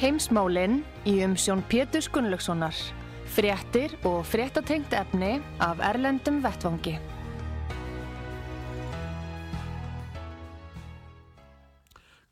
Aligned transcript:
Heimsmálinn 0.00 0.78
í 1.04 1.18
umsjón 1.20 1.60
Pétur 1.68 2.06
Gunnlaugssonar. 2.08 2.72
Fréttir 3.34 3.92
og 4.08 4.22
fréttatengt 4.24 4.94
efni 4.96 5.34
af 5.60 5.82
Erlendum 5.84 6.38
Vettvangi. 6.40 6.94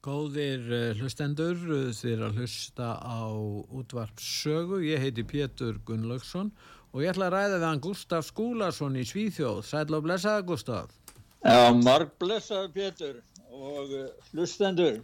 Góðir 0.00 0.64
eh, 0.72 0.86
hlustendur, 0.96 1.60
þið 1.92 2.14
er 2.14 2.24
að 2.30 2.40
hlusta 2.40 2.88
á 3.04 3.36
útvarp 3.36 4.16
sögu. 4.16 4.80
Ég 4.88 5.04
heiti 5.04 5.26
Pétur 5.28 5.76
Gunnlaugsson 5.84 6.48
og 6.94 7.04
ég 7.04 7.12
ætla 7.12 7.28
að 7.28 7.36
ræða 7.36 7.58
við 7.58 7.68
hann 7.68 7.84
Gustaf 7.84 8.30
Skúlason 8.30 8.96
í 8.96 9.04
Svíþjóð. 9.04 9.60
Sæl 9.68 9.92
og 9.92 10.08
blessaða 10.08 10.48
Gustaf. 10.48 10.96
Já, 11.44 11.68
marg 11.84 12.16
blessaða 12.16 12.72
Pétur 12.72 13.20
og 13.52 13.92
eh, 13.92 14.08
hlustendur. 14.32 15.02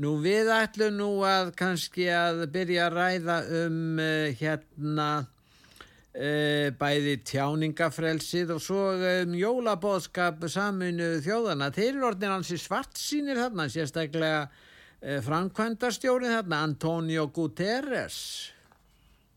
Nú 0.00 0.14
við 0.22 0.48
ætlum 0.54 0.94
nú 0.96 1.10
að 1.28 1.50
kannski 1.60 2.06
að 2.08 2.46
byrja 2.54 2.86
að 2.86 2.94
ræða 2.96 3.34
um 3.58 3.98
uh, 4.00 4.30
hérna 4.38 5.08
uh, 5.20 6.68
bæði 6.80 7.18
tjáningafrelsið 7.28 8.54
og 8.54 8.62
svo 8.64 8.84
um 8.96 9.34
jólabóðskap 9.36 10.46
saminu 10.48 11.18
þjóðana. 11.20 11.68
Þeir 11.76 11.90
eru 11.90 12.06
orðin 12.14 12.32
hansi 12.32 12.56
svart 12.62 12.96
sínir 12.96 13.42
þarna, 13.42 13.66
sérstaklega 13.68 14.46
uh, 14.46 15.18
framkvæmdastjórið 15.26 16.32
þarna, 16.38 16.62
Antonio 16.70 17.26
Guterres. 17.36 18.22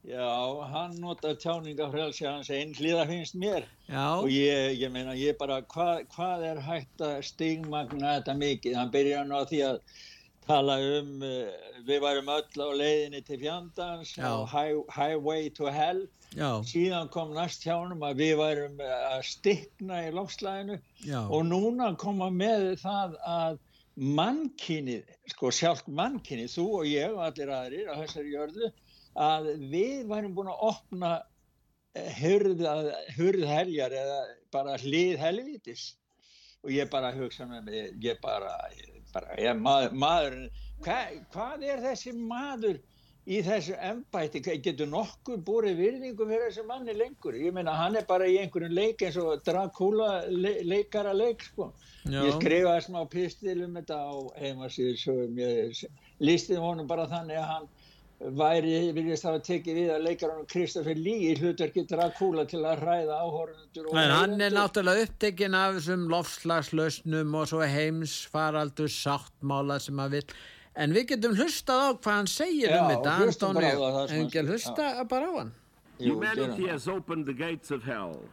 Já, 0.08 0.31
hann 0.72 0.95
nota 1.00 1.33
tjáningafrelsi 1.39 2.25
hans 2.27 2.50
einhliða 2.52 3.03
finnst 3.08 3.36
mér 3.39 3.67
Já. 3.88 4.20
og 4.20 4.31
ég, 4.31 4.80
ég 4.80 4.92
meina, 4.92 5.11
ég 5.16 5.36
bara, 5.39 5.61
hvað, 5.64 6.02
hvað 6.16 6.48
er 6.50 6.59
hægt 6.66 7.03
að 7.03 7.22
stigmagna 7.27 8.17
þetta 8.17 8.39
mikið? 8.39 8.75
Hann 8.80 8.92
byrja 8.92 9.27
nú 9.27 9.39
að 9.39 9.53
því 9.53 9.61
að 9.70 9.80
tala 10.47 10.77
um 10.99 11.23
uh, 11.25 11.73
við 11.88 12.02
varum 12.03 12.31
öll 12.33 12.63
á 12.63 12.69
leiðinni 12.80 13.23
til 13.27 13.39
fjandans 13.41 14.13
high, 14.52 14.80
highway 14.91 15.49
to 15.49 15.72
hell. 15.72 16.05
Já, 16.33 16.63
síðan 16.66 17.11
kom 17.13 17.36
næst 17.36 17.66
hjánum 17.67 18.02
að 18.08 18.23
við 18.23 18.33
varum 18.39 18.80
að 18.81 19.19
stikna 19.30 19.99
í 20.08 20.14
lofslæðinu 20.16 20.80
og 21.21 21.44
núna 21.45 21.91
koma 22.02 22.31
með 22.33 22.71
það 22.81 23.19
að 23.30 23.59
mannkynið, 23.94 25.03
sko 25.30 25.52
sjálf 25.53 25.83
mannkynið, 25.86 26.49
þú 26.55 26.66
og 26.80 26.88
ég 26.89 27.14
og 27.14 27.21
allir 27.27 27.52
aðrir 27.53 27.91
á 27.94 28.02
þessari 28.02 28.33
jörðu 28.33 28.71
að 29.14 29.52
við 29.69 30.08
værum 30.09 30.33
búin 30.33 30.49
að 30.49 30.64
opna 30.71 31.11
hurð, 32.17 32.64
hurð 33.17 33.45
heljar 33.45 33.94
eða 33.94 34.23
bara 34.53 34.80
hlið 34.81 35.19
helvítis. 35.21 35.91
Og 36.64 36.71
ég 36.71 36.89
bara 36.89 37.11
hugsa 37.11 37.45
með 37.45 37.66
mig, 37.67 37.95
ég 38.05 38.19
bara, 38.23 38.53
bara 39.14 39.38
ég, 39.39 39.59
maður, 39.59 39.94
maðurinn, 40.06 40.50
hva, 40.86 40.97
hvað 41.33 41.67
er 41.69 41.86
þessi 41.86 42.14
maður 42.17 42.82
í 43.23 43.39
þessu 43.45 43.76
embætti, 43.80 44.42
getur 44.64 44.89
nokkuð 44.92 45.43
búið 45.48 45.77
virðingu 45.80 46.26
fyrir 46.27 46.49
þessu 46.49 46.65
manni 46.67 46.95
lengur? 46.98 47.38
Ég 47.39 47.55
meina 47.55 47.76
hann 47.77 47.95
er 47.95 48.08
bara 48.10 48.27
í 48.27 48.36
einhverjum 48.42 48.76
leik 48.76 49.04
eins 49.05 49.20
og 49.21 49.45
Dracula 49.48 50.26
le, 50.27 50.58
leikara 50.67 51.14
leik 51.15 51.45
sko. 51.45 51.71
já, 52.04 52.20
ég 52.20 52.36
skrifaði 52.36 52.86
smá 52.88 52.99
pistil 53.11 53.61
um 53.64 53.80
þetta 53.80 54.02
á 54.04 54.14
heimasíðu 54.42 54.98
svo 54.99 55.15
ég 55.39 55.86
lísti 56.20 56.59
honum 56.59 56.89
bara 56.89 57.08
þannig 57.11 57.39
að 57.39 57.49
hann 57.54 57.70
væri, 58.38 58.73
viljast 58.95 59.28
hafa 59.28 59.42
tekið 59.44 59.80
við 59.80 59.92
að 59.94 60.06
leikar 60.08 60.32
honum 60.32 60.48
Kristoffer 60.50 61.00
Lee 61.00 61.32
í 61.32 61.38
hlutverki 61.39 61.84
Dracula 61.89 62.45
til 62.50 62.61
að 62.64 62.84
hræða 62.84 63.20
áhorundur 63.20 63.89
En 63.94 64.14
hann 64.14 64.42
er 64.42 64.56
náttúrulega 64.56 65.08
upptekinn 65.08 65.58
af 65.58 65.78
þessum 65.78 66.06
lofslagslausnum 66.11 67.39
og 67.39 67.50
svo 67.52 67.64
heimsfaraldur 67.67 68.92
sáttmála 68.92 69.80
sem 69.83 70.00
að 70.00 70.20
vil 70.20 70.28
En 70.73 70.94
við 70.95 71.12
getum 71.14 71.36
hlustað 71.38 71.83
á 71.86 71.89
hvað 72.02 72.16
hann 72.17 72.32
segir 72.32 72.72
Já, 72.72 72.80
um 72.80 72.89
þetta, 72.89 73.17
sem 74.10 74.17
En 74.17 74.26
ekki 74.26 74.45
hlusta 74.48 74.88
bara 75.10 75.28
á 75.30 75.33
hann. 75.38 75.52
Humanity 76.00 76.67
has 76.67 76.88
opened 76.88 77.28
the 77.28 77.33
gates 77.33 77.70
of 77.70 77.83
hell. 77.83 78.23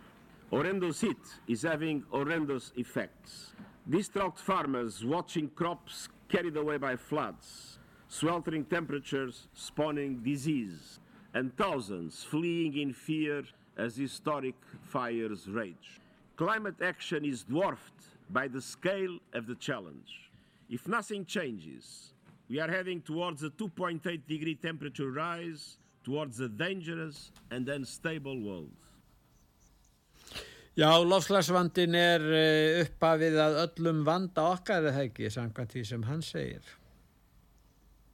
Horrendous 0.51 1.03
heat 1.03 1.35
is 1.47 1.63
having 1.63 2.03
horrendous 2.11 2.73
effects. 2.77 3.53
Distraught 3.89 4.39
farmers 4.39 5.05
watching 5.05 5.51
crops 5.55 6.09
carried 6.29 6.57
away 6.57 6.79
by 6.79 6.97
floods, 6.97 7.79
sweltering 8.11 8.65
temperatures 8.65 9.47
spawning 9.55 10.21
disease, 10.23 10.99
and 11.33 11.57
thousands 11.57 12.25
fleeing 12.25 12.77
in 12.77 12.93
fear 12.93 13.45
as 13.79 13.97
historic 13.97 14.57
fires 14.83 15.47
rage. 15.49 16.01
Climate 16.37 16.83
action 16.83 17.25
is 17.25 17.45
dwarfed 17.45 18.01
by 18.31 18.49
the 18.49 18.61
scale 18.61 19.17
of 19.33 19.47
the 19.47 19.55
challenge. 19.55 20.31
If 20.69 20.89
nothing 20.89 21.25
changes, 21.25 22.13
we 22.49 22.59
are 22.59 22.69
heading 22.69 23.01
towards 23.01 23.45
a 23.45 23.51
2.8 23.51 24.03
degree 24.27 24.57
temperature 24.57 25.11
rise, 25.13 25.79
towards 26.03 26.41
a 26.41 26.49
dangerous 26.49 27.31
and 27.51 27.69
unstable 27.69 28.41
world. 28.43 28.75
Já, 30.79 30.91
lofslagsvandin 31.05 31.95
er 31.99 32.23
eh, 32.33 32.83
uppafið 32.87 33.39
að 33.43 33.57
öllum 33.67 34.05
vanda 34.07 34.47
okkar 34.55 34.87
það 34.87 35.01
ekki, 35.05 35.31
samkvæmt 35.35 35.75
því 35.75 35.83
sem 35.85 36.05
hann 36.09 36.23
segir. 36.25 36.80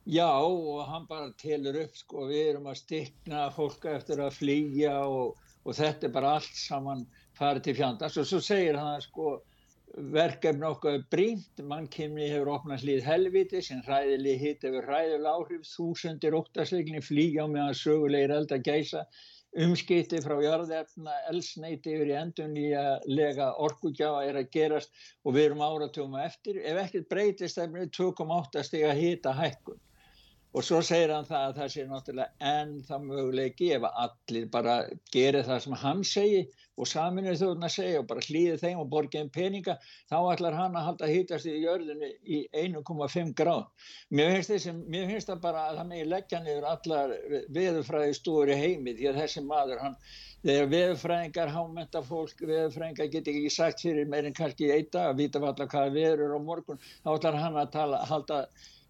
Já 0.06 0.38
og 0.38 0.84
hann 0.86 1.06
bara 1.10 1.32
telur 1.34 1.74
upp 1.80 1.96
sko 1.98 2.28
við 2.28 2.52
erum 2.52 2.68
að 2.70 2.76
stikna 2.78 3.48
fólk 3.50 3.88
eftir 3.90 4.20
að 4.22 4.36
flýja 4.36 4.92
og, 5.02 5.32
og 5.66 5.74
þetta 5.74 6.06
er 6.06 6.12
bara 6.14 6.34
allt 6.38 6.58
saman 6.60 7.00
farið 7.34 7.64
til 7.64 7.74
fjandast 7.80 8.20
og 8.22 8.28
svo 8.30 8.38
segir 8.38 8.78
hann 8.78 9.02
sko 9.02 9.32
verkefni 10.14 10.68
okkar 10.68 11.00
brínt, 11.10 11.58
mannkynni 11.72 12.28
hefur 12.30 12.52
opnað 12.54 12.84
hlýð 12.84 13.02
helviti 13.08 13.62
sem 13.66 13.80
hræðileg 13.86 14.38
hitt 14.44 14.66
hefur 14.68 14.86
hræðileg 14.86 15.26
áhrif, 15.32 15.64
þúsundir 15.72 16.36
óttasleikni 16.38 17.02
flýja 17.02 17.42
á 17.42 17.50
meðan 17.50 17.80
sögulegir 17.80 18.34
elda 18.36 18.60
gæsa 18.62 19.02
umskipti 19.66 20.20
frá 20.22 20.36
jarðefna, 20.44 21.16
elsneiti 21.32 21.96
yfir 21.96 22.12
í 22.12 22.16
endunlega 22.20 23.50
orkugjáfa 23.66 24.22
er 24.28 24.38
að 24.42 24.50
gerast 24.54 24.94
og 25.24 25.34
við 25.34 25.48
erum 25.48 25.66
áratugum 25.66 26.14
eftir. 26.20 26.60
Ef 26.62 26.82
ekkert 26.84 27.10
breytist 27.10 27.58
er 27.58 27.72
2,8 27.72 28.64
stiga 28.68 28.94
hita 28.94 29.34
hækkun. 29.34 29.80
Og 30.56 30.64
svo 30.64 30.78
segir 30.80 31.10
hann 31.12 31.26
það 31.28 31.42
að 31.46 31.58
það 31.58 31.72
sé 31.72 31.82
náttúrulega 31.84 32.50
enn 32.50 32.70
það 32.88 33.02
mögulegi 33.10 33.66
ef 33.76 33.82
allir 33.90 34.46
bara 34.52 34.76
gerir 35.12 35.44
það 35.44 35.58
sem 35.66 35.74
hann 35.82 35.98
segi 36.08 36.38
og 36.80 36.88
saminuð 36.88 37.38
þjóðuna 37.40 37.68
segja 37.72 38.00
og 38.00 38.06
bara 38.08 38.22
hlýði 38.24 38.54
þeim 38.62 38.80
og 38.80 38.88
borgið 38.92 39.26
um 39.26 39.30
peninga, 39.32 39.74
þá 40.08 40.16
ætlar 40.32 40.56
hann 40.56 40.76
að 40.76 40.86
halda 40.88 41.08
hýtast 41.10 41.48
í 41.48 41.56
jörðinu 41.60 42.08
í 42.24 42.38
1,5 42.62 43.34
gráð. 43.36 43.66
Mér 44.12 44.32
finnst, 44.48 45.28
það 45.28 45.42
bara 45.44 45.66
að 45.70 45.80
það 45.80 45.90
megi 45.90 46.06
leggja 46.12 46.40
niður 46.44 46.68
allar 46.70 47.12
veðurfræði 47.56 48.14
stúur 48.16 48.52
í 48.52 48.56
heimi 48.60 48.96
því 48.96 49.10
að 49.10 49.20
þessi 49.22 49.44
maður, 49.48 49.82
hann, 49.84 49.98
þegar 50.44 50.70
veðurfræðingar 50.72 51.52
hámenta 51.56 52.04
fólk, 52.04 52.40
veðurfræðingar 52.44 53.12
get 53.12 53.28
ekki 53.32 53.52
sagt 53.52 53.84
fyrir 53.84 54.09
meirinn 54.12 54.36
kannski 54.36 54.68
í 54.68 54.72
einn 54.76 54.88
dag 54.92 55.12
að 55.12 55.20
vita 55.20 55.42
allar 55.42 55.72
hvaða 55.72 55.94
veður 55.97 56.26
er 56.28 56.36
á 56.36 56.41
morgun, 56.41 56.80
þá 57.04 57.12
ætlar 57.16 57.41
hann 57.41 57.60
að 57.60 57.72
tala, 57.76 58.04
halda 58.09 58.41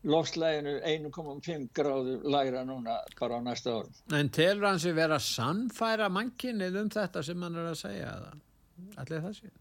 lofslæginu 0.07 0.79
1,5 0.87 1.69
gráðu 1.77 2.17
læra 2.31 2.65
núna 2.69 2.97
bara 3.19 3.39
á 3.39 3.41
næsta 3.43 3.75
árum. 3.75 3.93
En 4.15 4.31
telur 4.31 4.69
hann 4.71 4.83
sér 4.83 4.97
vera 4.97 5.19
sannfæra 5.19 6.09
mannkinnið 6.13 6.81
um 6.83 6.91
þetta 6.95 7.23
sem 7.27 7.43
hann 7.43 7.59
er 7.59 7.71
að 7.73 7.81
segja 7.83 8.17
það? 8.25 8.43
Allir 9.03 9.25
það 9.25 9.39
sé? 9.41 9.53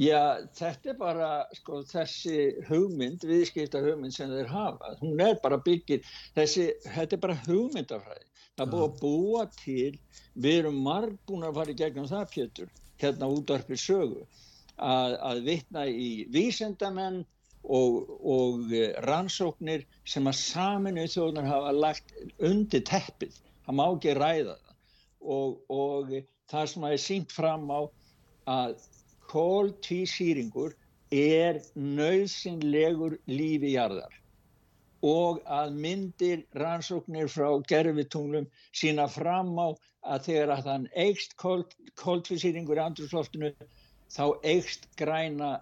Já, 0.00 0.40
þetta 0.56 0.88
er 0.88 0.96
bara 0.96 1.30
sko, 1.52 1.82
þessi 1.84 2.36
hugmynd, 2.70 3.26
viðskipta 3.28 3.82
hugmynd 3.84 4.14
sem 4.16 4.30
þeir 4.32 4.48
hafa. 4.48 4.94
Hún 5.02 5.20
er 5.20 5.36
bara 5.42 5.58
byggir, 5.60 6.06
þessi, 6.36 6.70
þetta 6.86 7.18
er 7.18 7.20
bara 7.26 7.36
hugmyndafræði. 7.44 8.24
Það 8.56 8.64
er 8.64 8.70
búið 8.72 8.86
að 8.86 8.96
búa 9.02 9.42
til, 9.58 9.98
við 10.44 10.62
erum 10.62 10.80
marg 10.86 11.18
búin 11.28 11.44
að 11.44 11.60
fara 11.60 11.74
í 11.74 11.76
gegnum 11.76 12.08
það, 12.08 12.24
Pétur, 12.32 12.72
hérna 13.04 13.28
útvarpið 13.34 13.82
sögu, 13.84 14.24
að, 14.80 15.18
að 15.28 15.44
vitna 15.50 15.84
í 15.88 16.10
vísendamenn 16.32 17.20
og, 17.64 18.10
og 18.22 18.72
rannsóknir 19.06 19.86
sem 20.04 20.26
að 20.26 20.38
saminu 20.40 21.06
þjóðunar 21.10 21.48
hafa 21.48 21.72
lagt 21.76 22.14
undir 22.42 22.84
teppið. 22.88 23.36
Það 23.66 23.78
má 23.78 23.84
ekki 23.88 24.14
ræða 24.18 24.56
það. 24.56 24.78
Og, 25.22 25.58
og 25.70 26.14
það 26.50 26.70
sem 26.72 26.86
að 26.86 26.96
er 26.96 27.04
sínt 27.04 27.34
fram 27.34 27.68
á 27.70 27.80
að 28.50 28.74
kóltvísýringur 29.32 30.74
er 31.12 31.60
nöðsynlegur 31.76 33.18
lífi 33.30 33.76
jarðar 33.76 34.18
og 35.02 35.40
að 35.50 35.74
myndir 35.82 36.44
rannsóknir 36.54 37.30
frá 37.30 37.48
gerfitunglum 37.68 38.46
sína 38.70 39.08
fram 39.10 39.50
á 39.58 39.74
að 40.14 40.28
þegar 40.28 40.52
að 40.54 40.68
þann 40.68 40.86
eigst 41.04 41.34
kóltvísýringur 41.42 42.78
í 42.78 42.84
andrúsloftinu 42.84 43.50
þá 44.12 44.24
eigst 44.46 44.86
græna, 44.98 45.56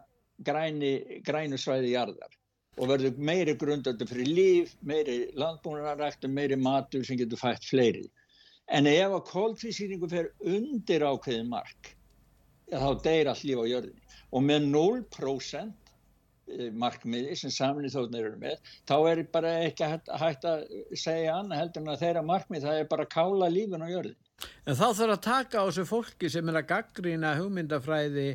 græni, 0.47 1.21
grænu 1.27 1.59
svæði 1.61 1.95
jarðar 1.95 2.37
og 2.81 2.89
verður 2.89 3.19
meiri 3.21 3.55
grundöldu 3.61 4.07
fyrir 4.09 4.31
líf, 4.31 4.73
meiri 4.87 5.19
landbúnaræktum, 5.39 6.33
meiri 6.33 6.57
matur 6.57 7.05
sem 7.05 7.19
getur 7.21 7.41
fætt 7.41 7.67
fleiri. 7.69 8.07
En 8.71 8.87
ef 8.87 9.17
að 9.17 9.27
kóltvísýringu 9.33 10.09
fer 10.11 10.31
undir 10.47 11.05
ákveðin 11.05 11.51
mark, 11.51 11.93
þá 12.71 12.91
deyr 13.05 13.33
allt 13.33 13.45
líf 13.45 13.61
á 13.61 13.67
jörðinni. 13.67 14.17
Og 14.31 14.45
með 14.47 14.69
0% 14.71 15.91
eh, 16.55 16.71
markmiði 16.71 17.37
sem 17.37 17.53
saminni 17.53 17.91
þóttnir 17.91 18.29
eru 18.31 18.39
með, 18.41 18.73
þá 18.89 18.97
er 19.11 19.25
bara 19.35 19.57
ekki 19.67 19.91
hægt 20.23 20.47
að 20.47 20.65
segja 20.95 21.35
annað 21.41 21.65
heldur 21.65 21.85
en 21.85 21.93
að 21.97 22.05
þeirra 22.05 22.25
markmið 22.31 22.69
það 22.69 22.83
er 22.85 22.91
bara 22.95 23.09
að 23.09 23.15
kála 23.17 23.51
lífin 23.51 23.85
á 23.85 23.89
jörðinni. 23.91 24.31
En 24.65 24.79
þá 24.79 24.87
þarf 24.87 25.17
að 25.19 25.25
taka 25.27 25.61
á 25.61 25.67
þessu 25.67 25.87
fólki 25.91 26.31
sem 26.33 26.49
er 26.49 26.63
að 26.63 26.71
gaggrýna 26.71 27.35
hugmyndafræði 27.37 28.29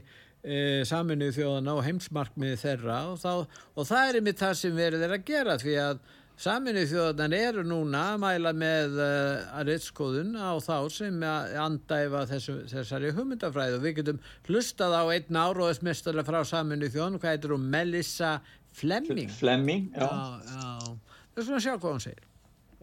e, 0.45 0.83
saminuð 0.87 1.33
þjóðana 1.39 1.73
og 1.77 1.87
heimsmarkmiði 1.87 2.59
þeirra 2.61 2.99
og, 3.11 3.17
þá, 3.21 3.63
og 3.75 3.89
það 3.89 4.09
er 4.09 4.19
yfir 4.21 4.37
það 4.41 4.53
sem 4.61 4.77
verður 4.77 5.03
þeirra 5.03 5.19
að 5.19 5.27
gera 5.29 5.57
því 5.61 5.75
að 5.83 5.99
saminuð 6.45 6.89
þjóðanan 6.91 7.35
eru 7.37 7.63
núna 7.65 8.01
að 8.11 8.19
mæla 8.25 8.51
með 8.55 8.97
uh, 8.99 9.45
að 9.55 9.71
reitskoðun 9.71 10.33
á 10.35 10.51
þá 10.63 10.75
sem 10.91 11.23
að 11.23 11.55
andæfa 11.63 12.23
þessu, 12.31 12.55
þessari 12.71 13.13
hugmyndafræði. 13.15 13.77
Og 13.77 13.85
við 13.85 13.95
getum 14.01 14.19
hlustað 14.49 14.97
á 14.99 15.03
einn 15.15 15.39
áróðismestarlega 15.39 16.27
frá 16.27 16.41
saminuð 16.49 16.91
þjóðan 16.97 17.19
hvað 17.21 17.37
heitir 17.37 17.55
hún? 17.55 17.69
Melissa 17.71 18.33
Flemming 18.75 19.31
Flemming, 19.31 19.87
já, 19.95 20.09
já. 20.51 20.97
Við 21.35 21.47
skulum 21.47 21.63
sjá 21.63 21.73
hvað 21.77 21.93
hún 21.93 22.03
segir. 22.03 22.27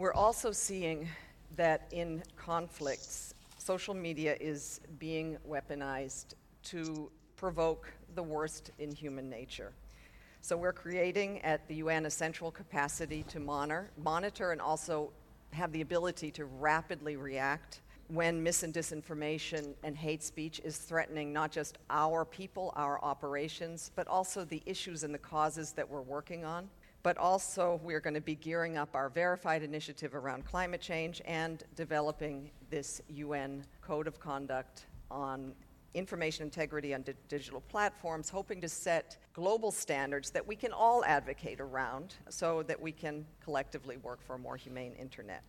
We're 0.00 0.16
also 0.16 0.52
seeing 0.56 1.04
that 1.56 1.92
in 1.92 2.22
conflicts 2.40 3.34
social 3.58 3.94
media 3.94 4.34
is 4.40 4.80
being 4.98 5.36
weaponized 5.46 6.34
to 6.64 7.10
provoke 7.42 7.92
the 8.14 8.22
worst 8.22 8.70
in 8.78 8.92
human 8.92 9.28
nature. 9.28 9.72
So 10.42 10.56
we're 10.56 10.72
creating 10.72 11.40
at 11.40 11.66
the 11.66 11.74
UN 11.86 12.06
a 12.06 12.10
central 12.10 12.52
capacity 12.52 13.24
to 13.24 13.40
monitor, 13.40 13.90
monitor 14.00 14.52
and 14.52 14.60
also 14.60 15.10
have 15.50 15.72
the 15.72 15.80
ability 15.80 16.30
to 16.30 16.44
rapidly 16.44 17.16
react 17.16 17.80
when 18.06 18.40
mis 18.40 18.62
and 18.62 18.72
disinformation 18.72 19.74
and 19.82 19.96
hate 19.96 20.22
speech 20.22 20.60
is 20.62 20.76
threatening 20.76 21.32
not 21.32 21.50
just 21.50 21.78
our 21.90 22.24
people, 22.24 22.72
our 22.76 23.02
operations, 23.04 23.90
but 23.96 24.06
also 24.06 24.44
the 24.44 24.62
issues 24.64 25.02
and 25.02 25.12
the 25.12 25.18
causes 25.18 25.72
that 25.72 25.90
we're 25.90 26.00
working 26.00 26.44
on. 26.44 26.70
But 27.02 27.18
also, 27.18 27.80
we're 27.82 27.98
going 27.98 28.14
to 28.14 28.20
be 28.20 28.36
gearing 28.36 28.76
up 28.76 28.90
our 28.94 29.08
verified 29.08 29.64
initiative 29.64 30.14
around 30.14 30.44
climate 30.44 30.80
change 30.80 31.20
and 31.24 31.64
developing 31.74 32.52
this 32.70 33.02
UN 33.08 33.64
code 33.80 34.06
of 34.06 34.20
conduct 34.20 34.86
on 35.10 35.54
information 35.94 36.44
integrity 36.44 36.94
on 36.94 37.02
di 37.02 37.14
digital 37.28 37.60
platforms, 37.68 38.30
hoping 38.30 38.60
to 38.60 38.68
set 38.68 39.18
global 39.34 39.70
standards 39.70 40.30
that 40.30 40.46
we 40.46 40.56
can 40.56 40.72
all 40.72 41.04
advocate 41.04 41.60
around 41.60 42.14
so 42.28 42.62
that 42.62 42.80
we 42.80 42.92
can 42.92 43.24
collectively 43.44 43.96
work 43.98 44.20
for 44.26 44.34
a 44.34 44.38
more 44.38 44.56
humane 44.56 44.94
internet. 44.98 45.42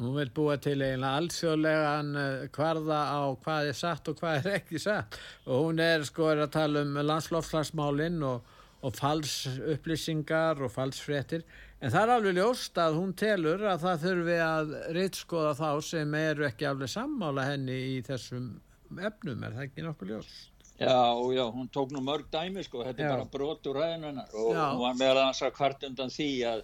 Hún 0.00 0.14
vil 0.16 0.30
búa 0.32 0.54
til 0.56 0.80
eiginlega 0.80 1.18
allsjóðlegan 1.20 2.14
hvarða 2.56 3.00
á 3.12 3.20
hvað 3.44 3.66
er 3.68 3.76
satt 3.76 4.08
og 4.08 4.16
hvað 4.16 4.38
er 4.38 4.54
ekki 4.62 4.80
satt 4.80 5.18
og 5.44 5.66
hún 5.66 5.82
er 5.84 6.06
sko 6.08 6.30
er 6.32 6.40
að 6.46 6.54
tala 6.54 6.84
um 6.86 6.96
landslofslagsmálinn 7.04 8.16
og, 8.24 8.40
og 8.80 8.96
fals 8.96 9.34
upplýsingar 9.74 10.62
og 10.64 10.72
falsfréttir 10.72 11.44
en 11.84 11.92
það 11.92 12.00
er 12.00 12.14
alveg 12.14 12.38
ljóst 12.38 12.80
að 12.80 12.96
hún 12.96 13.12
telur 13.12 13.66
að 13.68 13.84
það 13.84 14.02
þurfi 14.06 14.40
að 14.46 14.74
rittskoða 14.96 15.52
þá 15.60 15.68
sem 15.90 16.16
eru 16.22 16.48
ekki 16.48 16.70
alveg 16.70 16.94
sammála 16.96 17.44
henni 17.50 17.76
í 17.90 18.00
þessum 18.08 18.48
efnum, 18.98 19.44
er 19.46 19.54
það 19.56 19.66
ekki 19.68 19.86
nokkuð 19.86 20.12
ljós? 20.14 20.32
Já, 20.80 21.12
já, 21.36 21.44
hún 21.52 21.68
tók 21.68 21.90
nú 21.92 22.00
mörg 22.00 22.30
dæmi 22.32 22.62
sko, 22.64 22.84
þetta 22.86 23.02
er 23.04 23.10
bara 23.12 23.26
brot 23.28 23.66
úr 23.68 23.76
ræðinunar 23.76 24.30
og 24.32 24.54
já. 24.56 24.62
hún 24.72 24.80
var 24.80 24.94
meðal 24.96 25.18
annars 25.22 25.42
að 25.44 25.58
hvart 25.58 25.84
undan 25.84 26.12
því 26.14 26.28
að, 26.48 26.62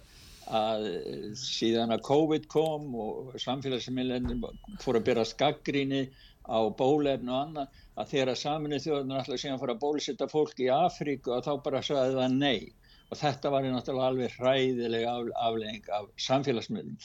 að 0.59 0.87
síðan 1.37 1.93
að 1.93 2.01
COVID 2.07 2.47
kom 2.49 2.87
og 2.97 3.37
samfélagsmiðlendin 3.43 4.41
fór 4.81 4.97
að 4.97 5.05
byrja 5.11 5.27
skaggríni 5.33 6.01
á 6.49 6.59
bólefn 6.79 7.29
og 7.29 7.43
annað 7.43 7.79
að 7.93 8.11
þeirra 8.15 8.35
saminu 8.41 8.81
þjóðunar 8.81 9.21
alltaf 9.21 9.43
síðan 9.43 9.61
fór 9.61 9.75
að 9.75 9.81
bólisetta 9.85 10.29
fólk 10.31 10.65
í 10.65 10.71
Afríku 10.73 11.37
og 11.37 11.45
þá 11.45 11.53
bara 11.69 11.85
sagði 11.85 12.17
það 12.17 12.37
nei 12.41 12.73
og 13.07 13.21
þetta 13.21 13.51
var 13.53 13.67
náttúrulega 13.69 14.11
alveg 14.11 14.37
hræðilega 14.39 15.13
af, 15.13 15.29
aflegging 15.45 15.91
af 15.93 16.09
samfélagsmiðlum 16.25 16.97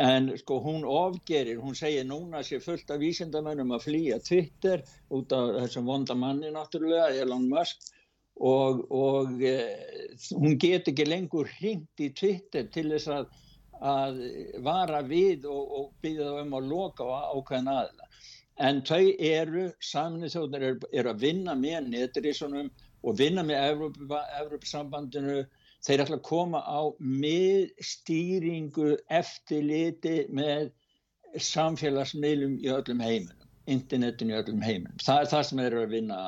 en 0.00 0.30
sko 0.40 0.60
hún 0.64 0.84
ofgerir, 0.88 1.58
hún 1.60 1.74
segir 1.76 2.06
núna 2.08 2.40
sé 2.46 2.60
fullt 2.64 2.90
af 2.90 3.00
vísindamennum 3.02 3.74
að 3.76 3.84
flýja 3.84 4.18
Twitter 4.24 4.82
út 5.12 5.32
af 5.36 5.50
þessum 5.58 5.90
vonda 5.90 6.16
manni 6.16 6.52
náttúrulega, 6.54 7.10
Elon 7.20 7.48
Musk 7.50 7.90
og, 8.40 8.86
og 8.90 9.42
e, 9.44 9.56
hún 10.32 10.56
get 10.58 10.88
ekki 10.88 11.04
lengur 11.04 11.50
hringt 11.58 12.00
í 12.00 12.08
Twitter 12.16 12.70
til 12.72 12.88
þess 12.94 13.12
að, 13.12 13.28
að 13.80 14.22
vara 14.64 15.02
við 15.04 15.44
og, 15.50 15.74
og 15.80 15.90
byggja 16.00 16.30
það 16.30 16.44
um 16.46 16.56
að 16.60 16.70
loka 16.72 17.04
á 17.04 17.20
ákveðin 17.36 17.72
aðla 17.74 18.08
en 18.60 18.80
þau 18.88 19.04
eru, 19.18 19.68
saminnið 19.84 20.36
þjóðnir 20.36 20.68
eru, 20.70 20.92
eru 20.92 21.12
að 21.12 21.26
vinna 21.26 21.56
með 21.56 21.92
netrísunum 21.92 22.72
og 23.04 23.20
vinna 23.20 23.44
með 23.44 23.84
Evrópsambandinu 24.40 25.42
þeir 25.86 26.04
ætla 26.04 26.18
að 26.18 26.26
koma 26.28 26.60
á 26.64 26.80
miðstýringu 27.00 28.94
eftirliti 29.20 30.16
með 30.36 30.70
samfélagsmiðlum 31.50 32.56
í 32.60 32.70
öllum 32.74 33.02
heiminum, 33.04 33.50
internetinu 33.70 34.34
í 34.34 34.38
öllum 34.40 34.64
heiminum. 34.64 34.96
Það 35.04 35.22
er 35.22 35.30
það 35.32 35.44
sem 35.48 35.62
þeir 35.62 35.70
eru 35.70 35.84
að 35.84 35.94
vinna. 35.96 36.22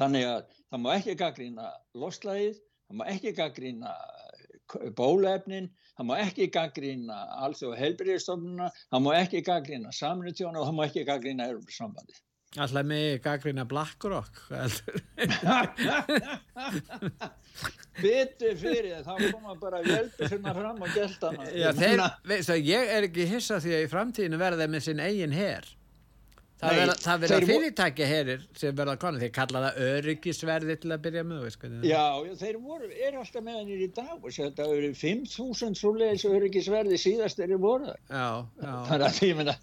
Þannig 0.00 0.26
að 0.30 0.40
það 0.56 0.82
má 0.84 0.90
ekki 0.96 1.16
gaggrína 1.22 1.68
loslæðið, 2.02 2.56
það 2.88 3.00
má 3.00 3.04
ekki 3.14 3.34
gaggrína 3.38 3.94
bólefnin, 4.98 5.70
það 5.96 6.08
má 6.10 6.16
ekki 6.22 6.48
gaggrína 6.54 7.20
alþjóð 7.46 7.78
helbriðistofnuna, 7.80 8.70
það 8.90 9.06
má 9.06 9.12
ekki 9.18 9.44
gaggrína 9.46 9.94
samrýttjónu 9.94 10.60
og 10.60 10.68
það 10.68 10.76
má 10.78 10.84
ekki 10.86 11.06
gaggrína 11.08 11.48
Európa-sambandið. 11.50 12.20
Alltaf 12.58 12.82
með 12.82 13.20
gaggrína 13.22 13.62
BlackRock 13.70 14.40
Bitur 18.00 18.56
fyrir 18.58 19.04
þá 19.06 19.12
koma 19.30 19.54
bara 19.60 19.78
veldur 19.84 20.32
hérna 20.32 20.54
fram 20.56 20.80
og 20.82 20.96
gælt 20.96 21.22
hana 21.28 21.44
þeir, 21.78 22.00
Ég 22.58 22.90
er 22.96 23.06
ekki 23.06 23.28
hissa 23.30 23.60
því 23.62 23.76
að 23.76 23.84
í 23.84 23.90
framtíðinu 23.92 24.40
verða 24.40 24.64
þeir 24.64 24.72
með 24.74 24.82
sinn 24.88 25.02
eigin 25.04 25.36
herr 25.36 25.68
Það 26.60 26.74
Nei, 26.74 26.80
verða, 26.80 27.12
verða 27.22 27.36
fyrirtækja 27.48 28.06
herrir 28.10 28.42
sem 28.58 28.74
verða 28.76 28.96
konu, 29.00 29.20
þeir 29.22 29.30
kalla 29.32 29.62
það 29.64 29.78
öryggisverði 29.86 30.74
til 30.82 30.90
að 30.92 31.04
byrja 31.06 31.22
með 31.24 31.46
veist, 31.46 31.62
Já, 31.88 32.02
þeir 32.42 32.58
voru, 32.60 32.90
er 32.90 33.16
alltaf 33.16 33.46
með 33.46 33.60
hennir 33.62 33.84
í 33.86 33.88
dag 33.96 34.18
og 34.18 34.34
þetta 34.34 34.66
eru 34.74 34.90
5.000 34.98 35.78
svoleiðis 35.80 36.26
öryggisverði 36.28 36.98
síðast 37.00 37.40
er 37.40 37.54
í 37.54 37.60
voru 37.62 37.94
Já, 37.94 38.26
já. 38.60 38.74
Þannig 38.90 39.06
að 39.06 39.22
ég 39.30 39.38
menna 39.38 39.56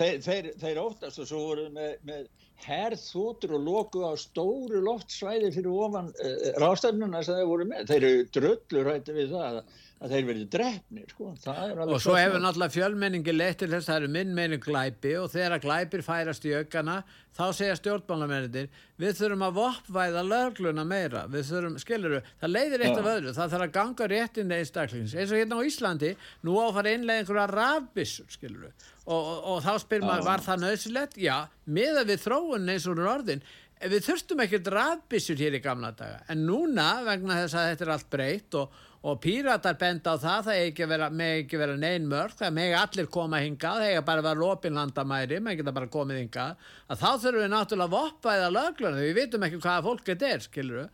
þeir, 0.00 0.20
þeir, 0.24 0.48
þeir 0.60 0.80
óttast 0.82 1.20
og 1.22 1.28
svo 1.28 1.42
voru 1.50 1.66
með, 1.74 1.92
með 2.08 2.28
herðþótur 2.64 3.54
og 3.56 3.66
loku 3.66 4.02
á 4.04 4.12
stóru 4.20 4.82
loftsvæði 4.84 5.52
fyrir 5.54 5.76
ofan 5.86 6.10
uh, 6.12 6.26
eh, 6.26 6.50
rástefnuna 6.60 7.22
sem 7.24 7.38
þeir 7.38 7.50
voru 7.52 7.68
með. 7.70 7.86
Þeir 7.90 8.08
eru 8.10 8.26
dröllur 8.36 8.92
hætti 8.94 9.16
við 9.16 9.34
það 9.36 9.60
að 9.60 9.78
að 10.00 10.14
þeir 10.14 10.28
verið 10.30 10.44
drefnir 10.54 11.10
sko. 11.12 11.30
og 11.34 11.98
svo 12.00 12.14
hefur 12.16 12.40
náttúrulega 12.40 12.72
fjölmenningi 12.72 13.34
leitt 13.34 13.58
til 13.60 13.68
þess 13.68 13.84
að 13.84 13.90
það 13.90 13.98
eru 14.00 14.12
minn 14.14 14.30
meinin 14.36 14.62
glæpi 14.64 15.12
og 15.20 15.28
þegar 15.34 15.60
glæpir 15.60 16.04
færast 16.06 16.46
í 16.48 16.54
aukana 16.56 17.02
þá 17.36 17.42
segja 17.58 17.76
stjórnmálamennir 17.76 18.70
við 19.00 19.18
þurfum 19.18 19.44
að 19.44 19.58
voppvæða 19.58 20.24
lögluna 20.26 20.86
meira. 20.88 21.26
Við 21.30 21.46
þurfum, 21.50 21.76
skiluru, 21.84 22.22
það 22.40 22.54
leiðir 22.54 22.84
eitt 22.86 23.00
af 23.02 23.10
öðru. 23.12 23.34
Það 23.36 23.54
þarf 23.54 23.66
að 23.66 23.76
ganga 23.76 24.10
rétt 24.14 24.40
inn 24.40 24.50
í 24.50 24.58
einstaklings 24.58 25.14
eins 25.14 25.30
og 25.32 25.40
hérna 25.40 25.60
á 25.60 25.68
Íslandi, 25.68 26.12
nú 26.48 26.58
áfara 26.64 26.96
innlega 26.96 27.22
einhverja 27.22 27.46
rafbissur, 27.52 28.28
skiluru 28.32 28.70
og, 29.04 29.16
og, 29.20 29.38
og 29.52 29.64
þá 29.64 29.72
spyr 29.84 30.04
maður, 30.04 30.28
var 30.28 30.44
það 30.44 30.62
nöðsilegt? 30.64 31.18
Já, 31.20 31.36
miða 31.68 32.06
við 32.08 32.22
þróun 32.24 32.72
eins 32.72 32.88
og 32.88 33.00
orðin. 33.04 33.44
Við 33.80 34.04
þurftum 34.04 34.42
ekkert 34.44 34.68
rafbissur 34.74 35.40
hér 35.40 35.56
í 35.56 35.64
gamla 35.64 35.94
daga. 35.96 36.20
En 36.28 36.44
núna 36.44 37.00
vegna 37.06 37.38
þess 37.44 37.56
að 37.56 37.70
þetta 37.70 37.86
er 37.86 37.92
allt 37.94 38.10
breytt 38.12 38.56
og 38.60 38.80
og 39.00 39.20
píratar 39.24 39.78
benda 39.80 40.12
á 40.12 40.16
það 40.20 40.42
það 40.48 40.58
ekki 40.66 40.88
vera, 40.90 41.06
með 41.08 41.36
ekki 41.38 41.60
vera 41.60 41.76
neyn 41.80 42.08
mörg 42.08 42.34
það 42.36 42.52
með 42.58 42.74
allir 42.82 43.08
koma 43.12 43.40
hingað 43.40 43.80
það 43.80 43.92
ekki 43.94 44.08
bara 44.10 44.26
vera 44.26 44.42
lópinlandamæri 44.42 45.40
með 45.40 45.56
ekki 45.56 45.72
bara 45.78 45.88
komið 45.94 46.20
hingað. 46.20 46.68
Að 46.90 47.00
þá 47.00 47.08
þurfum 47.22 47.40
við 47.40 47.50
náttúrulega 47.54 47.88
að 47.88 47.96
voppa 47.96 48.36
eða 48.36 48.52
lögluna 48.58 49.00
við 49.00 49.16
vitum 49.22 49.48
ekki 49.48 49.62
hvaða 49.64 49.86
fólk 49.88 50.06
þetta 50.12 50.34
er 50.34 50.46
skiluru 50.48 50.86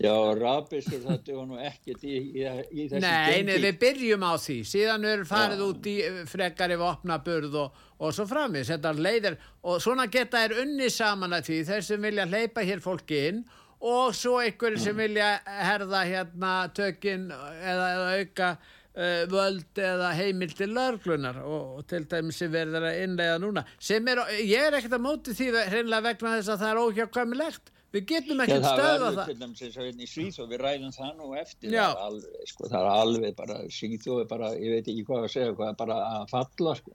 Já, 0.00 0.14
rafbissur 0.32 1.02
þetta 1.04 1.34
var 1.36 1.48
nú 1.50 1.58
ekkert 1.60 2.04
í, 2.08 2.14
í, 2.40 2.44
í 2.72 2.84
þessi 2.88 3.02
Nei, 3.04 3.42
nei, 3.44 3.58
við 3.60 3.74
byrjum 3.82 4.22
á 4.24 4.32
því. 4.40 4.56
Síðan 4.70 5.04
er 5.10 5.24
farið 5.28 5.60
Já. 5.60 5.64
út 5.66 5.88
í 5.90 5.96
frekari 6.30 6.78
vopnaburð 6.80 7.58
og, 7.60 7.82
og 8.00 8.14
svo 8.16 8.24
framins 8.30 8.70
þetta 8.72 8.94
leiðir 8.96 9.36
og 9.60 9.82
svona 9.84 10.06
geta 10.08 10.40
er 10.46 10.56
unni 10.62 10.88
saman 10.88 11.36
að 11.36 11.50
því. 11.50 11.58
Þeir 11.68 11.84
sem 11.90 12.08
vilja 12.08 12.26
hleypa 12.30 12.64
hér 12.64 12.80
fólki 12.80 13.20
inn 13.28 13.42
og 13.80 14.12
svo 14.16 14.36
einhverju 14.42 14.82
sem 14.82 14.98
vilja 14.98 15.30
herða 15.46 16.04
hérna 16.08 16.52
tökinn 16.76 17.30
eða, 17.32 17.88
eða 17.94 18.12
auka 18.20 18.50
uh, 18.60 19.24
völd 19.32 19.80
eða 19.80 20.12
heimil 20.18 20.54
til 20.56 20.70
lörglunar 20.76 21.42
og, 21.42 21.80
og 21.80 21.90
til 21.90 22.04
dæmis 22.10 22.40
sem 22.42 22.52
verður 22.52 22.90
að 22.90 23.02
innlega 23.06 23.40
núna 23.42 23.64
sem 23.78 24.08
er, 24.12 24.24
ég 24.44 24.68
er 24.68 24.78
ekkert 24.78 24.98
að 24.98 25.06
móti 25.08 25.36
því 25.36 25.52
hreinlega 25.72 26.10
vegna 26.10 26.38
þess 26.38 26.54
að 26.54 26.64
það 26.64 26.72
er 26.72 26.82
óhjákvæmilegt 26.86 27.76
Við 27.90 28.04
getum 28.06 28.40
ekki 28.44 28.58
stöða 28.62 29.08
það. 29.16 29.24
Til 29.26 29.38
dæmis 29.40 29.62
eins 29.66 29.76
og 29.76 29.86
hérna 29.88 30.04
í 30.06 30.26
og 30.30 30.50
við 30.52 30.60
ræðum 30.62 30.92
það 30.94 31.14
nú 31.18 31.30
eftir. 31.40 31.72
Er, 31.74 31.96
alveg, 32.04 32.44
sko, 32.46 32.68
það 32.70 32.84
er 32.84 32.90
alveg 32.92 33.34
bara 33.40 33.56
Svíð 33.74 34.06
og 34.14 34.20
bara, 34.30 34.50
ég 34.54 34.76
veit 34.76 34.90
ekki 34.92 35.02
hvað 35.08 35.26
að 35.26 35.32
segja, 35.34 35.56
hvað 35.58 35.72
bara 35.80 35.96
að 36.20 36.28
falla 36.30 36.74
sko. 36.78 36.94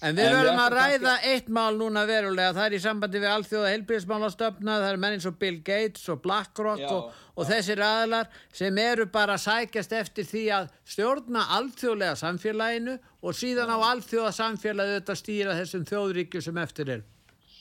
En 0.00 0.16
við 0.16 0.30
verðum 0.32 0.58
að 0.62 0.74
ræða 0.78 1.14
eitt 1.28 1.48
mál 1.52 1.74
núna 1.76 2.06
verulega, 2.08 2.54
það 2.56 2.66
er 2.66 2.76
í 2.76 2.80
sambandi 2.80 3.20
við 3.20 3.32
allþjóða 3.34 3.72
heilbíðismálastöfna, 3.74 4.76
það 4.80 4.88
er 4.88 5.00
menn 5.02 5.16
eins 5.18 5.26
og 5.28 5.36
Bill 5.42 5.58
Gates 5.66 6.06
og 6.08 6.22
BlackRock 6.24 6.80
já, 6.80 6.88
og, 6.94 7.10
og 7.36 7.48
þessir 7.50 7.82
aðlar 7.84 8.30
sem 8.56 8.80
eru 8.80 9.04
bara 9.12 9.36
sækjast 9.40 9.92
eftir 9.98 10.28
því 10.30 10.44
að 10.56 10.70
stjórna 10.88 11.44
allþjóðlega 11.58 12.16
samfélaginu 12.22 12.96
og 13.20 13.36
síðan 13.36 13.74
á 13.76 13.78
allþjóða 13.90 14.32
samfélagi 14.38 14.96
þetta 14.96 15.18
stýra 15.20 15.58
þessum 15.60 15.84
þjóðríkju 15.92 16.44
sem 16.48 16.62
eftir 16.64 16.94
er. 16.96 17.06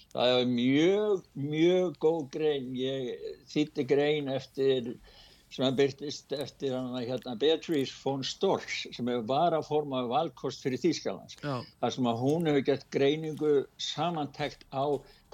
Það 0.09 0.39
er 0.39 0.47
mjög, 0.49 1.25
mjög 1.37 1.97
góð 2.01 2.21
grein. 2.33 2.69
Ég 2.79 3.33
þýtti 3.51 3.85
grein 3.89 4.31
eftir 4.31 4.93
sem 5.53 5.65
að 5.65 5.77
byrtist 5.79 6.33
eftir 6.35 6.75
hana 6.77 7.01
hérna 7.01 7.35
Beatrice 7.39 7.95
von 8.03 8.23
Storch 8.25 8.83
sem 8.95 9.09
var 9.29 9.55
að 9.57 9.67
forma 9.69 10.03
valkost 10.09 10.61
fyrir 10.65 10.81
Þýskalands 10.81 11.39
þar 11.41 11.95
sem 11.95 12.09
að 12.11 12.21
hún 12.23 12.49
hefur 12.49 12.65
gett 12.67 12.85
greiningu 12.93 13.53
samantækt 13.81 14.67
á 14.69 14.85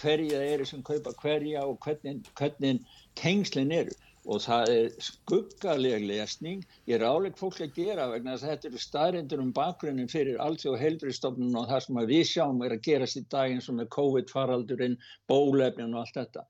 hverja 0.02 0.42
eru 0.54 0.68
sem 0.68 0.84
kaupa 0.84 1.14
hverja 1.22 1.64
og 1.68 1.80
hvernig, 1.84 2.24
hvernig 2.40 2.84
tengslinn 3.20 3.74
eru. 3.76 3.96
Og 4.26 4.40
það 4.42 4.72
er 4.74 4.88
skuggaleg 5.06 6.02
lesning. 6.10 6.64
Ég 6.90 6.98
er 6.98 7.06
áleg 7.06 7.36
fólk 7.38 7.60
að 7.62 7.76
gera 7.78 8.08
vegna 8.10 8.34
að 8.34 8.48
þetta 8.48 8.68
eru 8.72 8.80
staðrindur 8.82 9.44
um 9.44 9.52
bakgrunnin 9.54 10.10
fyrir 10.10 10.40
allt 10.42 10.66
og 10.66 10.80
heilbristofnun 10.82 11.60
og 11.60 11.68
það 11.70 11.84
sem 11.86 12.00
við 12.10 12.24
sjáum 12.32 12.64
er 12.66 12.74
að 12.74 12.82
gerast 12.88 13.20
í 13.22 13.24
dag 13.36 13.54
eins 13.54 13.70
og 13.70 13.78
með 13.78 13.92
COVID-faraldurinn, 13.94 14.98
bólefnin 15.30 15.94
og 15.94 16.02
allt 16.02 16.18
þetta. 16.18 16.48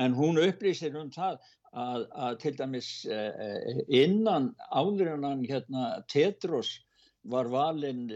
En 0.00 0.16
hún 0.16 0.40
upplýsir 0.40 0.96
um 0.96 1.12
það 1.12 1.36
að, 1.78 2.06
að 2.10 2.38
til 2.42 2.54
dæmis 2.58 2.90
eh, 3.06 3.82
innan 3.86 4.50
áðurinnan 4.70 5.44
hérna 5.46 6.00
Tetros 6.10 6.78
var 7.30 7.50
valinn 7.52 8.08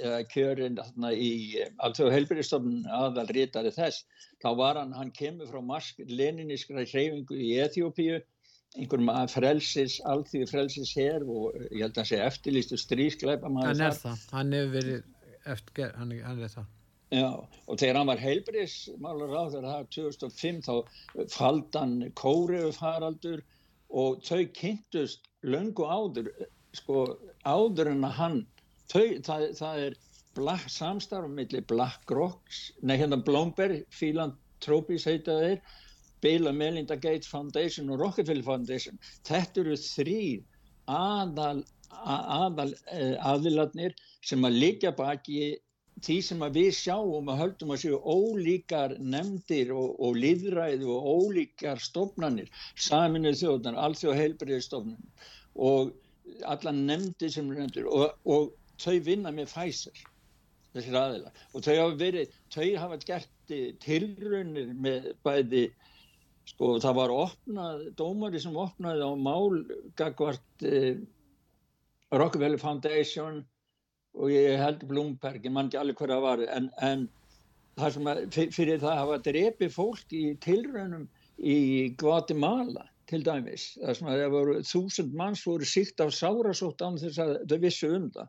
eða 0.00 0.24
kjörinn 0.32 0.78
í 1.12 1.60
allt 1.78 2.00
og 2.02 2.12
heilbristofnun 2.12 2.86
aðal 2.90 3.28
rítari 3.30 3.72
þess 3.74 4.04
þá 4.42 4.50
var 4.58 4.80
hann, 4.80 4.92
hann 4.96 5.12
kemur 5.16 5.50
frá 5.50 5.60
Marsk 5.64 6.00
Leninískra 6.08 6.84
hreyfingu 6.88 7.36
í 7.36 7.52
Eþjópíu 7.62 8.20
einhverjum 8.78 9.10
að 9.12 9.32
frelsis, 9.34 9.98
allþví 10.06 10.44
frelsis 10.50 10.92
hér 10.96 11.24
og 11.26 11.56
ég 11.70 11.82
held 11.82 11.94
að 11.94 12.02
það 12.02 12.10
sé 12.12 12.20
eftirlýstu 12.26 12.78
strískleipa 12.78 13.50
hann 13.50 13.86
er 13.86 13.96
það, 13.98 14.28
hann 14.32 14.52
hefur 14.56 14.76
verið 14.76 15.48
eftir, 15.50 15.96
hann, 15.98 16.14
hann 16.24 16.44
er 16.46 16.54
það 16.54 16.68
Já, 17.10 17.30
og 17.66 17.78
þegar 17.80 17.96
hann 17.98 18.10
var 18.10 18.20
heilbriðsmálar 18.22 19.32
á 19.34 19.42
þegar 19.50 19.64
það 19.66 19.88
2005 19.96 20.60
þá 20.66 20.74
faldan 21.32 21.94
kóriðu 22.20 22.70
faraldur 22.76 23.40
og 23.90 24.20
þau 24.22 24.44
kynntust 24.54 25.26
löngu 25.42 25.88
áður 25.90 26.30
sko 26.78 27.02
áður 27.42 27.90
en 27.96 28.06
að 28.06 28.16
hann 28.20 28.38
þau, 28.92 29.02
það, 29.26 29.46
það 29.58 29.82
er 29.88 29.98
samstarfum 30.70 31.34
millir 31.34 31.66
Black 31.66 32.14
Rocks 32.14 32.68
nei 32.86 32.94
hérna 33.00 33.18
Blomberg, 33.26 33.82
Philanthropies 33.90 35.08
heita 35.10 35.34
þeir 35.40 35.64
Bill 36.20 36.46
and 36.46 36.58
Melinda 36.58 36.94
Gates 36.96 37.26
Foundation 37.26 37.90
og 37.90 38.00
Rockefeller 38.00 38.44
Foundation. 38.44 38.98
Þetta 39.26 39.64
eru 39.64 39.76
þrý 39.80 40.22
aðal, 40.90 41.64
eh, 42.92 43.16
aðiladnir 43.32 43.96
sem 44.22 44.44
að 44.44 44.58
liggja 44.60 44.92
baki 44.96 45.56
því 46.04 46.16
sem 46.24 46.44
við 46.54 46.70
sjáum 46.76 47.28
og 47.32 47.40
höldum 47.40 47.74
að 47.74 47.82
séu 47.84 47.98
ólíkar 48.00 48.96
nefndir 48.98 49.72
og, 49.76 49.96
og 50.00 50.16
liðræði 50.16 50.88
og 50.88 51.08
ólíkar 51.14 51.82
stofnanir, 51.82 52.48
saminuð 52.76 53.40
þjóðnar 53.42 53.80
alþjóð 53.86 54.20
heilbriðistofnanir 54.20 55.28
og 55.60 55.92
alla 56.46 56.72
nefndir 56.76 57.32
sem 57.34 57.50
er 57.50 57.64
nefndir 57.64 57.90
og, 57.90 58.16
og 58.24 58.54
þau 58.80 58.96
vinna 59.04 59.32
með 59.34 59.52
Pfizer 59.52 60.00
þessir 60.74 60.96
aðila 60.96 61.32
og 61.52 61.64
þau 61.66 61.74
hafa 61.74 61.94
verið, 62.00 62.34
þau 62.54 62.66
hafa 62.78 63.00
gert 63.04 63.54
tilrunir 63.84 64.74
með 64.78 65.12
bæði 65.26 65.64
sko 66.50 66.74
það 66.82 66.98
var 66.98 67.14
opnað, 67.14 67.86
dómari 67.98 68.40
sem 68.42 68.56
opnaði 68.58 69.06
á 69.06 69.12
mál 69.18 69.60
gagvart 69.98 70.66
eh, 70.66 71.00
Rockefeller 72.10 72.58
Foundation 72.58 73.44
og 74.18 74.32
ég 74.32 74.58
held 74.58 74.84
Blumberg, 74.88 75.44
ég 75.44 75.52
man 75.54 75.70
ekki 75.70 75.80
alveg 75.80 76.02
hverja 76.02 76.20
var 76.22 76.42
en, 76.46 76.68
en 76.82 77.08
það 77.78 77.96
sem 77.96 78.10
að, 78.12 78.22
fyrir 78.56 78.82
það 78.82 79.00
hafa 79.00 79.18
drepi 79.26 79.68
fólk 79.72 80.14
í 80.16 80.24
tilraunum 80.44 81.06
í 81.40 81.58
Guatemala 82.00 82.84
til 83.10 83.22
dæmis, 83.26 83.64
það 83.80 83.94
sem 83.98 84.10
að 84.10 84.20
það 84.22 84.34
voru 84.36 84.54
þúsund 84.70 85.12
manns 85.18 85.42
voru 85.46 85.66
síkt 85.66 86.02
af 86.02 86.10
sárasótt 86.14 86.84
án 86.84 87.00
þess 87.00 87.18
að 87.22 87.30
þau 87.50 87.58
vissu 87.64 87.88
um 87.96 88.06
það. 88.14 88.28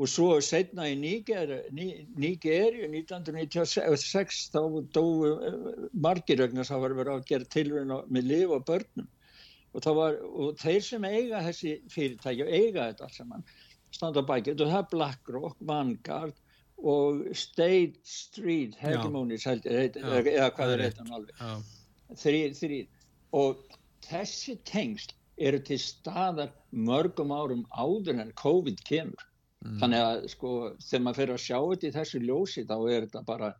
Og 0.00 0.06
svo 0.08 0.28
setna 0.40 0.82
í 0.88 0.94
Nýgeri 0.96 1.58
1996 1.70 4.50
þá 4.54 4.62
dói 4.96 5.28
margir 5.92 6.38
vegna 6.40 6.64
það 6.66 6.82
var 6.86 6.92
verið 7.00 7.14
að 7.14 7.28
gera 7.28 7.52
tilvægna 7.52 7.96
með 8.08 8.22
liv 8.30 8.48
og 8.56 8.62
börnum. 8.70 9.08
Og, 9.72 9.78
var, 9.96 10.14
og 10.20 10.48
þeir 10.60 10.82
sem 10.84 11.04
eiga 11.08 11.38
þessi 11.46 11.70
fyrirtæki 11.92 12.42
og 12.44 12.50
eiga 12.52 12.88
þetta 12.90 13.04
alls 13.06 13.18
saman 13.20 13.42
standa 13.92 14.22
bækið 14.26 14.64
og 14.64 14.72
það 14.72 14.80
er 14.80 14.90
BlackRock, 14.94 15.56
Vanguard 15.68 16.38
og 16.82 17.22
State 17.38 18.00
Street 18.08 18.76
Hegemonies 18.80 19.46
eða 19.46 20.50
hvað 20.56 20.74
er 20.76 20.84
þetta 20.88 21.06
alveg 21.18 21.34
og 23.32 23.76
þessi 24.04 24.56
tengsl 24.68 25.14
eru 25.42 25.60
til 25.64 25.78
staðar 25.80 26.50
mörgum 26.70 27.32
árum 27.32 27.62
áður 27.72 28.20
en 28.20 28.32
COVID 28.36 28.82
kemur. 28.84 29.22
Mm. 29.62 29.78
Þannig 29.80 30.02
að 30.04 30.24
sko 30.32 30.52
þegar 30.82 31.04
maður 31.04 31.20
fyrir 31.20 31.34
að 31.34 31.44
sjá 31.46 31.58
þetta 31.60 31.88
í 31.88 31.94
þessu 31.96 32.22
ljósi 32.22 32.64
þá 32.68 32.76
er 32.80 33.06
þetta 33.06 33.22
bara 33.26 33.52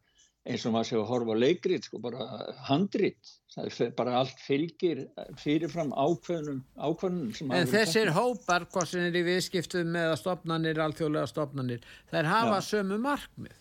eins 0.42 0.64
og 0.66 0.74
maður 0.74 0.88
sé 0.88 0.98
að 0.98 1.08
horfa 1.10 1.36
leikrið 1.38 1.86
sko 1.86 2.00
bara 2.02 2.26
handrið. 2.66 3.32
Það 3.52 3.80
er 3.84 3.90
bara 3.98 4.14
allt 4.22 4.38
fylgir 4.40 5.02
fyrirfram 5.40 5.92
ákveðnum, 5.92 6.62
ákveðnum 6.80 7.52
En 7.52 7.68
þessir 7.68 8.10
hópar, 8.16 8.64
hvað 8.72 8.88
sem 8.94 9.04
er 9.10 9.18
í 9.20 9.24
viðskiptum 9.26 9.92
með 9.92 10.14
stopnarnir, 10.22 10.80
alþjóðlega 10.86 11.28
stopnarnir, 11.28 11.84
þær 12.10 12.30
hafa 12.30 12.56
Já. 12.62 12.68
sömu 12.70 12.98
markmið. 13.04 13.58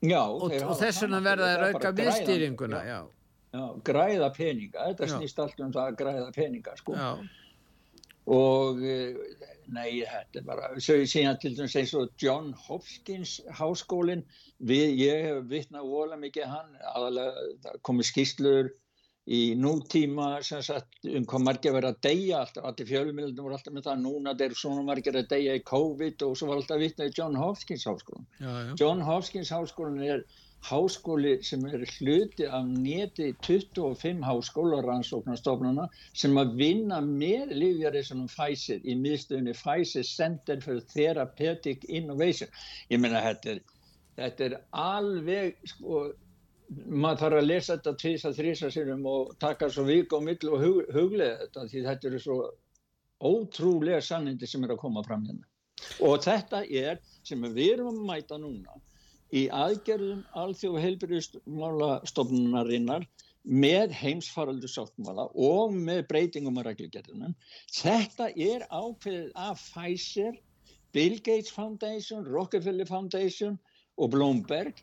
Já. 0.00 0.22
Og, 0.26 0.50
og 0.50 0.76
þess 0.80 1.04
vegna 1.04 1.22
verða 1.24 1.54
þær 1.54 1.66
auka 1.70 1.94
viðstýringuna. 2.00 2.82
Já. 2.88 3.00
Já, 3.50 3.62
græða 3.86 4.28
peninga. 4.34 4.90
Þetta 4.90 5.06
snýst 5.10 5.40
allt 5.42 5.62
um 5.64 5.72
það 5.74 5.86
að 5.88 5.96
græða 6.02 6.28
peninga 6.34 6.74
sko. 6.78 6.94
Og 8.28 8.82
eh, 8.84 9.16
nei, 9.72 10.02
þetta 10.04 10.40
er 10.40 10.46
bara 10.46 10.68
svo 10.76 10.98
ég 11.00 11.08
síðan 11.10 11.38
til 11.40 11.54
dæmis 11.56 11.78
eins 11.80 11.94
og 11.98 12.12
John 12.20 12.52
Hopkins 12.66 13.38
háskólin 13.56 14.26
við, 14.58 14.92
ég 15.00 15.24
hef 15.28 15.48
vittnað 15.50 15.88
óla 15.88 16.20
mikið 16.20 16.50
hann. 16.50 16.76
Aðalega 16.92 17.78
komið 17.86 18.10
skýslur 18.10 18.70
í 19.30 19.40
nútíma 19.54 20.40
sagt, 20.42 21.00
um 21.06 21.26
hvað 21.28 21.44
margir 21.46 21.74
verið 21.76 21.94
að 21.94 22.00
deyja. 22.06 22.42
Alltaf, 22.42 22.66
allir 22.66 22.88
fjölumildum 22.88 23.46
voru 23.46 23.56
alltaf 23.56 23.74
með 23.76 23.88
það 23.88 24.04
núna 24.04 24.36
þeir 24.36 24.48
eru 24.50 24.60
svona 24.62 24.86
margir 24.86 25.18
að 25.20 25.32
deyja 25.32 25.56
í 25.58 25.64
COVID 25.70 26.26
og 26.26 26.36
svo 26.38 26.50
var 26.50 26.60
alltaf 26.60 26.80
vittnað 26.82 27.12
í 27.12 27.16
John 27.18 27.40
Hopkins 27.40 27.86
háskólin 27.88 28.26
já, 28.40 28.50
já. 28.50 28.72
John 28.80 29.04
Hopkins 29.06 29.52
háskólin 29.54 30.02
er 30.06 30.24
háskóli 30.60 31.38
sem 31.42 31.64
er 31.64 31.84
hluti 31.96 32.44
af 32.44 32.64
neti 32.68 33.32
25 33.46 34.24
háskólarannsóknarstofnuna 34.26 35.86
sem 36.12 36.36
að 36.36 36.54
vinna 36.60 37.00
með 37.00 37.54
og 37.56 38.28
Pfizer 38.28 38.80
í 38.84 38.96
miðstöðunni 39.00 39.54
Pfizer 39.56 40.04
Center 40.04 40.60
for 40.60 40.80
Therapeutic 40.92 41.86
Innovation. 41.88 42.48
Ég 42.90 43.00
meina 43.00 43.22
þetta 43.24 43.54
er, 43.54 43.62
þetta 44.20 44.44
er 44.44 44.58
alveg, 44.70 45.56
sko, 45.64 46.02
maður 46.86 47.22
þarf 47.24 47.40
að 47.40 47.48
lesa 47.48 47.76
þetta 47.76 47.96
tvísa 48.04 48.34
þrísa 48.36 48.70
sinum 48.74 49.06
og 49.08 49.32
taka 49.40 49.70
svo 49.70 49.86
vik 49.88 50.12
og 50.12 50.26
mill 50.28 50.52
og 50.52 50.60
hug, 50.60 50.82
huglega 50.92 51.40
þetta 51.46 51.66
því 51.72 51.86
þetta 51.88 52.10
eru 52.10 52.20
svo 52.26 52.38
ótrúlega 53.20 54.04
sannindi 54.04 54.48
sem 54.48 54.64
er 54.64 54.76
að 54.76 54.84
koma 54.84 55.02
fram 55.08 55.24
hérna. 55.24 55.48
Og 56.04 56.20
þetta 56.20 56.62
er 56.68 57.00
sem 57.24 57.40
við 57.56 57.78
erum 57.78 57.94
að 57.94 58.06
mæta 58.12 58.36
núna 58.36 58.76
í 59.36 59.48
aðgerðum 59.54 60.22
alþjóð 60.38 60.78
heilbyrjusmálastofnunarinnar 60.84 63.04
með 63.64 63.92
heimsfaraldur 63.96 64.70
sáttmála 64.70 65.24
og 65.32 65.72
með 65.74 66.06
breytingum 66.10 66.58
á 66.60 66.62
reglugerðunum. 66.68 67.34
Þetta 67.72 68.26
er 68.34 68.66
ákveðið 68.68 69.30
af 69.38 69.58
Pfizer, 69.70 70.34
Bill 70.92 71.18
Gates 71.22 71.50
Foundation, 71.54 72.26
Rockefeller 72.26 72.86
Foundation 72.90 73.58
og 73.96 74.10
Bloomberg 74.14 74.74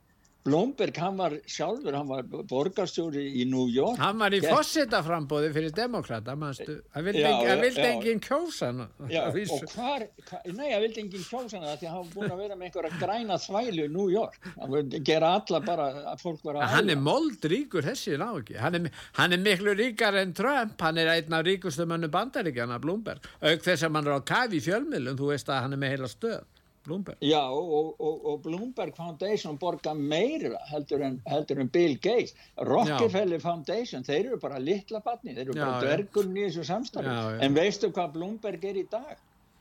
Blomberg, 0.48 0.96
hann 0.98 1.18
var 1.20 1.34
sjálfur, 1.50 1.96
hann 1.98 2.08
var 2.08 2.24
borgarstjóri 2.48 3.24
í 3.42 3.46
New 3.50 3.66
York. 3.68 3.98
Hann 4.00 4.20
var 4.22 4.32
í 4.32 4.40
fósittaframbóði 4.46 5.50
fyrir 5.56 5.74
demokrata, 5.76 6.38
mannstu. 6.40 6.78
Það 6.94 7.08
vildi, 7.10 7.24
já, 7.26 7.56
vildi 7.60 7.84
já, 7.84 7.88
engin 7.90 8.22
kjósa 8.24 8.70
hann. 8.70 8.86
Já, 9.12 9.26
og 9.28 9.66
hvar, 9.74 10.06
nei, 10.48 10.70
það 10.72 10.86
vildi 10.86 11.04
engin 11.04 11.26
kjósa 11.28 11.60
hann 11.60 11.82
því 11.82 11.92
hann 11.92 12.00
var 12.00 12.14
búin 12.14 12.32
að 12.32 12.44
vera 12.44 12.60
með 12.60 12.70
einhverja 12.70 13.02
græna 13.02 13.40
þvælu 13.44 13.88
í 13.88 13.92
New 13.98 14.08
York. 14.14 14.40
Hann 14.56 14.74
vildi 14.78 15.04
gera 15.12 15.34
alla 15.42 15.64
bara 15.68 15.88
að 16.14 16.24
fólk 16.24 16.44
var 16.48 16.62
að... 16.62 16.68
Hann 16.78 16.96
er 16.96 17.02
moldríkur 17.10 17.88
þessi 17.92 18.16
lági. 18.22 18.56
Hann 18.62 18.80
er, 18.80 18.92
hann 19.20 19.36
er 19.36 19.44
miklu 19.44 19.76
ríkar 19.76 20.16
en 20.22 20.36
Trump. 20.38 20.78
Hann 20.80 21.02
er 21.04 21.12
einn 21.18 21.36
af 21.36 21.44
ríkustu 21.48 21.88
mannu 21.90 22.08
bandaríkjana, 22.14 22.80
Blomberg. 22.84 23.28
Auk 23.42 23.68
þess 23.68 23.84
að 23.84 23.98
mann 23.98 24.08
er 24.08 24.16
á 24.16 24.22
kafi 24.24 24.62
í 24.62 24.64
fjölmilum, 24.64 25.20
þú 25.20 25.34
veist 25.34 25.52
að 25.52 25.66
hann 25.66 25.76
er 25.76 25.84
með 25.84 25.98
heila 25.98 26.12
stöð. 26.12 26.46
Bloomberg. 26.88 27.18
Já 27.22 27.42
og, 27.52 27.96
og, 28.00 28.26
og 28.32 28.44
Bloomberg 28.46 28.96
Foundation 28.96 29.58
borga 29.60 29.94
meira 29.98 30.60
heldur 30.72 31.04
en, 31.04 31.18
heldur 31.28 31.60
en 31.64 31.72
Bill 31.72 31.98
Gates. 32.00 32.36
Rockefeller 32.58 33.40
já. 33.40 33.44
Foundation, 33.44 34.06
þeir 34.08 34.22
eru 34.22 34.40
bara 34.42 34.62
litla 34.64 35.02
batni, 35.04 35.36
þeir 35.36 35.50
eru 35.50 35.58
já, 35.58 35.66
bara 35.66 35.82
dvergunni 35.84 36.46
í 36.46 36.48
þessu 36.48 36.68
samstarfi. 36.70 37.18
En 37.44 37.58
veistu 37.58 37.92
hvað 37.96 38.16
Bloomberg 38.16 38.64
er 38.70 38.80
í 38.80 38.86
dag? 38.92 39.18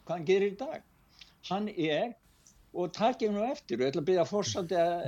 Hvað 0.07 0.15
hann 0.15 0.29
gerir 0.29 0.55
í 0.55 0.61
dag? 0.61 0.87
Hann 1.51 1.69
er, 1.75 2.15
og 2.77 2.93
takkið 2.95 3.35
nú 3.35 3.45
eftir, 3.49 3.81
og 3.81 3.87
ég 3.87 3.93
ætla 3.93 4.05
að 4.05 4.11
byrja 4.11 4.27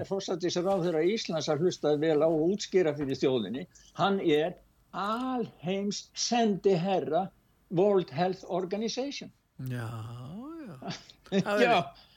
fórsætti 0.08 0.52
sér 0.54 0.70
á 0.70 0.76
þeirra 0.82 1.04
Íslands 1.06 1.50
að 1.52 1.66
hlusta 1.66 1.94
vel 2.02 2.18
á 2.24 2.28
og 2.28 2.54
útskýra 2.54 2.94
fyrir 2.98 3.18
þjóðinni, 3.20 3.66
hann 4.00 4.18
er 4.24 4.56
alheims 4.96 6.08
sendi 6.18 6.74
herra 6.78 7.28
World 7.70 8.10
Health 8.10 8.46
Organization. 8.48 9.30
Já, 9.68 9.86
já. 10.66 10.92
já 11.60 12.07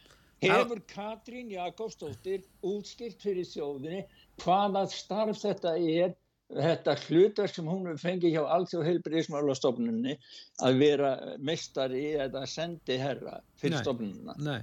hefur 0.41 0.81
Katrín 0.89 1.51
Jakobsdóttir 1.53 2.43
útskilt 2.65 3.21
fyrir 3.21 3.45
þjóðinni 3.45 4.01
hvaða 4.41 4.87
starf 4.89 5.41
þetta 5.41 5.75
er 5.77 6.15
þetta 6.51 6.95
hlutar 7.05 7.51
sem 7.51 7.67
hún 7.69 7.97
fengi 8.01 8.33
hjá 8.33 8.41
allþjóð 8.55 8.87
heilbríðismálastofnunni 8.89 10.17
að 10.65 10.81
vera 10.81 11.11
mestari 11.39 12.09
eða 12.25 12.43
sendi 12.49 12.97
herra 12.99 13.39
fyrir 13.61 13.79
stofnununa 13.83 14.59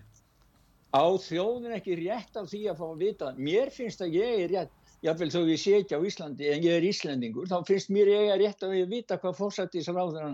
á 0.93 1.05
þjóðin 1.25 1.79
ekki 1.79 1.97
rétt 2.03 2.37
af 2.41 2.51
því 2.51 2.63
að 2.73 2.79
fá 2.81 2.85
að 2.89 3.01
vita? 3.05 3.33
Mér 3.37 3.73
finnst 3.73 4.03
að 4.05 4.19
ég 4.19 4.45
er 4.45 4.53
rétt 4.55 4.95
jáfnveil 5.05 5.31
þó 5.31 5.41
ég 5.47 5.61
sé 5.63 5.75
ekki 5.79 5.97
á 5.97 6.01
Íslandi 6.11 6.49
en 6.51 6.65
ég 6.65 6.79
er 6.79 6.87
Íslandingur 6.89 7.49
þá 7.49 7.59
finnst 7.69 7.93
mér 7.95 8.11
ég 8.13 8.33
er 8.35 8.41
rétt 8.43 8.65
að 8.67 8.79
ég 8.81 8.89
vita 8.91 9.19
hvað 9.21 9.37
fórsættis 9.39 9.91
ráður 9.93 10.33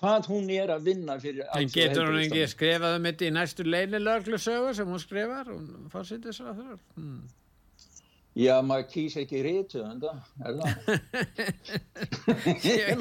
hvað 0.00 0.30
hún 0.30 0.48
er 0.54 0.72
að 0.74 0.88
vinna 0.90 1.18
fyrir 1.20 1.50
en 1.56 1.68
getur 1.72 2.08
hún 2.08 2.22
ekki 2.22 2.46
skrifað 2.50 2.96
um 2.98 3.10
þetta 3.10 3.26
í 3.26 3.34
næstu 3.36 3.66
leinilöglusögu 3.66 4.72
sem 4.76 4.88
hún 4.88 5.02
skrifar? 5.02 5.52
Hún 5.52 5.90
fórsýttir 5.92 6.36
svo 6.36 6.46
að 6.50 6.62
það 6.62 6.72
hmm. 6.96 7.20
já, 8.40 8.54
maður 8.64 8.86
kýs 8.94 9.16
ekki 9.20 9.42
rítu 9.44 9.82
en 9.84 10.00
það? 10.04 10.18
Er 12.80 12.96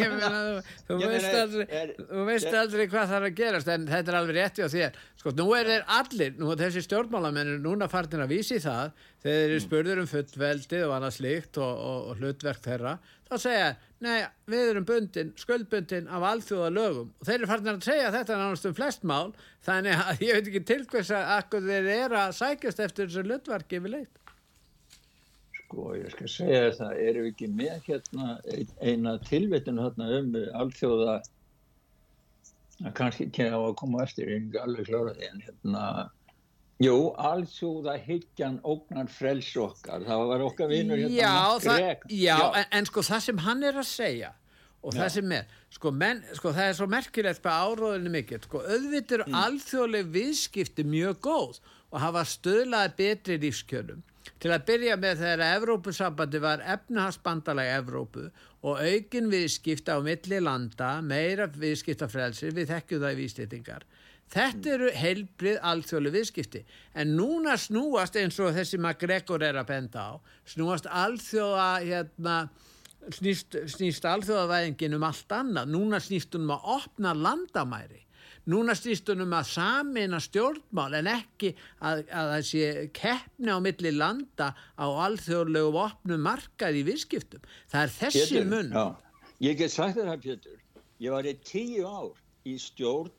þú 0.88 1.00
veist 1.06 1.36
aldrei 1.40 1.66
þú 2.00 2.26
veist 2.28 2.58
aldrei 2.64 2.88
hvað 2.92 3.14
er 3.18 3.28
að 3.30 3.38
gerast 3.38 3.72
en 3.72 3.88
þetta 3.90 4.12
er 4.12 4.18
alveg 4.20 4.36
rétti 4.40 4.66
á 4.66 4.70
þér. 4.74 5.00
Sko, 5.20 5.34
nú 5.36 5.48
er 5.56 5.66
þeir 5.68 5.84
allir, 6.00 6.36
nú 6.40 6.52
er 6.54 6.62
þessi 6.66 6.82
stjórnmálamennir 6.86 7.60
núna 7.64 7.88
fartin 7.92 8.24
að 8.24 8.34
vísi 8.36 8.60
það 8.64 8.92
þegar 9.24 9.38
þeir 9.38 9.46
eru 9.46 9.56
mm. 9.60 9.66
spurður 9.68 10.04
um 10.04 10.12
fullveldið 10.14 10.84
og 10.88 10.98
annað 10.98 11.16
slíkt 11.20 11.62
og, 11.64 11.74
og, 11.90 12.00
og 12.12 12.22
hlutverk 12.22 12.62
þeirra 12.66 12.94
þá 13.30 13.36
segja 13.44 13.70
nei, 14.04 14.20
við 14.50 14.72
erum 14.72 14.86
bundin, 14.88 15.34
skuldbundin 15.40 16.08
af 16.10 16.26
alþjóða 16.32 16.70
lögum 16.76 17.10
og 17.12 17.28
þeir 17.28 17.38
eru 17.38 17.50
farin 17.52 17.72
að 17.74 17.88
segja 17.90 18.14
þetta 18.16 18.38
nánast 18.40 18.70
um 18.70 18.78
flest 18.78 19.04
mál 19.08 19.34
þannig 19.68 20.06
að 20.06 20.24
ég 20.26 20.38
veit 20.38 20.52
ekki 20.52 20.64
til 20.72 20.86
hvers 20.92 21.12
að 21.16 21.34
akkur 21.36 21.68
þeir 21.68 21.92
eru 21.98 22.20
að 22.22 22.38
sækjast 22.40 22.86
eftir 22.86 23.10
þessu 23.10 23.26
lögvarki 23.28 23.82
við 23.84 23.96
leitt 23.98 24.16
Sko, 25.60 25.92
ég 25.94 26.10
skal 26.16 26.30
segja 26.34 26.70
það, 26.80 26.94
eru 27.06 27.26
við 27.26 27.34
ekki 27.34 27.50
með 27.60 27.84
hérna 27.86 28.38
eina 28.82 29.18
tilvittinu 29.28 29.84
hérna 29.86 30.08
um 30.18 30.32
alþjóða 30.64 31.20
kannski 32.98 33.28
ekki 33.28 33.50
á 33.52 33.60
að 33.60 33.76
koma 33.78 34.06
eftir, 34.06 34.32
ég 34.32 34.40
er 34.40 34.48
ekki 34.48 34.64
alveg 34.64 34.88
kláraði 34.90 35.28
en 35.28 35.44
hérna 35.46 35.84
Jú, 36.80 37.10
allsjóða 37.20 37.98
higgjan 38.00 38.62
ógnar 38.64 39.10
frels 39.12 39.50
okkar, 39.60 40.06
það 40.08 40.22
var 40.30 40.44
okkar 40.46 40.70
vinnur 40.72 41.02
hérna 41.02 41.18
já, 41.18 41.34
það, 41.66 41.82
já, 41.84 41.96
já. 42.16 42.36
En, 42.56 42.70
en 42.80 42.88
sko 42.88 43.04
það 43.04 43.26
sem 43.26 43.42
hann 43.44 43.66
er 43.68 43.80
að 43.82 43.88
segja 43.90 44.30
og 44.80 44.96
já. 44.96 45.02
það 45.02 45.10
sem 45.18 45.34
er, 45.36 45.58
sko, 45.76 45.92
menn, 45.92 46.22
sko 46.38 46.54
það 46.56 46.70
er 46.70 46.78
svo 46.78 46.88
merkilegt 46.94 47.44
með 47.44 47.66
áróðinu 47.66 48.14
mikið, 48.14 48.48
sko 48.48 48.64
auðvitað 48.64 49.16
eru 49.18 49.28
mm. 49.28 49.38
alþjóðleg 49.42 50.14
viðskipti 50.16 50.88
mjög 50.88 51.20
góð 51.28 51.60
og 51.90 52.00
hafa 52.06 52.24
stöðlaði 52.32 52.96
betri 53.02 53.40
lífskjörnum. 53.44 54.06
Til 54.40 54.54
að 54.56 54.66
byrja 54.70 54.96
með 55.02 55.24
þegar 55.26 55.46
Evrópusambandi 55.50 56.40
var 56.44 56.64
efnahagsbandalega 56.64 57.80
Evrópu 57.82 58.30
og 58.64 58.80
aukin 58.80 59.28
viðskipta 59.32 59.98
á 59.98 60.04
milli 60.06 60.40
landa, 60.40 61.00
meira 61.04 61.50
viðskiptafrelsi, 61.52 62.54
við 62.56 62.72
þekkjum 62.72 63.04
það 63.04 63.18
í 63.18 63.20
víslitingar 63.20 63.88
Þetta 64.30 64.74
eru 64.76 64.90
heilbrið 64.94 65.62
alþjóðlu 65.66 66.12
viðskipti. 66.14 66.64
En 66.94 67.16
núna 67.18 67.56
snúast 67.58 68.18
eins 68.20 68.38
og 68.44 68.54
þessi 68.54 68.78
MacGregor 68.82 69.46
er 69.46 69.58
að 69.58 69.72
benda 69.72 70.04
á 70.06 70.12
snúast 70.50 70.86
alþjóða 70.86 71.70
hérna, 71.86 72.36
snýst, 73.16 73.58
snýst 73.74 74.06
alþjóðavæðingin 74.06 75.00
um 75.00 75.08
allt 75.10 75.34
annað. 75.34 75.74
Núna 75.74 76.02
snýst 76.04 76.38
hún 76.38 76.46
um 76.46 76.54
að 76.60 76.70
opna 76.78 77.16
landamæri. 77.18 78.04
Núna 78.50 78.74
snýst 78.78 79.10
hún 79.10 79.26
um 79.26 79.34
að 79.38 79.50
samina 79.50 80.22
stjórnmál 80.22 80.94
en 81.02 81.10
ekki 81.12 81.52
að, 81.82 82.06
að 82.06 82.32
það 82.34 82.46
sé 82.52 82.70
keppni 82.98 83.54
á 83.54 83.58
milli 83.66 83.92
landa 83.98 84.54
á 84.78 84.86
alþjóðlegu 84.86 85.74
opnu 85.84 86.18
markað 86.22 86.80
í 86.80 86.86
viðskiptum. 86.88 87.46
Það 87.70 87.86
er 87.88 87.96
þessi 87.98 88.26
Pétur, 88.30 88.50
mun 88.54 88.74
já. 88.74 88.86
Ég 89.42 89.58
get 89.58 89.74
sagt 89.74 89.98
þetta 89.98 90.18
Pétur. 90.22 90.62
Ég 91.02 91.14
var 91.16 91.26
í 91.26 91.34
tíu 91.46 91.86
ár 91.90 92.14
í 92.46 92.58
stjórn 92.62 93.14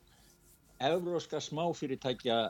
Evróska 0.87 1.39
smáfyrirtækja 1.39 2.41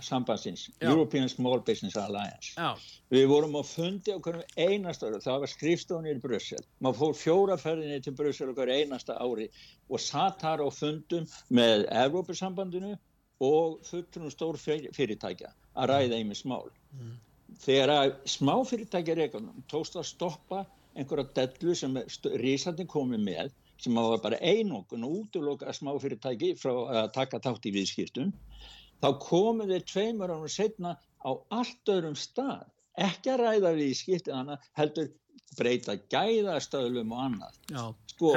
sambandsins, 0.00 0.70
Já. 0.80 0.90
European 0.90 1.28
Small 1.28 1.60
Business 1.60 1.96
Alliance. 1.96 2.54
Já. 2.56 2.76
Við 3.10 3.26
vorum 3.26 3.56
á 3.58 3.62
fundi 3.66 4.14
á 4.14 4.18
hverjum 4.22 4.44
einasta 4.56 5.08
ári, 5.08 5.20
það 5.24 5.40
var 5.42 5.50
skrifstofunir 5.50 6.20
í 6.20 6.22
Brussel. 6.22 6.62
Maður 6.80 7.00
fór 7.00 7.18
fjóraferðinni 7.22 7.98
til 8.04 8.14
Brussel 8.14 8.54
hverju 8.54 8.78
einasta 8.78 9.18
ári 9.18 9.48
og 9.90 10.00
satt 10.00 10.40
þar 10.44 10.62
á 10.62 10.68
fundum 10.70 11.26
með 11.50 11.86
Evrópusambandinu 12.04 12.94
og 13.42 13.80
fullunum 13.88 14.32
stór 14.32 14.58
fyrirtækja 14.60 15.52
að 15.74 15.90
ræða 15.90 16.20
einmi 16.20 16.38
smál. 16.38 16.70
Mm. 16.94 17.16
Þegar 17.62 17.92
að 17.96 18.16
smáfyrirtækja 18.36 19.18
reikunum 19.18 19.64
tókst 19.70 19.98
að 19.98 20.10
stoppa 20.12 20.64
einhverja 20.96 21.28
dellu 21.36 21.74
sem 21.76 21.98
risandin 22.40 22.88
komið 22.90 23.24
með 23.26 23.54
sem 23.82 23.98
var 23.98 24.22
bara 24.22 24.38
einokun 24.40 25.04
og 25.04 25.18
útloka 25.22 25.72
smáfyrirtæki 25.76 26.54
frá 26.60 26.72
að 27.02 27.12
taka 27.16 27.40
tátt 27.44 27.68
í 27.68 27.74
viðskiptum 27.74 28.32
þá 29.02 29.08
komum 29.22 29.68
þeir 29.68 29.84
tveimur 29.90 30.32
ánum 30.32 30.50
setna 30.52 30.96
á 31.26 31.30
allt 31.52 31.92
öðrum 31.92 32.16
stað. 32.18 32.66
Ekki 32.96 33.32
að 33.34 33.42
ræða 33.42 33.72
viðskipt 33.76 34.30
heldur 34.78 35.10
breyta 35.58 35.96
gæðastöðlum 36.12 37.12
og 37.12 37.24
annað. 37.26 37.58
Já, 37.72 37.82
sko, 38.12 38.32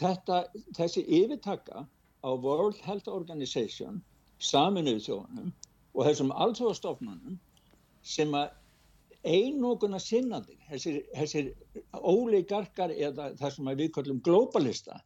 þetta, 0.00 0.40
þessi 0.76 1.04
yfirtaka 1.20 1.86
á 2.24 2.30
World 2.32 2.80
Health 2.84 3.08
Organization 3.12 4.02
saminuð 4.42 5.00
þjóðunum 5.06 5.52
og 5.94 6.06
þessum 6.08 6.34
alltfóðstofnunum 6.44 7.38
sem 8.04 8.36
að 8.36 8.52
einoguna 9.24 9.98
sinnandi, 10.02 10.56
þessir, 10.68 11.00
þessir 11.16 11.50
óleikarkar 11.96 12.92
eða 12.92 13.32
það 13.40 13.56
sem 13.56 13.70
við 13.80 13.90
kallum 13.96 14.22
globalista, 14.24 15.00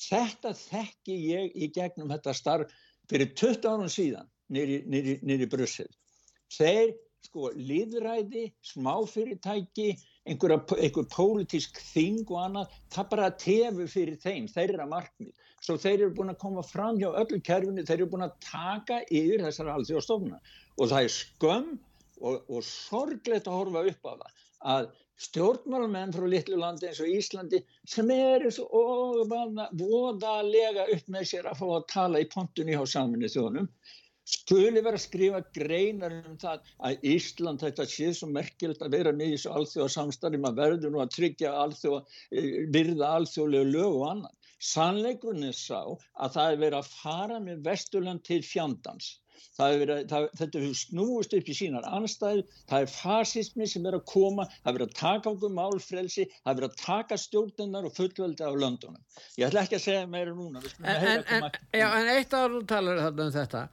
þetta 0.00 0.52
þekki 0.56 1.16
ég 1.32 1.56
í 1.56 1.70
gegnum 1.72 2.12
þetta 2.12 2.34
starf 2.36 2.72
fyrir 3.10 3.32
20 3.38 3.68
árum 3.70 3.92
síðan 3.92 4.30
nýri 4.52 5.48
Brussel. 5.50 5.88
Þeir, 6.56 6.92
sko, 7.26 7.50
liðræði, 7.58 8.44
smáfyrirtæki, 8.70 9.88
einhverja, 10.28 10.60
einhver 10.78 11.08
pólitísk 11.10 11.80
þing 11.92 12.22
og 12.30 12.42
annað, 12.44 12.76
það 12.94 13.10
bara 13.14 13.32
tefu 13.42 13.88
fyrir 13.90 14.20
þeim, 14.22 14.46
þeir 14.52 14.76
eru 14.76 14.84
að 14.84 14.92
markmið. 14.92 15.34
Svo 15.64 15.76
þeir 15.82 15.96
eru 15.96 16.14
búin 16.14 16.30
að 16.30 16.40
koma 16.44 16.62
fram 16.62 17.00
hjá 17.00 17.08
öllu 17.10 17.40
kerfinu, 17.42 17.84
þeir 17.88 17.98
eru 17.98 18.10
búin 18.12 18.28
að 18.28 18.36
taka 18.46 19.00
yfir 19.08 19.42
þessar 19.42 19.72
alþjóðstofna 19.74 20.38
og 20.76 20.90
það 20.92 21.00
er 21.00 21.14
skömm 21.16 21.70
og, 22.20 22.46
og 22.48 22.62
sorglegt 22.66 23.48
að 23.48 23.58
horfa 23.60 23.84
upp 23.92 24.08
á 24.08 24.12
það 24.12 24.30
að 24.76 24.88
stjórnmálamenn 25.26 26.12
frá 26.12 26.26
litlu 26.28 26.58
landi 26.60 26.88
eins 26.90 27.00
og 27.00 27.12
Íslandi 27.12 27.62
sem 27.88 28.10
eru 28.12 28.50
svo 28.52 28.84
voðalega 29.80 30.88
upp 30.92 31.06
með 31.12 31.30
sér 31.30 31.48
að 31.48 31.62
fá 31.62 31.68
að 31.70 31.86
tala 31.92 32.20
í 32.20 32.28
pontunni 32.32 32.76
á 32.76 32.84
saminu 32.84 33.30
þjónum 33.32 33.70
skuli 34.26 34.82
vera 34.82 34.98
að 34.98 35.04
skrifa 35.04 35.40
greinar 35.54 36.14
um 36.16 36.38
það 36.42 36.70
að 36.88 37.04
Ísland 37.12 37.62
þetta 37.62 37.86
sé 37.90 38.08
svo 38.14 38.28
merkilegt 38.34 38.82
að 38.82 38.96
vera 38.96 39.12
með 39.14 39.36
þessu 39.36 39.52
alþjóða 39.54 39.92
samstarfi, 39.94 40.40
maður 40.42 40.62
verður 40.62 40.94
nú 40.94 41.02
að 41.02 41.12
tryggja 41.14 41.52
alþjóða, 41.62 42.00
eh, 42.32 42.56
virða 42.74 43.12
alþjóðlegu 43.20 43.70
lög 43.70 44.00
og 44.00 44.08
annan. 44.10 44.34
Sannleikurinn 44.72 45.50
er 45.50 45.54
sá 45.54 45.82
að 45.84 46.34
það 46.36 46.52
er 46.52 46.60
verið 46.64 46.78
að 46.80 46.92
fara 47.04 47.38
með 47.44 47.62
Vesturland 47.68 48.24
til 48.26 48.42
fjandans 48.42 49.12
verið, 49.58 50.02
það, 50.10 50.26
þetta 50.40 50.62
hefur 50.62 50.78
snúist 50.80 51.36
upp 51.36 51.50
í 51.50 51.56
sínar 51.56 51.86
anstæðu, 51.98 52.44
það 52.70 52.86
er 52.86 52.92
fasismi 52.92 53.68
sem 53.70 53.86
er 53.88 53.98
að 53.98 54.04
koma, 54.10 54.46
það 54.62 54.70
er 54.70 54.78
verið 54.78 54.88
að 54.88 54.98
taka 55.00 55.32
okkur 55.32 55.54
málfrelsi, 55.56 56.26
það 56.42 56.52
er 56.52 56.58
verið 56.60 56.70
að 56.70 56.82
taka 56.82 57.20
stjórnunnar 57.22 57.88
og 57.88 57.96
fullveldi 57.96 58.46
á 58.46 58.52
löndunum. 58.52 59.02
Ég 59.36 59.48
ætla 59.48 59.64
ekki 59.66 59.78
að 59.78 59.84
segja 59.86 60.06
meira 60.10 60.34
núna. 60.36 60.62
En, 60.82 61.08
en, 61.12 61.24
en, 61.38 61.50
já, 61.72 61.86
en 61.88 62.12
eitt 62.16 62.36
ára 62.36 62.62
talar 62.68 63.02
þarna 63.04 63.26
um 63.28 63.34
þetta, 63.36 63.66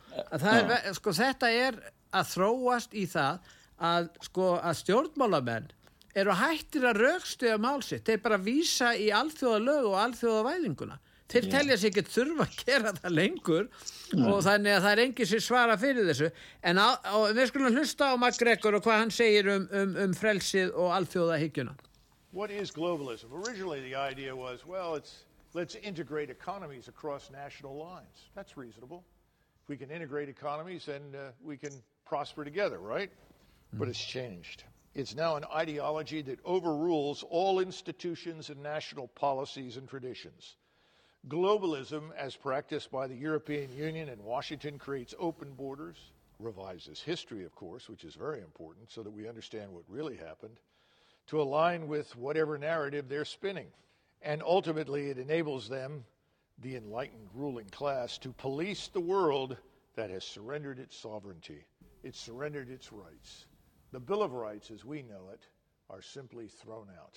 er, 0.54 0.90
sko, 1.00 1.16
þetta 1.20 1.54
er 1.68 1.80
að 2.14 2.34
þróast 2.34 2.94
í 2.98 3.08
það 3.10 3.56
að, 3.84 4.12
sko, 4.28 4.52
að 4.62 4.78
stjórnmálamenn 4.84 5.72
eru 6.14 6.36
hættir 6.38 6.86
að 6.86 7.00
raukstuða 7.02 7.58
málsitt, 7.62 8.06
þeir 8.06 8.22
bara 8.22 8.38
vísa 8.42 8.92
í 8.94 9.10
alþjóða 9.14 9.64
lög 9.64 9.88
og 9.90 9.98
alþjóða 10.04 10.44
væðinguna 10.52 11.00
þeir 11.32 11.50
telja 11.52 11.78
sér 11.80 11.92
ekki 11.92 12.04
þurfa 12.10 12.48
að 12.48 12.58
gera 12.66 12.94
það 12.98 13.16
lengur 13.16 13.70
Nei. 14.14 14.28
og 14.28 14.44
þannig 14.46 14.76
að 14.76 14.84
það 14.84 14.92
er 14.92 15.02
engið 15.06 15.32
sér 15.32 15.46
svara 15.48 15.78
fyrir 15.80 16.10
þessu 16.10 16.30
en 16.62 16.82
á, 16.82 16.90
á, 17.00 17.16
við 17.32 17.50
skulum 17.50 17.80
hlusta 17.80 18.12
á 18.12 18.20
MacGregor 18.20 18.78
og 18.78 18.86
hvað 18.86 19.02
hann 19.02 19.14
segir 19.14 19.50
um, 19.54 19.68
um, 19.72 19.98
um 20.06 20.14
frelsið 20.18 20.76
og 20.76 20.94
alþjóða 21.00 21.40
higgjuna 21.46 21.76
What 22.34 22.50
is 22.50 22.72
globalism? 22.72 23.32
Originally 23.32 23.80
the 23.82 23.94
idea 23.94 24.36
was, 24.36 24.66
well, 24.66 24.96
it's 24.96 25.24
let's 25.54 25.76
integrate 25.76 26.32
economies 26.32 26.88
across 26.88 27.30
national 27.30 27.78
lines. 27.78 28.30
That's 28.34 28.58
reasonable. 28.58 29.04
If 29.64 29.70
we 29.70 29.78
can 29.78 29.92
integrate 29.92 30.30
economies, 30.30 30.88
then 30.88 31.02
uh, 31.16 31.30
we 31.44 31.58
can 31.58 31.72
prosper 32.06 32.44
together, 32.44 32.80
right? 32.80 33.12
Mm. 33.76 33.80
But 33.80 33.88
it's 33.88 34.04
changed. 34.04 34.64
It's 34.96 35.16
now 35.16 35.36
an 35.36 35.46
ideology 35.56 36.24
that 36.24 36.40
overrules 36.44 37.24
all 37.30 37.60
institutions 37.60 38.50
and 38.50 38.62
national 38.62 39.10
policies 39.10 39.78
and 39.78 39.88
traditions. 39.88 40.56
Globalism, 41.28 42.12
as 42.18 42.36
practiced 42.36 42.92
by 42.92 43.08
the 43.08 43.16
European 43.16 43.72
Union 43.72 44.10
and 44.10 44.22
Washington, 44.22 44.78
creates 44.78 45.16
open 45.18 45.54
borders, 45.54 45.98
revises 46.38 47.02
history, 47.02 47.46
of 47.46 47.56
course, 47.56 47.88
which 47.88 48.04
is 48.04 48.16
very 48.16 48.42
important 48.42 48.92
so 48.92 49.04
that 49.04 49.14
we 49.14 49.30
understand 49.30 49.72
what 49.72 49.84
really 49.88 50.18
happened, 50.18 50.60
to 51.28 51.42
align 51.42 51.88
with 51.88 52.14
whatever 52.18 52.58
narrative 52.58 53.08
they're 53.08 53.24
spinning. 53.24 53.68
And 54.22 54.44
ultimately, 54.44 55.10
it 55.10 55.18
enables 55.18 55.70
them, 55.70 56.04
the 56.60 56.76
enlightened 56.76 57.30
ruling 57.34 57.70
class, 57.70 58.18
to 58.20 58.34
police 58.34 58.90
the 58.90 59.00
world 59.00 59.56
that 59.96 60.10
has 60.10 60.26
surrendered 60.26 60.80
its 60.80 60.98
sovereignty, 60.98 61.66
it's 62.04 62.20
surrendered 62.20 62.70
its 62.70 62.92
rights. 62.92 63.46
The 63.94 64.00
Bill 64.00 64.24
of 64.24 64.34
Rights, 64.34 64.72
as 64.72 64.84
we 64.84 65.04
know 65.04 65.30
it, 65.32 65.42
are 65.90 66.02
simply 66.02 66.48
thrown 66.48 66.88
out 67.00 67.16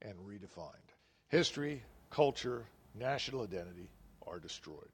and 0.00 0.14
redefined. 0.18 0.94
History, 1.28 1.82
culture, 2.10 2.66
national 2.94 3.42
identity 3.42 3.90
are 4.26 4.38
destroyed. 4.38 4.88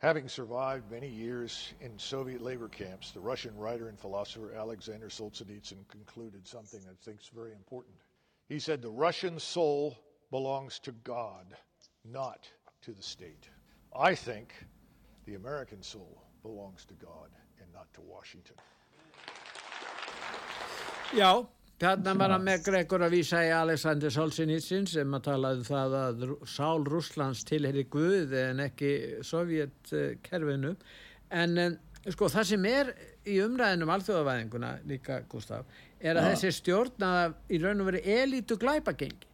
Having 0.00 0.28
survived 0.28 0.90
many 0.90 1.08
years 1.08 1.74
in 1.80 1.98
Soviet 1.98 2.40
labor 2.40 2.68
camps, 2.68 3.10
the 3.10 3.20
Russian 3.20 3.54
writer 3.56 3.88
and 3.88 3.98
philosopher 3.98 4.54
Alexander 4.54 5.08
Solzhenitsyn 5.08 5.86
concluded 5.88 6.46
something 6.46 6.80
that 6.80 6.92
I 6.92 7.04
think 7.04 7.20
is 7.20 7.28
very 7.28 7.52
important. 7.52 7.96
He 8.48 8.58
said, 8.58 8.80
The 8.80 8.88
Russian 8.88 9.38
soul 9.38 9.98
belongs 10.30 10.78
to 10.80 10.92
God, 11.04 11.54
not 12.04 12.48
to 12.82 12.92
the 12.92 13.02
state. 13.02 13.48
I 13.94 14.14
think 14.14 14.54
the 15.26 15.34
American 15.34 15.82
soul 15.82 16.22
belongs 16.42 16.86
to 16.86 16.94
God 16.94 17.28
and 17.60 17.70
not 17.72 17.92
to 17.94 18.00
Washington. 18.00 18.56
Já, 21.12 21.46
Þarna 21.80 22.12
var 22.20 22.34
hann 22.34 22.42
með 22.44 22.64
Gregor 22.66 23.06
að 23.06 23.14
vísa 23.14 23.38
í 23.40 23.52
Alexander 23.56 24.12
Solzhenitsyn 24.12 24.88
sem 24.90 25.14
að 25.16 25.22
talaði 25.30 25.62
um 25.62 25.68
það 25.70 25.94
að 25.96 26.24
Sál 26.52 26.82
Rúslands 26.84 27.40
tilheri 27.48 27.86
Guð 27.88 28.34
en 28.36 28.60
ekki 28.66 28.90
Sovjetkerfinu 29.24 30.74
en 31.40 31.78
sko 32.08 32.28
það 32.32 32.46
sem 32.50 32.68
er 32.68 32.92
í 33.28 33.38
umræðinum 33.44 33.92
alþjóðavæðinguna 33.96 34.74
líka 34.88 35.22
Gustaf 35.30 35.68
er 36.00 36.16
að 36.16 36.28
ja. 36.28 36.34
þessi 36.34 36.52
stjórnaða 36.58 37.26
í 37.48 37.60
raun 37.64 37.82
og 37.82 37.90
veri 37.90 38.04
elítu 38.18 38.56
glæpagengi 38.60 39.28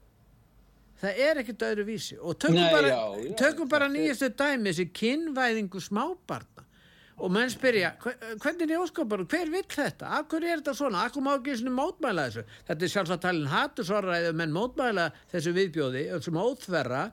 það 1.01 1.21
er 1.27 1.41
ekkert 1.43 1.65
öðru 1.69 1.87
vísi 1.91 2.17
og 2.19 2.39
tökum 2.41 2.59
Nei, 2.59 2.73
bara, 2.73 2.91
já, 2.91 3.01
já, 3.27 3.33
tökum 3.43 3.71
bara 3.71 3.89
nýjastu 3.93 4.31
dæmi 4.39 4.71
þessi 4.71 4.87
kynvæðingu 4.97 5.83
smábarna 5.83 6.56
og 7.17 7.33
menn 7.33 7.49
spyrja, 7.49 7.95
hvernig 8.43 8.67
er 8.69 8.83
óskapar 8.83 9.23
hver 9.25 9.49
vill 9.53 9.65
þetta, 9.73 10.19
hverju 10.29 10.51
er 10.51 10.61
þetta 10.61 10.75
svona? 10.77 11.07
Hverju 11.09 11.25
má 11.25 11.33
ekki 11.39 11.55
svona 11.63 11.77
mótmæla 11.79 12.27
þessu? 12.29 12.45
Þetta 12.69 12.85
er 12.85 12.93
sjálfsagt 12.93 13.25
talin 13.25 13.49
hattusvarraðið 13.53 14.37
menn 14.37 14.53
mótmæla 14.53 15.07
þessu 15.33 15.55
viðbjóði, 15.57 16.03
þessum 16.13 16.41
óþverra. 16.43 17.05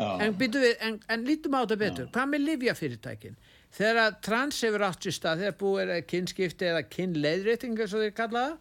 En, 0.00 0.32
við, 0.40 0.56
en, 0.80 0.96
en 1.12 1.24
lítum 1.28 1.58
á 1.60 1.60
þetta 1.60 1.76
betur, 1.82 2.06
Já. 2.08 2.12
hvað 2.14 2.30
með 2.32 2.44
livjafyrirtækin 2.46 3.34
þegar 3.76 4.14
trans 4.24 4.62
hefur 4.64 4.84
átt 4.86 5.04
sér 5.04 5.14
stað 5.14 5.42
þegar 5.44 5.58
búið 5.60 5.92
er 5.92 6.06
kynskipti 6.08 6.68
eða 6.70 6.86
kynleidrétting 6.88 7.76
eins 7.76 7.92
og 7.92 8.06
þeir 8.06 8.14
kallaða 8.16 8.54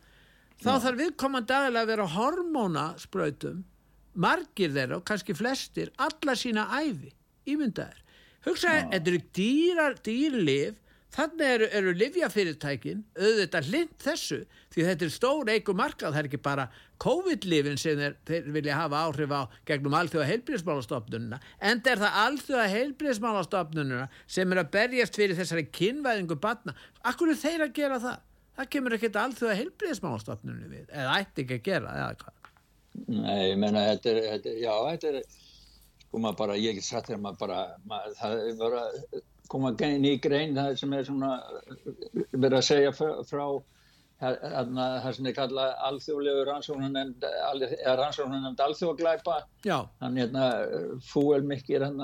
þá 0.60 0.68
Já. 0.68 0.82
þarf 0.84 1.00
viðkomandi 1.00 1.56
aðeins 1.56 1.80
að 1.80 1.94
vera 1.94 2.10
hormónaspröytum 2.18 3.64
margir 4.20 4.76
þeirra 4.76 5.00
og 5.00 5.08
kannski 5.08 5.38
flestir 5.38 5.94
alla 6.02 6.36
sína 6.36 6.68
æfi, 6.76 7.14
ímyndaðir. 7.48 8.04
Hugsaði, 8.44 8.86
þetta 8.92 9.12
eru 9.14 9.24
dýrar 9.40 9.98
dýrlif 10.04 10.78
Þannig 11.10 11.48
eru, 11.56 11.68
eru 11.74 11.92
livjafyrirtækin 11.98 13.00
auðvitað 13.18 13.70
lind 13.74 13.94
þessu 14.04 14.38
því 14.70 14.84
þetta 14.86 15.06
er 15.08 15.14
stór 15.14 15.50
eigu 15.50 15.74
markað, 15.74 16.14
það 16.14 16.20
er 16.22 16.28
ekki 16.30 16.40
bara 16.46 16.66
COVID-livin 17.02 17.80
sem 17.82 17.98
þeir, 17.98 18.16
þeir 18.30 18.50
vilja 18.54 18.78
hafa 18.78 19.00
áhrif 19.08 19.34
á 19.34 19.42
gegnum 19.66 19.96
alþjóða 19.98 20.28
heilbríðismálastofnununa 20.30 21.40
en 21.66 21.82
það 21.82 21.92
er 21.96 22.02
það 22.04 22.20
alþjóða 22.26 22.68
heilbríðismálastofnununa 22.76 24.06
sem 24.38 24.54
er 24.54 24.62
að 24.62 24.72
berjast 24.76 25.18
fyrir 25.18 25.40
þessari 25.40 25.66
kynvæðingu 25.80 26.38
batna. 26.44 26.76
Akkur 27.02 27.34
er 27.34 27.42
þeir 27.42 27.66
að 27.66 27.76
gera 27.80 27.98
það? 28.04 28.18
Það 28.60 28.72
kemur 28.76 28.96
ekkert 29.00 29.20
alþjóða 29.24 29.58
heilbríðismálastofnunni 29.64 30.68
við, 30.70 30.86
eða 30.94 31.18
ætti 31.24 31.46
ekki 31.46 31.58
að 31.58 31.66
gera, 31.72 31.90
eða 31.96 32.14
hvað? 32.22 32.36
Nei, 33.10 33.42
ég 33.50 33.58
menna, 33.58 33.88
þetta 33.94 34.08
er, 34.14 34.18
þetta, 34.36 34.50
já, 34.62 34.74
þetta 34.92 35.08
er, 35.10 35.18
sko 36.04 36.22
maður 36.22 36.40
bara, 36.44 36.54
ég 36.60 36.76
koma 39.50 39.74
ný 39.74 40.14
grein 40.22 40.56
það 40.58 40.78
sem 40.80 40.96
er 40.96 41.06
svona 41.08 41.34
verið 42.32 42.58
að 42.60 42.66
segja 42.70 42.94
frá 42.96 43.46
það 44.20 45.14
sem 45.16 45.28
er 45.30 45.36
kallað 45.38 45.74
alþjóðlegu 45.88 46.44
rannsóknunemnd 46.50 47.24
eða 47.24 47.94
rannsóknunemnd 48.02 48.64
alþjóðaglæpa. 48.66 49.38
Hann 50.04 50.20
hérna 50.20 50.50
fúel 51.08 51.46
mikkir 51.48 51.86
hann 51.86 52.02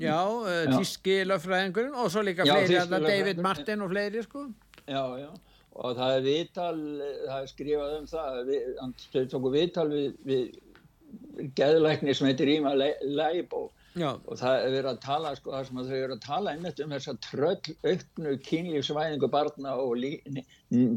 Já, 0.00 0.16
uh, 0.24 0.64
tíski 0.72 1.20
löffræðingurinn 1.28 1.94
og 1.94 2.10
svo 2.10 2.24
líka 2.24 2.46
já, 2.48 2.54
fleiri 2.54 2.78
hérna, 2.78 3.02
David 3.04 3.42
Martin 3.44 3.84
og 3.84 3.92
fleiri 3.92 4.24
sko. 4.24 4.46
Já, 4.86 5.04
já. 5.20 5.28
Og 5.72 5.96
það 5.96 6.16
er 6.16 6.24
viðtal, 6.24 6.80
það 7.28 7.36
er 7.36 7.52
skrifað 7.52 7.94
um 7.98 8.08
það 8.08 8.40
við, 8.48 8.66
hann 8.80 8.96
tóku 9.32 9.52
viðtal 9.52 9.88
við, 9.92 10.08
við 10.24 11.52
geðlækni 11.56 12.16
sem 12.16 12.28
heitir 12.28 12.52
Íma 12.56 12.74
Leibó 12.76 13.68
Já. 13.92 14.08
og 14.16 14.38
það 14.40 14.58
er 14.58 14.70
verið 14.72 14.90
að 14.90 15.00
tala 15.04 15.30
sko, 15.36 15.52
það 15.52 15.66
sem 15.68 15.80
þau 15.88 15.96
eru 15.98 16.14
að 16.16 16.24
tala 16.24 16.52
einmitt 16.54 16.78
um 16.80 16.92
þess 16.94 17.10
að 17.12 17.18
tröll 17.26 17.74
auknu 17.92 18.34
kynlífsvæðingu 18.48 19.28
barna 19.32 19.74
og 19.82 19.96
lí, 20.00 20.12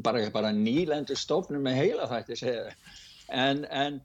bara, 0.06 0.22
bara 0.32 0.52
nýlendur 0.56 1.20
stofnum 1.20 1.66
með 1.66 1.80
heila 1.82 2.08
þætti 2.12 2.54
en, 3.36 3.66
en, 3.66 4.00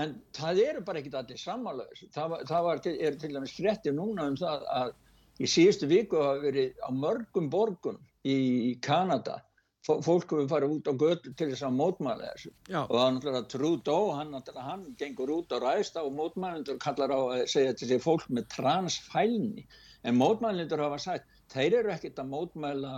en 0.00 0.14
það 0.38 0.62
eru 0.64 0.84
bara 0.86 1.02
ekki 1.02 1.12
allir 1.20 1.42
samanlöðs 1.42 2.06
það, 2.14 2.38
það 2.48 2.68
var, 2.68 2.82
er 2.94 3.20
til 3.20 3.34
dæmis 3.34 3.56
frettir 3.58 3.96
núna 3.96 4.30
um 4.32 4.38
það 4.40 4.64
að 4.78 4.94
í 5.38 5.50
síðustu 5.50 5.90
viku 5.90 6.22
hafa 6.22 6.40
verið 6.46 6.80
á 6.80 6.90
mörgum 6.94 7.50
borgum 7.52 8.00
í 8.24 8.72
Kanada 8.84 9.42
fólk 9.88 10.34
hefur 10.34 10.50
farið 10.50 10.74
út 10.76 10.90
á 10.90 10.94
götu 11.00 11.32
til 11.32 11.48
þess 11.52 11.64
að 11.68 11.78
mótmæla 11.78 12.32
þessu. 12.32 12.52
Já. 12.68 12.80
og 12.82 12.94
það 12.94 13.06
er 13.06 13.16
náttúrulega 13.16 13.50
Trudeau, 13.54 14.10
hann, 14.18 14.36
hann 14.68 14.84
gengur 15.00 15.34
út 15.38 15.54
á 15.54 15.58
ræðsta 15.64 16.04
og 16.04 16.14
mótmælindur 16.18 16.80
kallar 16.82 17.14
á 17.14 17.20
að 17.20 17.46
segja 17.54 17.74
til 17.74 17.88
þessi 17.88 18.04
fólk 18.04 18.28
með 18.28 18.50
transfælni. 18.56 19.66
En 20.04 20.20
mótmælindur 20.20 20.84
hafa 20.84 21.00
sagt, 21.02 21.26
þeir 21.52 21.80
eru 21.80 21.94
ekkit 21.96 22.20
að 22.20 22.32
mótmæla 22.34 22.94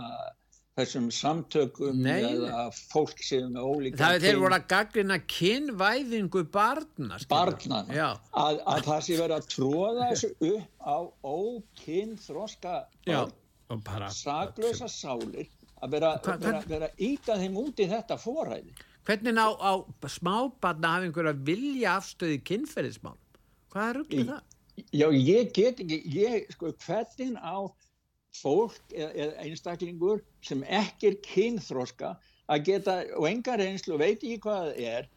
þessum 0.79 1.09
samtökum 1.11 1.99
Nei. 1.99 2.23
eða 2.29 2.69
fólk 2.71 3.19
séu 3.23 3.49
með 3.51 3.67
ólíka 3.67 3.99
það 3.99 4.15
er 4.15 4.23
þeir 4.25 4.39
voru 4.39 4.55
að 4.55 4.67
gaglina 4.71 5.17
kynvæðingu 5.33 6.43
barna 6.53 7.19
barna, 7.31 7.81
að, 7.91 8.61
að 8.63 8.85
það 8.87 9.01
sé 9.07 9.17
verið 9.19 9.35
að 9.35 9.49
tróða 9.51 10.09
þessu 10.13 10.29
upp 10.53 10.87
á 10.87 10.97
ókynþroska 11.35 12.75
saglösa 14.15 14.87
sálir 14.91 15.51
að 15.81 15.97
vera, 15.97 16.89
íta 16.97 17.37
þeim 17.41 17.59
út 17.61 17.81
í 17.81 17.89
þetta 17.91 18.17
foræði 18.21 18.73
Hvernig 19.07 19.37
á, 19.41 19.49
á 19.57 19.73
smábarna 20.05 20.95
hafa 20.95 21.07
einhverja 21.07 21.33
vilja 21.45 21.95
afstöði 21.97 22.37
kynferðismál? 22.45 23.15
Hvað 23.73 23.87
er 23.87 23.97
rugglið 23.97 24.27
það? 24.29 24.43
Já, 24.93 25.07
ég 25.09 25.49
get 25.55 25.81
ekki 25.81 25.97
ég, 26.13 26.51
sko, 26.53 26.69
hvernig 26.85 27.39
á 27.41 27.57
fólk 28.35 28.93
eða 28.95 29.33
einstaklingur 29.43 30.21
sem 30.45 30.61
ekki 30.63 31.11
er 31.11 31.17
kynþróska 31.25 32.13
að 32.51 32.63
geta 32.69 32.95
og 33.17 33.27
engar 33.29 33.63
einslu 33.63 33.97
veit 33.99 34.21
ekki 34.21 34.39
hvað 34.45 34.69
það 34.69 34.79
er 34.93 35.09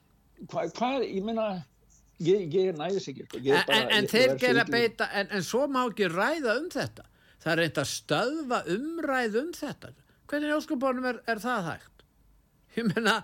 hvað, 0.51 0.73
hvað 0.79 1.05
ég 1.07 1.27
menna 1.29 1.49
ég, 2.25 2.49
ég 2.51 2.79
næðis 2.79 3.09
ekki 3.13 3.27
sko. 3.29 3.43
en, 3.45 3.61
bara, 3.69 3.83
en 3.99 4.09
þeir 4.11 4.35
gera 4.43 4.65
beita 4.69 5.09
en, 5.15 5.31
en 5.31 5.47
svo 5.47 5.69
má 5.71 5.85
ekki 5.85 6.11
ræða 6.11 6.57
um 6.59 6.67
þetta 6.75 7.07
það 7.45 7.53
er 7.53 7.63
reynd 7.63 7.81
að 7.85 7.91
stöðva 7.93 8.61
umræð 8.75 9.39
um 9.45 9.53
þetta 9.55 9.93
hvernig 10.31 10.55
óskapónum 10.57 11.09
er, 11.11 11.19
er 11.31 11.43
það 11.43 11.67
hægt? 11.71 11.91
Ég 12.75 12.89
menna, 12.91 13.21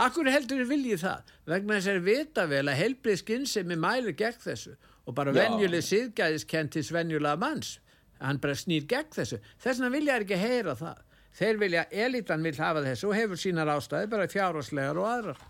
akkur 0.00 0.28
heldur 0.32 0.62
þið 0.62 0.70
viljið 0.72 1.02
það? 1.02 1.32
Vegna 1.52 1.76
þess 1.76 1.90
að 1.92 2.06
vita 2.06 2.44
vel 2.48 2.62
að 2.64 2.78
helbrið 2.80 3.18
skinnsemi 3.20 3.76
mælu 3.80 4.14
gegn 4.16 4.44
þessu. 4.44 4.76
Og 5.06 5.14
bara 5.14 5.34
venjuleg 5.36 5.84
síðgæðiskentis 5.86 6.88
venjulega 6.94 7.36
manns. 7.38 7.76
Hann 8.22 8.40
bara 8.42 8.56
snýr 8.56 8.86
gegn 8.88 9.12
þessu. 9.12 9.40
Þess 9.60 9.82
vegna 9.82 9.92
vilja 9.92 10.16
ekki 10.22 10.38
heyra 10.40 10.76
það. 10.78 11.02
Þeir 11.36 11.60
vilja, 11.60 11.82
elitan 11.92 12.46
vil 12.46 12.54
hafa 12.56 12.82
þessu 12.86 13.10
og 13.10 13.18
hefur 13.18 13.42
sínar 13.42 13.70
ástæði 13.74 14.08
bara 14.14 14.30
fjárháslegar 14.32 15.02
og 15.02 15.10
aðrar. 15.10 15.44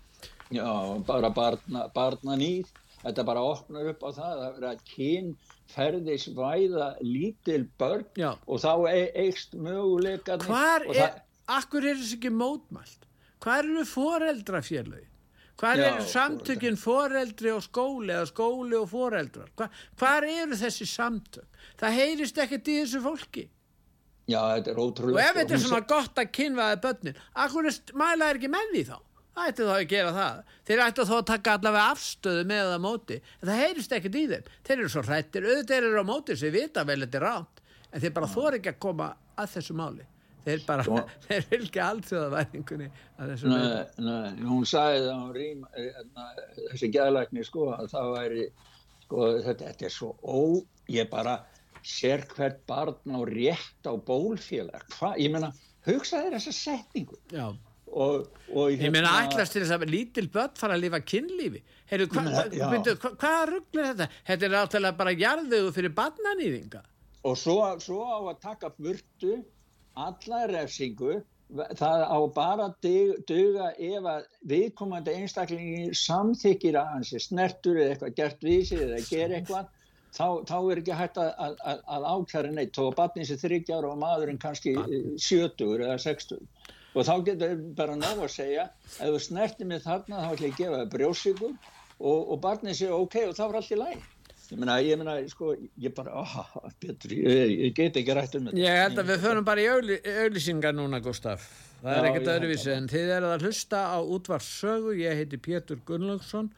Já, 0.51 0.67
bara 1.07 1.31
barna, 1.31 1.87
barna 1.95 2.35
nýð 2.39 2.67
þetta 3.07 3.25
bara 3.27 3.43
opnar 3.47 3.89
upp 3.91 4.05
á 4.05 4.09
það 4.17 4.43
að 4.45 4.55
vera 4.59 4.71
kynferðisvæða 4.91 6.87
lítil 7.03 7.63
börn 7.79 8.07
Já. 8.19 8.31
og 8.35 8.63
þá 8.63 8.73
e 8.91 9.03
eikst 9.25 9.55
möguleika 9.55 10.39
Hvar 10.43 10.85
er, 10.85 10.93
það... 11.01 11.19
akkur 11.57 11.87
er 11.87 11.99
þessu 11.99 12.17
ekki 12.19 12.33
mótmælt? 12.35 13.05
Hvar 13.43 13.63
eru 13.63 13.85
foreldrafélagi? 13.87 15.07
Hvar 15.57 15.81
eru 15.81 16.03
samtökinn 16.05 16.77
foreldri 16.77 17.49
og 17.49 17.63
skóli 17.65 18.13
eða 18.13 18.27
skóli 18.29 18.77
og 18.77 18.89
foreldrar? 18.91 19.49
Hvar, 19.57 19.69
hvar 19.97 20.27
eru 20.29 20.57
þessi 20.59 20.85
samtök? 20.89 21.47
Það 21.79 21.97
heyrist 21.97 22.41
ekkert 22.43 22.69
í 22.69 22.81
þessu 22.83 23.01
fólki 23.05 23.47
Já, 24.27 24.41
þetta 24.57 24.73
er 24.73 24.79
ótrúlega 24.83 25.15
Og 25.15 25.23
ef 25.23 25.37
þetta 25.39 25.55
er 25.55 25.61
svona 25.63 25.87
gott 25.87 26.19
að 26.19 26.31
kynvaði 26.35 26.79
börnin 26.83 27.19
akkur 27.45 27.69
mæla 27.97 28.27
er 28.27 28.39
ekki 28.41 28.51
menn 28.51 28.75
í 28.75 28.83
þá 28.85 28.97
Ætti 29.37 29.65
þá 29.67 29.73
að 29.75 29.87
gera 29.91 30.11
það. 30.15 30.37
Þeir 30.65 30.79
ætti 30.87 31.03
þá 31.05 31.15
að 31.17 31.25
taka 31.29 31.55
allavega 31.57 31.93
afstöðu 31.93 32.43
með 32.49 32.69
það 32.71 32.83
móti. 32.85 33.17
En 33.37 33.49
það 33.49 33.59
heyrist 33.61 33.95
ekkert 33.97 34.17
í 34.17 34.23
þeim. 34.31 34.47
Þeir 34.65 34.77
eru 34.77 34.91
svo 34.93 35.03
hrættir. 35.05 35.45
Auðvitað 35.47 35.77
eru 35.91 36.01
á 36.01 36.05
móti 36.07 36.37
sem 36.39 36.53
vita 36.55 36.85
vel 36.87 36.99
þetta 37.03 37.19
er 37.19 37.25
ránt. 37.27 37.61
En 37.91 38.03
þeir 38.03 38.13
bara 38.15 38.29
þóri 38.31 38.59
ekki 38.59 38.71
að 38.73 38.79
koma 38.87 39.09
að 39.37 39.51
þessu 39.53 39.75
máli. 39.77 40.07
Þeir 40.47 40.63
bara, 40.63 40.85
Svo, 40.87 41.03
þeir 41.27 41.45
vilja 41.51 41.89
allþjóðaværingunni 41.91 42.87
að 43.19 43.33
þessu 43.33 43.51
máli. 43.51 43.67
Nei, 43.67 44.07
nei, 44.07 44.47
hún 44.47 44.65
sagði 44.71 45.03
það 45.05 45.21
á 45.21 45.27
rým, 45.37 45.61
hérna, 45.75 46.27
þessi 46.71 46.91
gæðlækni 46.95 47.45
sko, 47.45 47.67
að 47.75 47.91
það 47.93 48.11
væri, 48.15 48.47
sko, 49.03 49.29
þetta, 49.43 49.69
þetta 49.73 49.89
er 49.89 49.95
svo 49.97 50.11
ó, 50.23 50.39
ég 50.95 51.11
bara 51.11 51.37
sér 51.87 52.23
hvert 52.31 52.63
barn 52.67 53.13
á 53.13 53.19
rétt 53.27 53.91
á 53.91 53.93
bólfélag. 54.07 54.87
Hva, 54.97 55.13
ég 55.19 55.35
menna, 55.35 55.51
hugsaði 55.87 56.33
þessa 56.37 56.55
setningu. 56.63 57.19
Já 57.35 57.51
og, 57.91 58.27
og 58.53 58.75
ég 58.75 58.91
meina 58.93 59.13
ætlast 59.23 59.55
til 59.55 59.63
þess 59.63 59.77
að 59.77 59.87
lítil 59.91 60.27
börn 60.33 60.59
fara 60.59 60.75
að 60.77 60.85
lifa 60.85 60.99
kynlífi. 61.13 61.63
Heyrðu, 61.87 62.09
hva, 62.13 62.23
hva, 62.27 62.83
hva, 62.83 63.15
hvað 63.23 63.41
rugglir 63.53 63.89
þetta? 63.91 64.07
Þetta 64.27 64.47
er 64.47 64.59
áttalega 64.61 64.99
bara 64.99 65.15
jarðuðu 65.15 65.73
fyrir 65.75 65.95
barnanýðinga 65.97 66.83
og 67.27 67.37
svo, 67.39 67.57
svo 67.81 68.03
á 68.07 68.17
að 68.19 68.43
taka 68.43 68.69
burtu 68.77 69.39
alla 69.97 70.45
refsingu 70.51 71.21
það 71.79 72.03
á 72.11 72.19
bara 72.35 72.67
að 72.67 73.15
döga 73.29 73.71
ef 73.79 74.07
að 74.11 74.27
viðkomandi 74.51 75.15
einstaklingi 75.21 75.95
samþykir 75.95 76.75
að 76.79 76.93
hans 76.93 77.13
er 77.15 77.23
snertur 77.23 77.79
eða 77.79 77.93
eitthvað 77.95 78.17
gert 78.19 78.43
vísið 78.43 78.83
eða 78.89 79.03
ger 79.07 79.35
eitthvað 79.37 79.69
þá, 80.17 80.27
þá 80.49 80.57
er 80.59 80.81
ekki 80.81 80.97
hægt 80.99 81.21
að, 81.23 81.31
að, 81.71 81.81
að 81.95 82.07
áklæra 82.11 82.51
neitt. 82.51 82.75
Þó 82.75 82.89
að 82.89 82.97
barnins 82.99 83.31
er 83.31 83.41
þryggjára 83.41 83.93
og 83.93 84.01
maðurinn 84.01 84.41
kannski 84.43 84.75
70 84.75 85.87
eða 85.87 85.97
60 86.03 86.43
og 86.97 87.07
þá 87.07 87.15
getur 87.29 87.55
bara 87.77 87.95
ná 87.99 88.09
að 88.15 88.27
segja 88.33 88.67
ef 88.97 89.07
þú 89.07 89.23
snertir 89.27 89.69
mig 89.69 89.83
þarna 89.85 90.23
þá 90.23 90.29
ætlum 90.33 90.47
ég 90.47 90.53
að 90.53 90.61
gefa 90.61 90.77
það 90.81 90.93
brjósikur 90.95 91.51
og, 91.53 92.19
og 92.19 92.37
barnið 92.43 92.79
segja 92.81 93.01
ok 93.01 93.19
og 93.27 93.35
þá 93.37 93.43
er 93.47 93.59
allt 93.61 93.73
í 93.73 93.81
læg 93.81 94.05
ég 94.47 94.59
meina, 94.61 94.77
ég 94.83 94.99
meina, 94.99 95.15
sko, 95.27 95.53
ég 95.81 95.93
bara 95.95 96.21
oh, 96.21 96.67
betur, 96.81 97.13
ég, 97.13 97.53
ég 97.67 97.73
get 97.75 97.97
ekki 97.99 98.15
rætt 98.15 98.37
um 98.39 98.47
þetta. 98.47 98.61
Ég 98.61 98.77
held 98.81 99.01
að 99.01 99.09
við 99.11 99.25
förum 99.25 99.47
bara 99.47 99.63
í 99.63 99.67
auðlýsingar 99.71 100.77
núna 100.77 101.01
Gustaf, 101.03 101.49
það 101.81 101.97
er 101.97 102.07
ekkert 102.11 102.31
öðruvísi 102.35 102.71
en 102.75 102.87
þið 102.91 103.11
eruð 103.17 103.33
að 103.35 103.45
hlusta 103.47 103.81
á 103.91 103.97
útvarssögu 103.99 104.95
ég 105.01 105.19
heiti 105.19 105.41
Pétur 105.49 105.81
Gunnlaugsson 105.87 106.51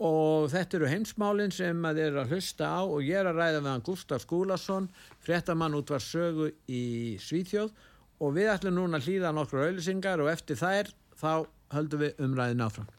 og 0.00 0.48
þetta 0.50 0.78
eru 0.78 0.90
heimsmálinn 0.90 1.54
sem 1.54 1.84
þið 1.84 2.02
eru 2.06 2.22
að 2.22 2.34
hlusta 2.34 2.72
á 2.72 2.80
og 2.82 3.04
ég 3.04 3.20
er 3.20 3.30
að 3.30 3.40
ræða 3.42 3.62
hann 3.68 3.86
Gustaf 3.86 4.24
Skúlason 4.24 4.90
fréttamann 5.22 5.76
útvarssögu 5.78 6.50
í 6.66 6.84
Svíþjóð 7.22 7.70
og 8.20 8.36
við 8.36 8.52
ætlum 8.54 8.76
núna 8.76 9.00
að 9.00 9.08
hlýða 9.08 9.34
nokkur 9.34 9.66
auðlisingar 9.66 10.20
og 10.20 10.30
eftir 10.32 10.60
þær 10.60 10.94
þá 11.16 11.32
höldum 11.72 12.02
við 12.04 12.24
umræðin 12.24 12.64
áfram. 12.66 12.90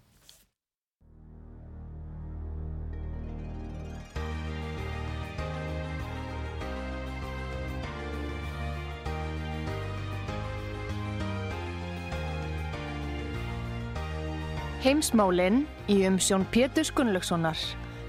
Heimsmálinn 14.81 15.67
í 15.93 15.99
umsjón 16.09 16.47
Pétur 16.49 16.89
Gunnlaugssonar, 16.97 17.59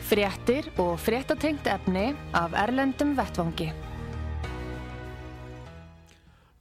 fréttir 0.09 0.71
og 0.81 0.95
fréttatengt 1.05 1.69
efni 1.69 2.15
af 2.33 2.57
Erlendum 2.57 3.13
Vettvangi. 3.19 3.92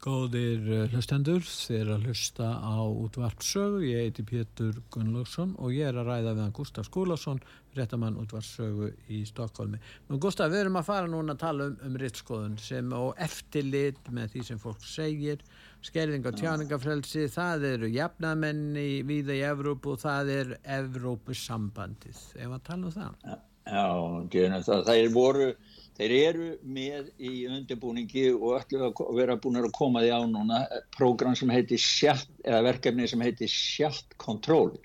Góðir 0.01 0.63
eh, 0.65 0.87
hlustendur, 0.89 1.43
þið 1.45 1.75
er 1.77 1.89
að 1.93 2.05
hlusta 2.07 2.45
á 2.57 2.73
útvarpsögu, 2.89 3.83
ég 3.85 4.07
heiti 4.07 4.23
Pétur 4.25 4.79
Gunnlaugsson 4.89 5.51
og 5.61 5.75
ég 5.75 5.91
er 5.91 5.99
að 6.01 6.07
ræða 6.09 6.31
við 6.31 6.41
hann 6.41 6.55
Gustaf 6.57 6.87
Skúlason, 6.87 7.41
réttamann 7.77 8.17
útvarpsögu 8.17 8.87
í 9.13 9.19
Stokkólmi. 9.29 9.77
Nú 10.09 10.17
Gustaf, 10.23 10.49
við 10.49 10.63
erum 10.63 10.79
að 10.81 10.87
fara 10.87 11.11
núna 11.11 11.35
að 11.35 11.43
tala 11.43 11.67
um, 11.69 11.75
um 11.85 11.99
rittskoðun 12.01 12.57
sem 12.57 12.89
og 12.97 13.21
eftirlit 13.21 14.09
með 14.09 14.33
því 14.33 14.47
sem 14.47 14.63
fólk 14.63 14.89
segir, 14.89 15.45
skerðing 15.85 16.25
á 16.25 16.31
tjáningafrelsi, 16.33 17.27
það 17.37 17.67
eru 17.75 17.93
jafnamenni 17.93 18.87
viða 19.05 19.37
í 19.37 19.43
Evrópu 19.51 19.93
og 19.93 20.01
það 20.01 20.33
er 20.39 20.55
Evrópusambandið. 20.79 22.25
Ef 22.41 22.57
að 22.57 22.65
tala 22.71 22.89
um 22.89 22.97
það? 22.97 23.37
Já, 23.69 24.65
það 24.65 24.95
er 24.95 25.13
voru 25.13 25.51
Þeir 25.99 26.13
eru 26.17 26.45
með 26.63 27.09
í 27.19 27.31
undirbúningi 27.51 28.29
og 28.33 28.55
ætlu 28.59 28.85
að 28.87 29.01
vera 29.17 29.39
búin 29.41 29.59
að 29.59 29.71
koma 29.75 30.03
því 30.03 30.13
á 30.15 30.21
núna 30.29 30.61
program 30.95 31.35
sem 31.37 31.51
heitir 31.51 31.81
sjalt, 31.81 32.29
eða 32.45 32.63
verkefni 32.69 33.09
sem 33.09 33.21
heitir 33.21 33.51
sjalt 33.51 34.15
kontról 34.21 34.77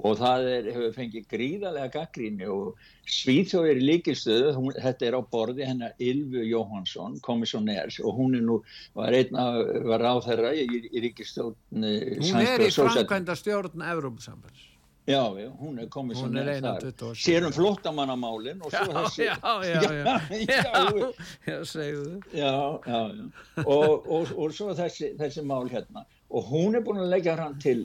og 0.00 0.16
það 0.16 0.46
er, 0.48 0.68
hefur 0.72 0.94
fengið 0.96 1.26
gríðarlega 1.28 1.92
gaggríni 1.92 2.48
og 2.48 2.78
Svíþjóð 3.10 3.66
er 3.66 3.78
í 3.80 3.86
líkistöðu, 3.88 4.50
þetta 4.78 5.06
er 5.08 5.16
á 5.18 5.20
borði 5.32 5.66
hennar 5.66 5.96
Ylvu 5.98 6.44
Jóhansson, 6.46 7.16
komissoners 7.24 7.98
og 8.04 8.20
hún 8.20 8.36
er 8.38 8.44
nú, 8.46 8.60
var 8.96 9.16
einna 9.18 9.48
var 9.88 10.04
á 10.06 10.14
þeirra 10.24 10.54
í, 10.54 10.66
í 10.88 11.04
líkistöðu 11.08 11.56
Hún 11.74 12.44
er 12.44 12.64
í 12.64 12.70
framkvæmda 12.74 13.36
stjórn 13.38 13.84
Európa-sambans 13.92 14.68
Já, 14.70 14.79
já, 15.08 15.22
hún 15.60 15.78
er 15.80 15.88
komið 15.92 16.20
hún 16.20 16.38
er 16.40 16.50
þar 16.64 17.16
sérum 17.18 17.54
flottamannamálin 17.54 18.60
og 18.64 18.74
svo 18.74 18.94
þessi 18.96 19.28
já, 19.28 19.36
já, 19.70 19.80
já, 19.80 20.16
já, 20.36 21.10
já, 21.46 21.58
segðu. 21.64 22.20
Já, 22.36 22.52
já, 22.86 23.00
já. 23.16 23.64
Og, 23.64 24.06
og, 24.06 24.34
og 24.36 24.54
svo 24.56 24.74
þessi, 24.78 25.14
þessi 25.20 25.44
mál 25.46 25.70
hérna. 25.72 26.04
Og 26.30 26.46
hún 26.52 26.78
er 26.78 26.84
búin 26.86 27.02
að 27.02 27.12
leggja 27.14 27.38
hann 27.40 27.58
til 27.62 27.84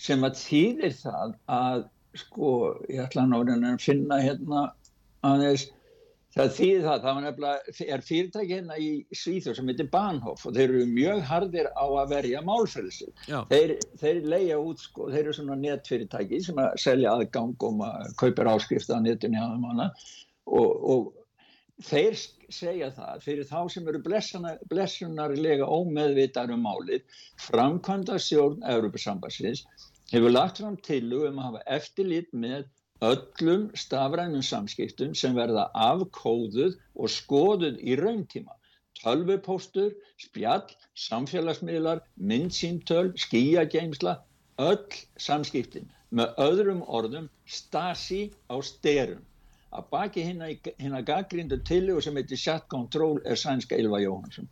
sem 0.00 0.24
að 0.24 0.38
þýðir 0.40 0.96
það 1.00 1.36
að 1.52 1.86
sko, 2.16 2.50
ég 2.92 3.02
ætla 3.04 3.26
að 3.26 3.80
finna 3.82 4.20
hérna 4.22 4.66
aðeins 5.26 5.66
Það 6.36 6.50
þýðir 6.52 6.82
það, 6.84 7.04
það 7.04 7.18
nefnilega, 7.24 7.74
er 7.94 8.02
fyrirtæki 8.04 8.56
hérna 8.58 8.76
í 8.76 8.88
Svíþjóð 9.16 9.54
sem 9.56 9.70
heitir 9.72 9.86
Bahnhof 9.92 10.42
og 10.44 10.56
þeir 10.56 10.66
eru 10.66 10.88
mjög 10.90 11.22
hardir 11.30 11.68
á 11.72 11.86
að 11.86 12.10
verja 12.12 12.42
málfrelsi. 12.44 13.08
Þeir, 13.52 13.72
þeir 14.02 14.20
leia 14.34 14.58
út, 14.60 14.82
sko, 14.84 15.08
þeir 15.14 15.22
eru 15.22 15.36
svona 15.38 15.56
netfyrirtæki 15.62 16.42
sem 16.44 16.60
að 16.60 16.76
selja 16.82 17.14
aðgang 17.16 17.56
og 17.56 17.70
um 17.70 18.12
kaupir 18.20 18.52
áskrift 18.52 18.92
á 18.92 19.00
netinu 19.00 19.40
á 19.40 19.48
þeim 19.54 19.70
og, 19.80 20.84
og 20.92 21.08
þeir 21.88 22.20
segja 22.52 22.92
það 22.94 23.24
fyrir 23.24 23.48
þá 23.48 23.58
sem 23.72 23.88
eru 23.90 24.04
blessunarlega 24.70 25.66
ómeðvitar 25.66 26.52
um 26.52 26.62
málið, 26.68 27.04
framkvæmda 27.48 28.20
stjórn 28.22 28.60
Európa-sambassins 28.76 29.64
hefur 30.12 30.30
lagt 30.30 30.60
fram 30.60 30.76
til 30.86 31.04
um 31.16 31.40
að 31.40 31.48
hafa 31.48 31.62
eftirlit 31.78 32.28
með 32.32 32.68
öllum 33.04 33.70
stafrænum 33.76 34.42
samskiptum 34.42 35.14
sem 35.14 35.34
verða 35.36 35.66
afkóðuð 35.74 36.76
og 36.94 37.10
skoðuð 37.12 37.80
í 37.84 37.96
rauntíma. 38.00 38.54
Tölvupóstur, 39.02 39.92
spjall, 40.16 40.72
samfélagsmiðlar, 40.96 42.00
myndsíntöl, 42.16 43.12
skíageimsla, 43.20 44.16
öll 44.58 45.00
samskiptin. 45.20 45.90
Með 46.10 46.32
öðrum 46.40 46.82
orðum 46.86 47.28
stasi 47.44 48.30
á 48.48 48.56
styrum. 48.64 49.24
Að 49.76 49.88
baki 49.92 50.22
hérna 50.24 51.02
gaggrindu 51.04 51.58
tilhugur 51.68 52.02
sem 52.02 52.16
heitir 52.16 52.40
Chat 52.40 52.68
Control 52.72 53.20
er 53.26 53.36
sænska 53.36 53.76
Ylva 53.76 54.00
Jóhansson. 54.00 54.48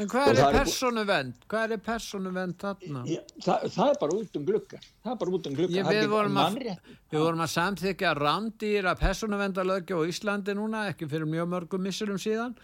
En 0.00 0.08
hvað 0.08 0.30
er 0.32 0.54
persónuvend? 0.54 1.46
Hvað 1.50 1.74
er 1.76 1.80
persónuvend 1.84 2.56
þarna? 2.60 3.02
Já, 3.08 3.20
það, 3.44 3.64
það 3.74 3.92
er 3.92 3.98
bara 4.00 4.16
út 4.16 4.38
um 4.38 4.44
glukka. 4.48 4.80
Það 5.04 5.12
er 5.12 5.18
bara 5.22 5.34
út 5.36 5.48
um 5.50 5.56
glukka. 5.58 5.76
Ég, 5.76 5.88
við, 5.90 6.06
vorum 6.12 6.40
að, 6.40 6.58
við 7.12 7.24
vorum 7.24 7.44
að 7.44 7.50
samþykja 7.54 8.12
rándýra 8.18 8.94
persónuvendalögju 9.00 10.00
á 10.00 10.02
Íslandi 10.12 10.56
núna, 10.56 10.84
ekki 10.92 11.08
fyrir 11.10 11.28
mjög 11.28 11.50
mörgum 11.54 11.84
missurum 11.84 12.20
síðan 12.20 12.56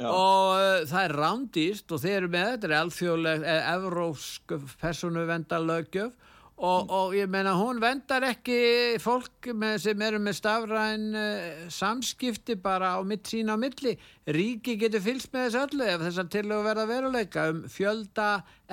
Já. 0.00 0.08
og 0.08 0.58
uh, 0.58 0.82
það 0.90 1.06
er 1.06 1.16
rándýrst 1.22 1.94
og 1.94 2.02
þeir 2.02 2.16
eru 2.18 2.32
með, 2.32 2.50
þetta 2.54 2.68
er 2.68 2.76
alþjóðleg, 2.80 3.46
e, 3.46 3.56
evrósk 3.72 4.54
persónuvendalögjöf 4.82 6.30
Og, 6.62 6.92
og 6.94 7.14
ég 7.18 7.26
meina 7.26 7.56
hún 7.58 7.80
vendar 7.82 8.22
ekki 8.28 8.58
fólk 9.02 9.48
með, 9.58 9.80
sem 9.82 10.02
eru 10.06 10.20
með 10.22 10.36
stafræn 10.38 11.08
uh, 11.18 11.64
samskipti 11.74 12.54
bara 12.62 12.92
á 12.94 13.00
mitt 13.02 13.26
sína 13.32 13.56
á 13.58 13.58
milli. 13.58 13.96
Ríki 14.30 14.76
getur 14.78 15.02
fylgst 15.02 15.32
með 15.34 15.48
þessu 15.48 15.62
öllu 15.64 15.88
ef 15.90 16.04
þessar 16.06 16.30
til 16.30 16.44
að 16.46 16.64
verða 16.68 16.86
veruleika 16.92 17.48
um 17.50 17.64
fjölda 17.66 18.28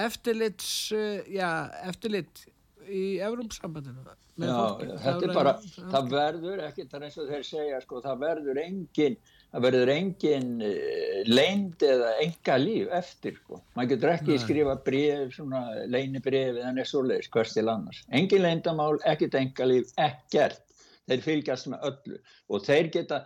eftirlits, 0.05 0.69
uh, 0.93 1.25
já, 1.33 1.49
eftirlit 1.89 2.45
í 2.85 3.03
Evrópsambandinu. 3.25 4.05
Já, 4.39 4.95
þetta 5.03 5.27
er 5.27 5.35
bara, 5.35 5.53
það 5.79 6.13
verður 6.13 6.63
ekki, 6.67 6.87
það 6.87 6.99
er 6.99 7.05
eins 7.07 7.19
og 7.19 7.33
þeir 7.33 7.45
segja, 7.47 7.81
sko, 7.83 8.01
það 8.05 8.23
verður 8.23 8.61
enginn 8.63 9.19
það 9.49 9.65
verður 9.65 9.91
engin 9.93 10.49
uh, 10.61 11.19
leind 11.29 11.83
eða 11.85 12.13
enga 12.23 12.57
líf 12.61 12.95
eftir 12.99 13.37
sko. 13.39 13.59
maður 13.75 13.91
getur 13.95 14.13
ekki 14.13 14.35
Nei. 14.35 14.41
skrifa 14.43 14.75
bref 14.85 15.35
svona 15.35 15.61
leinibref 15.89 16.59
eða 16.59 16.73
neð 16.75 16.89
svoleiðis 16.91 17.31
hvers 17.33 17.53
til 17.57 17.67
annars, 17.71 18.01
engin 18.13 18.45
leindamál, 18.45 18.95
ekkert 19.09 19.37
enga 19.39 19.69
líf, 19.71 19.93
ekkert 19.97 20.61
þeir 21.09 21.23
fylgjast 21.25 21.69
með 21.71 21.87
öllu 21.89 22.19
og 22.49 22.65
þeir 22.67 22.91
geta 22.93 23.23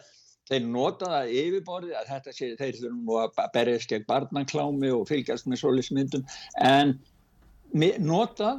þeir 0.47 0.67
nota 0.67 1.09
það 1.11 1.33
yfirborði 1.39 1.97
að 1.97 2.09
þetta 2.11 2.35
sé, 2.35 2.49
þeir 2.59 2.77
þurfum 2.79 3.03
nú 3.07 3.19
að 3.19 3.43
berjast 3.55 3.91
gegn 3.91 4.07
barnaklámi 4.07 4.91
og 4.95 5.05
fylgjast 5.11 5.47
með 5.47 5.63
svoleiðismyndum 5.63 6.25
en 6.63 6.97
nota 8.03 8.55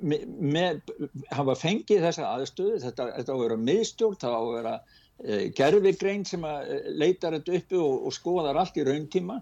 með, 0.00 0.26
með, 0.56 0.82
hafa 1.30 1.56
fengið 1.60 2.04
þessa 2.08 2.28
aðstöðu, 2.34 2.82
þetta, 2.84 3.08
þetta 3.18 3.32
á 3.32 3.36
að 3.36 3.42
vera 3.46 3.64
miðstjórn, 3.68 4.20
það 4.20 4.36
á 4.36 4.40
að 4.40 4.52
vera 4.58 4.76
Eh, 5.22 5.52
gerfigrein 5.54 6.24
sem 6.26 6.42
eh, 6.44 6.88
leitar 6.90 7.36
þetta 7.36 7.54
uppi 7.54 7.78
og, 7.78 8.06
og 8.08 8.14
skoðar 8.16 8.56
allt 8.58 8.78
í 8.80 8.84
rauntíma 8.84 9.36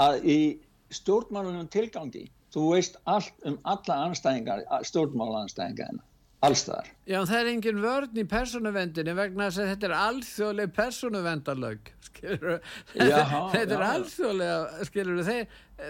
að 0.00 0.22
í 0.24 0.36
stjórnmálunum 0.96 1.66
tilgangi 1.68 2.22
þú 2.54 2.62
veist 2.72 2.96
allt 3.04 3.44
um 3.44 3.58
alla 3.68 3.98
anstæðingar 4.06 4.64
stjórnmálanstæðingarna 4.88 6.00
allstaðar. 6.46 6.88
Já, 7.04 7.18
það 7.28 7.38
er 7.38 7.50
engin 7.50 7.80
vörn 7.84 8.20
í 8.20 8.26
persónuvendinu 8.28 9.14
vegna 9.18 9.48
að 9.50 9.58
þetta 9.72 9.88
er 9.88 9.96
alþjóðleg 9.96 10.72
persónuvendarlög 10.76 11.90
skilur 12.08 12.56
þetta 12.94 13.76
er 13.76 13.84
alþjóðlega 13.86 14.86
skilur 14.88 15.20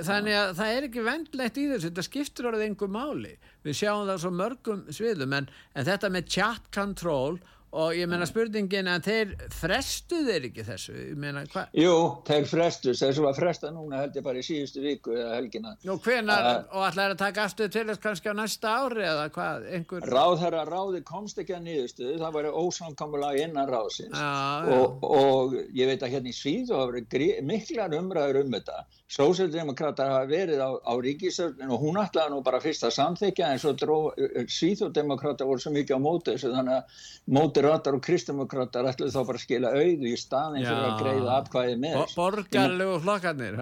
þannig 0.07 0.37
að 0.41 0.53
það 0.59 0.75
er 0.75 0.89
ekki 0.89 1.07
vendlegt 1.07 1.61
í 1.61 1.69
þessu 1.71 1.89
þetta 1.89 2.07
skiptur 2.07 2.51
orðið 2.51 2.67
einhver 2.67 2.93
máli. 2.95 3.33
Við 3.67 3.79
sjáum 3.83 4.07
það 4.09 4.21
svo 4.25 4.35
mörgum 4.35 4.85
sviðum 4.91 5.39
en, 5.39 5.49
en 5.75 5.89
þetta 5.89 6.13
með 6.13 6.29
chat 6.37 6.71
control 6.75 7.39
og 7.39 7.60
ég 7.95 8.09
meina 8.11 8.27
spurningin 8.27 8.89
að 8.91 9.05
þeir 9.07 9.35
frestu 9.55 10.21
þeir 10.27 10.47
ekki 10.49 10.65
þessu? 10.67 10.95
Meina, 11.21 11.45
Jú, 11.77 11.93
þeir 12.27 12.49
frestu 12.51 12.95
þessu 12.99 13.23
var 13.23 13.37
fresta 13.39 13.71
núna 13.75 14.01
held 14.03 14.19
ég 14.19 14.27
bara 14.27 14.41
í 14.41 14.47
síðustu 14.47 14.83
viku 14.83 15.15
eða 15.15 15.37
helgina. 15.37 15.75
Nú, 15.87 15.97
hvenar, 16.03 16.49
uh, 16.49 16.65
og 16.75 16.87
ætlaði 16.89 17.15
að 17.15 17.23
taka 17.23 17.45
afstöð 17.47 17.73
til 17.77 17.85
þess 17.93 18.03
kannski 18.03 18.33
á 18.33 18.35
næsta 18.41 18.75
ári 18.85 19.07
eða 19.07 19.29
hvað 19.37 19.69
einhver... 19.79 20.09
Ráðherra 20.11 20.65
ráði 20.67 21.03
komst 21.07 21.39
ekki 21.43 21.55
að 21.57 21.67
nýðustu 21.69 22.15
það 22.17 22.39
var 22.39 22.51
ósamkomulega 22.51 23.47
innan 23.47 23.71
ráðsins. 23.71 24.19
Já, 24.19 24.67
já. 24.67 24.81
Og, 24.81 25.07
og 25.07 25.55
ég 25.77 25.93
veit 25.93 26.03
að 26.03 26.17
hérna 26.17 26.33
í 26.33 26.37
Svíðu 26.41 26.79
hafa 26.79 26.97
verið 26.99 27.45
miklar 27.47 27.95
umræður 28.01 28.43
um 28.43 28.59
þetta 28.59 28.83
Sósildemokrater 29.11 30.07
hafa 30.07 30.27
verið 30.31 30.61
á, 30.63 30.71
á 30.87 30.93
ríkisöldin 31.03 31.71
og 31.75 31.83
hún 31.83 31.99
ætlaði 32.01 32.35
nú 32.35 32.43
bara 32.47 32.61
fyrst 32.63 32.85
að 32.87 32.97
samþykja 32.97 33.53
en 33.53 33.63
svo 33.63 33.73
Svíðudemokrater 34.51 35.49
voru 35.49 35.63
svo 35.63 35.73
mikið 35.75 35.99
á 35.99 36.01
móti 36.01 36.35
þessu 36.35 36.53
þannig 36.55 36.77
að 36.79 37.01
móti 37.31 37.61
moderatar 37.61 37.97
og 37.97 38.05
kristdemokrater 38.05 38.89
ætluð 38.91 39.13
þá 39.15 39.21
bara 39.27 39.41
að 39.41 39.45
skila 39.45 39.73
auðu 39.75 40.09
í 40.11 40.17
staðin 40.19 40.67
fyrir 40.67 40.87
að 40.87 41.03
greiða 41.03 41.35
atkvæði 41.41 41.77
með 41.83 41.97
Bo 41.99 42.07
Borgarlegu 42.21 42.97
flokkarnir 43.05 43.59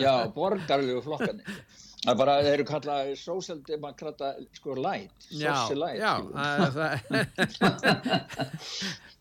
Já, 0.00 0.14
borgarlegu 0.34 1.04
flokkarnir 1.06 1.62
Það 2.02 2.16
bara, 2.18 2.32
þeir 2.42 2.52
eru 2.56 2.64
kallað 2.66 3.10
sósaldemokrata 3.20 4.32
sko 4.56 4.74
light 4.74 5.26
Sossi 5.28 5.76
light 5.78 6.00
Já, 6.00 6.14
það, 6.74 6.96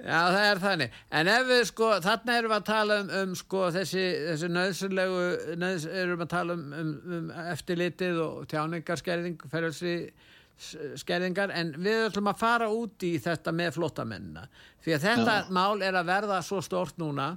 já, 0.02 0.18
það 0.18 0.40
er 0.48 0.62
þannig. 0.64 0.98
En 1.20 1.30
ef 1.30 1.46
við 1.52 1.62
sko, 1.70 1.92
þarna 2.02 2.38
erum 2.40 2.54
við 2.54 2.58
að 2.58 2.66
tala 2.72 2.98
um, 3.04 3.12
um 3.20 3.36
sko 3.38 3.68
þessi, 3.76 4.06
þessi 4.32 4.50
nöðsynlegu 4.56 5.22
nöðs, 5.62 5.86
erum 5.92 6.18
við 6.18 6.26
að 6.26 6.34
tala 6.34 6.58
um, 6.58 6.66
um, 6.80 6.92
um 7.20 7.30
eftirlitið 7.52 8.24
og 8.26 8.50
tjáningarskerðing 8.50 9.46
ferðalsi 9.54 9.96
skerðingar 11.02 11.54
en 11.58 11.72
við 11.82 12.08
ætlum 12.08 12.30
að 12.30 12.42
fara 12.42 12.68
út 12.74 13.06
í 13.06 13.16
þetta 13.22 13.54
með 13.56 13.76
flottamennina 13.78 14.44
því 14.84 14.98
að 14.98 15.06
þetta 15.08 15.38
ja. 15.40 15.48
mál 15.54 15.82
er 15.82 15.98
að 15.98 16.12
verða 16.12 16.42
svo 16.46 16.62
stort 16.66 17.00
núna 17.02 17.32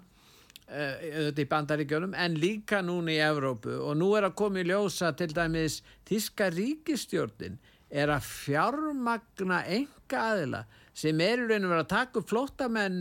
uh, 0.68 1.30
í 1.30 1.46
bandaríkjörnum 1.50 2.16
en 2.18 2.38
líka 2.40 2.82
núna 2.84 3.14
í 3.14 3.20
Evrópu. 3.24 3.76
Og 3.80 3.96
nú 4.00 4.12
er 4.18 4.28
að 4.28 4.36
koma 4.40 4.62
í 4.62 4.68
ljósa 4.68 5.12
til 5.16 5.30
dæmis 5.34 5.80
Þíska 6.08 6.50
ríkistjórnin 6.54 7.58
er 7.94 8.10
að 8.10 8.26
fjármagna 8.26 9.62
enga 9.70 10.24
aðila 10.32 10.64
sem 10.94 11.18
er 11.22 11.42
í 11.42 11.48
rauninu 11.48 11.70
verið 11.72 11.84
að 11.84 11.90
taka 11.90 12.20
upp 12.20 12.28
flottamenn 12.30 13.00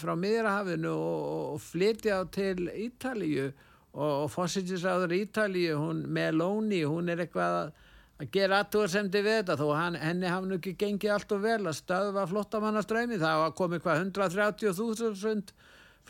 frá 0.00 0.14
miðrahafinu 0.16 0.92
og, 0.94 1.26
og 1.56 1.60
flytja 1.64 2.20
á 2.20 2.24
til 2.32 2.70
Ítalíu. 2.72 3.50
Og, 3.90 4.10
og 4.24 4.28
fósittisraður 4.30 5.16
Ítalíu, 5.16 5.74
hún 5.80 6.04
Meloni, 6.14 6.84
hún 6.86 7.10
er 7.10 7.24
eitthvað 7.24 7.56
að 7.64 7.72
að 8.20 8.28
gera 8.34 8.60
aðtúarsemdi 8.60 9.22
við 9.24 9.36
þetta 9.38 9.56
þó 9.56 9.68
hann, 9.72 9.96
henni 9.96 10.28
hafði 10.28 10.56
ekki 10.58 10.72
gengið 10.82 11.12
allt 11.14 11.30
og 11.32 11.42
vel 11.44 11.60
að 11.62 11.76
stöðva 11.78 12.26
flottamannaströymi 12.28 13.18
það 13.20 13.44
var 13.44 13.54
komið 13.56 13.84
hvað 13.86 14.02
130.000 14.02 15.54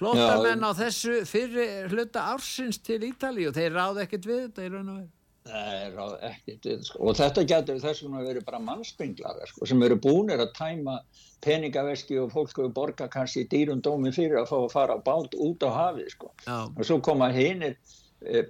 flottamenn 0.01 0.65
á 0.67 0.73
þessu 0.81 1.23
fyrir 1.29 1.89
hluta 1.93 2.27
ársins 2.33 2.81
til 2.83 3.01
Ítali 3.07 3.49
og 3.49 3.57
þeir 3.57 3.75
ráði 3.77 4.05
ekkert 4.07 4.29
við 4.31 4.45
þetta 4.49 4.67
í 4.67 4.75
raun 4.75 4.93
og 4.93 5.01
veru 5.01 5.11
Nei, 5.51 5.89
ráði 5.95 6.19
ekkert 6.29 6.67
við 6.69 6.83
sko. 6.85 6.99
og 7.01 7.17
þetta 7.17 7.45
getur 7.49 7.79
þessum 7.81 8.17
að 8.19 8.27
vera 8.29 8.43
bara 8.45 8.61
mannspenglaðar 8.65 9.49
sko, 9.51 9.67
sem 9.67 9.83
eru 9.87 9.97
búinir 9.97 10.43
að 10.43 10.53
tæma 10.59 10.99
peningaveski 11.45 12.19
og 12.21 12.29
fólk 12.35 12.53
hefur 12.53 12.75
borgað 12.77 13.13
kannski 13.15 13.47
dýrundómi 13.49 14.13
fyrir 14.13 14.43
að 14.43 14.51
fá 14.51 14.59
að 14.59 14.75
fara 14.75 14.99
bát 15.07 15.35
út 15.41 15.65
á 15.65 15.71
hafið 15.73 16.13
sko. 16.13 16.29
og 16.51 16.83
svo 16.85 17.01
koma 17.01 17.31
hinnir 17.33 17.79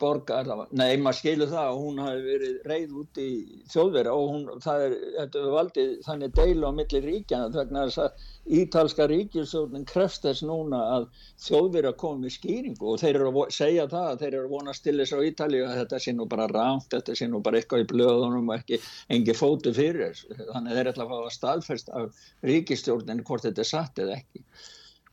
borgar, 0.00 0.48
nei 0.74 0.96
maður 0.98 1.16
skilur 1.20 1.50
það 1.52 1.68
að 1.68 1.76
hún 1.78 1.98
hafi 2.02 2.22
verið 2.24 2.54
reyð 2.66 2.94
út 2.98 3.18
í 3.22 3.26
þjóðveri 3.70 4.10
og 4.10 4.30
hún, 4.32 4.46
það 4.64 4.86
er, 4.86 4.96
þetta 5.14 5.38
er 5.38 5.52
valdið 5.54 5.92
þannig 6.06 6.32
deil 6.40 6.64
á 6.66 6.70
milli 6.74 7.02
ríkjana 7.04 7.52
vegna 7.54 7.84
þess 7.86 8.00
að 8.02 8.24
ítalska 8.60 9.06
ríkjusjónin 9.12 9.86
krefst 9.86 10.26
þess 10.26 10.42
núna 10.48 10.80
að 10.96 11.06
þjóðveri 11.44 11.90
að 11.92 11.96
koma 12.02 12.24
með 12.24 12.34
skýringu 12.38 12.90
og 12.90 12.98
þeir 13.04 13.20
eru 13.20 13.30
að 13.30 13.54
segja 13.54 13.86
það 13.94 14.08
að 14.08 14.24
þeir 14.24 14.32
eru 14.32 14.42
að 14.42 14.56
vona 14.56 14.74
stillis 14.74 15.14
á 15.14 15.18
Ítali 15.30 15.62
og 15.62 15.72
þetta 15.78 16.02
sé 16.02 16.16
nú 16.18 16.26
bara 16.34 16.50
rámt, 16.50 16.90
þetta 16.90 17.16
sé 17.20 17.30
nú 17.30 17.42
bara 17.46 17.62
eitthvað 17.62 17.84
í 17.84 17.88
blöðunum 17.94 18.50
og 18.50 18.56
ekki 18.58 18.82
engi 19.14 19.38
fótu 19.38 19.76
fyrir 19.76 20.18
þannig 20.50 20.80
þeir 20.80 20.92
ætla 20.96 21.06
að 21.06 21.14
fá 21.14 21.18
að 21.20 21.32
staðferst 21.38 21.94
af 21.94 22.26
ríkistjórnin 22.42 23.22
hvort 23.22 23.46
þetta 23.46 23.62
er 23.62 23.70
satt 23.70 24.02
eða 24.02 24.18
ekki 24.18 24.42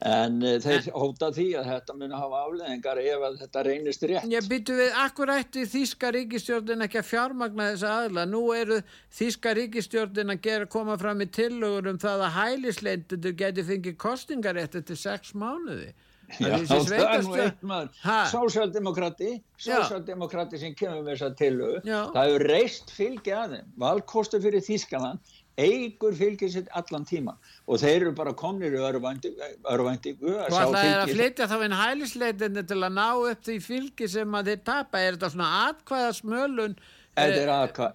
en 0.05 0.41
uh, 0.43 0.57
þeir 0.62 0.89
hóta 0.93 1.31
því 1.33 1.47
að 1.57 1.69
þetta 1.71 1.95
mun 1.97 2.12
að 2.13 2.23
hafa 2.23 2.41
afleðingar 2.45 2.99
ef 3.01 3.23
að 3.29 3.38
þetta 3.41 3.63
reynist 3.65 4.03
rétt. 4.12 4.27
Já, 4.29 4.41
byttu 4.51 4.75
við, 4.77 4.91
akkur 5.03 5.31
ætti 5.33 5.63
Þíska 5.71 6.12
ríkistjórnin 6.13 6.86
ekki 6.86 7.01
að 7.01 7.10
fjármagna 7.12 7.69
þessa 7.71 7.93
aðla 8.03 8.25
nú 8.29 8.43
eru 8.53 8.81
Þíska 9.17 9.55
ríkistjórnin 9.57 10.36
að 10.36 10.43
gera, 10.45 10.69
koma 10.77 10.97
fram 11.01 11.23
í 11.25 11.29
tillögur 11.39 11.89
um 11.93 12.01
það 12.01 12.27
að 12.27 12.36
hælisleindundur 12.38 13.39
geti 13.41 13.65
fengið 13.71 13.97
kostingarétti 14.05 14.83
til 14.86 14.99
sex 15.01 15.33
mánuði. 15.33 15.95
Já, 16.27 16.57
það 16.67 16.89
er 16.97 17.21
nú 17.23 17.36
eitt 17.39 17.62
maður 17.63 17.99
Sósjaldemokrati 18.33 19.29
Sósjaldemokrati 19.63 20.60
sem 20.60 20.73
kemur 20.75 21.05
með 21.05 21.13
þessa 21.13 21.29
tillögu 21.39 21.77
það 21.88 22.17
hefur 22.19 22.43
reist 22.51 22.91
fylgi 22.91 23.31
aðeins 23.31 23.69
valkostu 23.79 24.41
fyrir 24.43 24.65
Þískaland 24.65 25.37
eigur 25.57 26.13
fylgir 26.17 26.51
sitt 26.53 26.67
allan 26.77 27.05
tíma 27.07 27.33
og 27.65 27.81
þeir 27.81 27.95
eru 28.07 28.13
bara 28.17 28.33
komnir 28.37 28.75
í 28.77 28.81
örvæntingu 28.81 30.35
Hvað 30.47 30.75
það 30.75 30.89
er 30.91 31.01
að 31.01 31.13
flytja 31.15 31.49
þá 31.49 31.57
einn 31.57 31.77
hælisleitinni 31.79 32.63
til 32.69 32.77
að 32.81 32.93
ná 32.99 33.07
upp 33.31 33.43
því 33.47 33.57
fylgi 33.65 34.09
sem 34.13 34.37
að 34.37 34.51
þeir 34.53 34.63
tapa? 34.69 35.01
Er 35.01 35.17
þetta 35.17 35.31
svona 35.33 35.49
atkvæða 35.67 36.12
smölun 36.19 36.75
eh, 37.17 37.39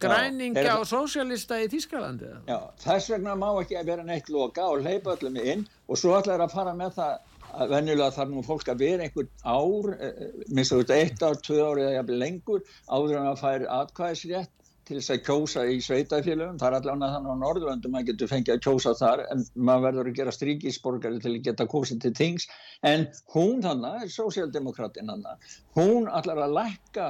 græningja 0.03 0.65
já, 0.67 0.73
og 0.77 0.89
sósjalista 0.91 1.61
í 1.63 1.69
Þískalandi 1.73 2.33
Já, 2.49 2.59
þess 2.83 3.13
vegna 3.15 3.37
má 3.39 3.51
ekki 3.53 3.79
að 3.79 3.93
vera 3.93 4.07
neitt 4.07 4.33
loka 4.33 4.67
og 4.73 4.83
leipa 4.83 5.15
öllum 5.15 5.39
inn. 5.39 5.69
Og 5.87 6.01
svo 6.01 6.17
ætlar 6.19 6.43
að 6.43 6.57
fara 6.57 6.75
með 6.75 6.97
það 6.99 7.21
að 7.53 7.75
venjulega 7.75 8.15
þarf 8.17 8.33
nú 8.33 8.43
fólk 8.47 8.71
að 8.73 8.83
vera 8.87 9.07
einhvern 9.07 9.31
ár, 9.45 9.93
eh, 10.01 10.27
minnst 10.49 10.73
þú 10.73 10.81
veit, 10.83 10.93
eitt 10.97 11.23
ár, 11.23 11.39
tvö 11.47 11.61
ár 11.69 11.81
eða 11.85 12.19
lengur 12.23 12.63
áður 12.89 13.19
en 13.21 13.31
að 13.31 13.43
færi 13.43 13.69
atkvæðisrétt 13.79 14.62
til 14.89 14.99
þess 14.99 15.13
að 15.15 15.21
kjósa 15.27 15.65
í 15.71 15.79
sveitafélögum, 15.85 16.59
það 16.61 16.69
er 16.69 16.77
allavega 16.79 17.11
þannig 17.15 17.35
á 17.35 17.43
Norðurlöndum 17.43 17.99
að 17.99 18.09
getur 18.11 18.31
fengið 18.33 18.55
að 18.55 18.63
kjósa 18.67 18.95
þar 18.99 19.25
en 19.31 19.45
maður 19.55 19.85
verður 19.87 20.11
að 20.11 20.19
gera 20.19 20.35
stríkisborgari 20.37 21.21
til 21.23 21.33
að 21.33 21.45
geta 21.49 21.67
kósið 21.71 22.01
til 22.03 22.13
tings 22.19 22.49
en 22.93 23.07
hún 23.35 23.63
þannig, 23.63 24.11
sósíaldemokratinn 24.17 25.13
þannig, 25.13 25.55
hún 25.79 26.11
allar 26.11 26.43
að 26.47 26.57
lækka 26.59 27.09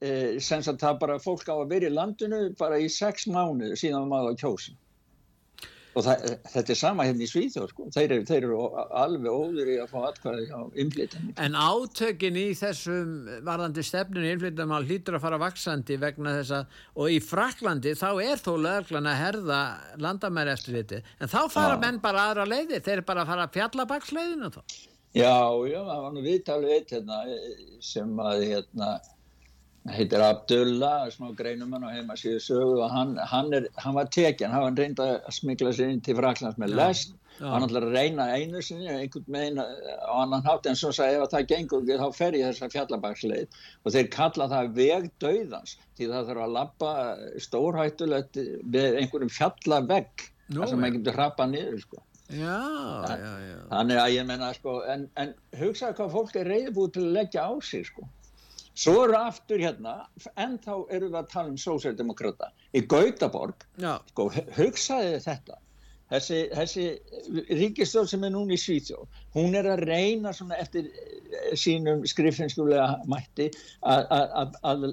eh, 0.00 0.36
sem 0.44 0.64
að 0.64 0.80
það 0.84 1.02
bara 1.06 1.20
fólk 1.24 1.48
á 1.48 1.56
að 1.56 1.68
vera 1.72 1.88
í 1.88 1.94
landinu 1.94 2.42
bara 2.60 2.80
í 2.80 2.90
sex 2.92 3.28
mánu 3.32 3.72
síðan 3.80 4.10
maður 4.12 4.34
að 4.34 4.42
kjósa 4.44 4.76
og 5.94 6.06
það, 6.06 6.24
þetta 6.52 6.74
er 6.74 6.78
sama 6.78 7.06
hérna 7.08 7.24
í 7.24 7.30
Svíþjóð 7.30 7.68
sko. 7.70 7.88
þeir, 7.94 8.06
eru, 8.16 8.26
þeir 8.28 8.38
eru 8.48 8.60
alveg 9.00 9.30
óður 9.30 9.70
í 9.70 9.76
að 9.82 9.92
fá 9.92 9.98
atkvæði 10.10 10.46
á 10.50 10.60
innflytjandi 10.82 11.34
En 11.44 11.58
átökin 11.58 12.38
í 12.40 12.46
þessum 12.58 13.12
varðandi 13.46 13.84
stefnun 13.86 14.26
í 14.26 14.32
innflytjandi 14.34 14.80
hlýtur 14.88 15.18
að 15.18 15.24
fara 15.26 15.40
vaksandi 15.42 15.98
vegna 16.02 16.34
þess 16.40 16.56
að 16.58 16.80
og 16.94 17.14
í 17.14 17.20
Fraklandi 17.22 17.94
þá 17.98 18.08
er 18.24 18.42
þó 18.42 18.52
löglan 18.64 19.10
að 19.10 19.20
herða 19.20 19.60
landamæri 20.02 20.54
eftir 20.54 20.80
þetta 20.80 21.00
en 21.18 21.32
þá 21.32 21.40
fara 21.52 21.78
menn 21.80 22.02
bara 22.02 22.28
aðra 22.30 22.48
leiðir. 22.48 22.82
Þeir 22.84 22.98
eru 22.98 23.06
bara 23.08 23.24
að 23.24 23.32
fara 23.32 23.46
að 23.46 23.56
fjalla 23.58 23.88
baksleiðinu 23.90 24.50
þá. 24.54 24.60
Já, 25.14 25.34
já, 25.70 25.78
það 25.86 26.00
var 26.02 26.14
nú 26.14 26.22
viðtalið 26.24 26.72
eitt 26.74 26.92
hérna, 26.96 27.18
sem 27.86 28.16
að 28.18 28.46
hérna 28.50 28.88
heitir 29.92 30.22
Abdullah, 30.24 31.10
smá 31.12 31.28
greinumann 31.36 31.84
og 31.84 31.92
heima 31.92 32.16
síðu 32.16 32.40
sögu 32.40 32.78
og 32.80 32.88
hann, 32.92 33.18
hann, 33.30 33.52
er, 33.52 33.66
hann 33.82 33.96
var 33.98 34.08
tekinn, 34.12 34.52
hann 34.54 34.64
var 34.64 34.78
reynd 34.80 35.02
að 35.02 35.18
smikla 35.36 35.74
sér 35.76 35.92
inn 35.92 36.00
til 36.04 36.16
Fraklands 36.16 36.56
með 36.60 36.76
lest 36.78 37.12
ja. 37.40 37.50
hann 37.52 37.66
ætlaði 37.66 37.90
að 37.90 37.96
reyna 37.98 38.28
einu 38.32 38.62
sinni 38.64 38.88
einhvern 38.88 39.28
megin 39.34 39.60
á 39.60 40.14
annan 40.22 40.46
hátt 40.46 40.70
en 40.70 40.78
svo 40.78 40.92
sagði 40.94 41.20
ef 41.20 41.34
það 41.34 41.48
gengur 41.52 41.84
þá 41.90 42.06
fer 42.16 42.38
ég 42.38 42.48
þessa 42.48 42.70
fjallabagsleið 42.72 43.60
og 43.84 43.96
þeir 43.96 44.10
kalla 44.16 44.48
það 44.54 44.72
veg 44.80 45.10
döðans 45.24 45.76
því 45.98 46.10
það 46.14 46.30
þarf 46.30 46.46
að 46.46 46.56
lappa 46.56 46.94
stórhættulegt 47.48 48.40
með 48.64 49.00
einhverjum 49.02 49.36
fjallavegg 49.36 50.26
þar 50.48 50.68
sem 50.72 50.80
maður 50.80 50.98
getur 50.98 51.20
hrappa 51.20 51.48
niður 51.50 51.80
sko 51.84 52.04
Já, 52.32 53.04
já, 53.04 53.32
já. 53.44 53.56
Þannig 53.68 53.98
að 54.00 54.12
ég 54.14 54.24
menna 54.24 54.46
sko, 54.56 54.78
en, 54.88 55.02
en 55.20 55.34
hugsaðu 55.60 55.98
hvað 55.98 56.14
fólk 56.14 56.38
er 56.40 56.48
reyðbúið 56.48 56.94
til 56.94 57.02
að 57.02 57.16
leggja 57.18 57.42
á 57.44 57.52
sig 57.60 57.84
sko. 57.84 58.06
Svo 58.74 59.04
eru 59.04 59.14
aftur 59.14 59.60
hérna, 59.62 59.92
en 60.34 60.56
þá 60.58 60.72
eru 60.90 61.10
við 61.12 61.18
að 61.20 61.28
tala 61.30 61.52
um 61.52 61.58
sósjaldemokrata 61.60 62.48
í 62.74 62.82
Gautaborg, 62.90 63.62
sko, 64.10 64.26
hugsaði 64.56 65.20
þetta, 65.22 65.60
þessi, 66.10 66.40
þessi 66.58 66.86
ríkistjóð 67.60 68.08
sem 68.10 68.26
er 68.26 68.34
núna 68.34 68.56
í 68.56 68.58
Svíþjóð, 68.58 69.20
hún 69.36 69.54
er 69.60 69.70
að 69.70 69.84
reyna 69.86 70.34
svona 70.34 70.58
eftir 70.58 70.90
eh, 70.90 71.54
sínum 71.54 72.02
skriffinskulega 72.10 72.88
mætti 73.10 73.50
að 73.86 74.90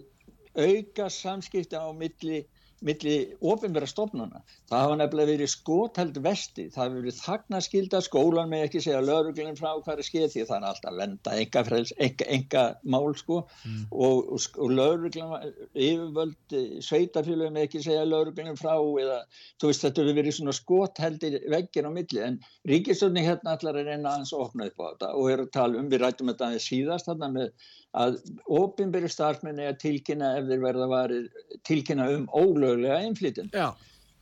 auka 0.61 1.09
samskipta 1.09 1.81
á 1.81 1.89
milli 1.97 2.43
milli 2.85 3.15
ofinverða 3.45 3.89
stofnuna. 3.89 4.41
Það 4.69 4.83
hafa 4.83 4.97
nefnilega 4.99 5.31
verið 5.31 5.51
skottheld 5.53 6.19
vesti, 6.25 6.67
það 6.73 6.83
hefur 6.87 6.97
verið 7.05 7.19
þagnaskilda, 7.21 8.01
skólan 8.05 8.51
með 8.51 8.65
ekki 8.67 8.83
segja 8.85 9.01
lauruglinn 9.05 9.59
frá 9.59 9.69
hvað 9.75 10.01
er 10.01 10.07
skeið 10.07 10.27
því 10.33 10.45
það 10.49 10.57
er 10.57 10.67
alltaf 10.71 10.91
að 10.91 11.01
venda 11.01 11.35
enga, 11.43 11.63
frels, 11.67 11.93
enga, 12.07 12.27
enga 12.37 12.63
mál 12.95 13.11
sko 13.19 13.41
mm. 13.45 13.83
og, 13.91 14.31
og, 14.35 14.47
og 14.65 14.75
lauruglinn, 14.79 15.35
yfirvöld, 15.75 16.57
sveitafélögum 16.87 17.57
með 17.57 17.67
ekki 17.67 17.83
segja 17.85 18.07
lauruglinn 18.07 18.59
frá 18.59 18.73
eða 18.73 19.19
þú 19.61 19.71
veist 19.71 19.85
þetta 19.85 20.03
hefur 20.03 20.19
verið 20.21 20.37
svona 20.37 20.55
skotheldir 20.57 21.37
veggin 21.53 21.89
á 21.89 21.91
milli 21.93 22.25
en 22.25 22.39
ríkistönding 22.69 23.27
hérna 23.27 23.55
allar 23.57 23.79
er 23.81 23.93
eina 23.93 24.15
aðeins 24.15 24.33
að 24.33 24.45
opna 24.47 24.69
upp 24.71 24.81
á 24.81 24.85
þetta 24.89 25.11
og 25.19 25.29
er 25.31 25.45
að 25.45 25.53
tala 25.57 25.81
um, 25.81 25.89
við 25.91 26.03
rættum 26.03 26.31
þetta 26.31 26.49
aðeins 26.49 26.67
síðast 26.71 27.09
þarna 27.11 27.31
með 27.35 27.69
að 27.97 28.19
ofinbyrju 28.47 29.09
starfmenni 29.11 29.65
að 29.67 29.79
tilkynna 29.83 30.35
ef 30.39 30.45
þeir 30.49 30.61
verða 30.63 30.87
varir 30.91 31.25
tilkynna 31.67 32.07
um 32.15 32.27
ólöglega 32.31 33.01
einflýtjum. 33.05 33.49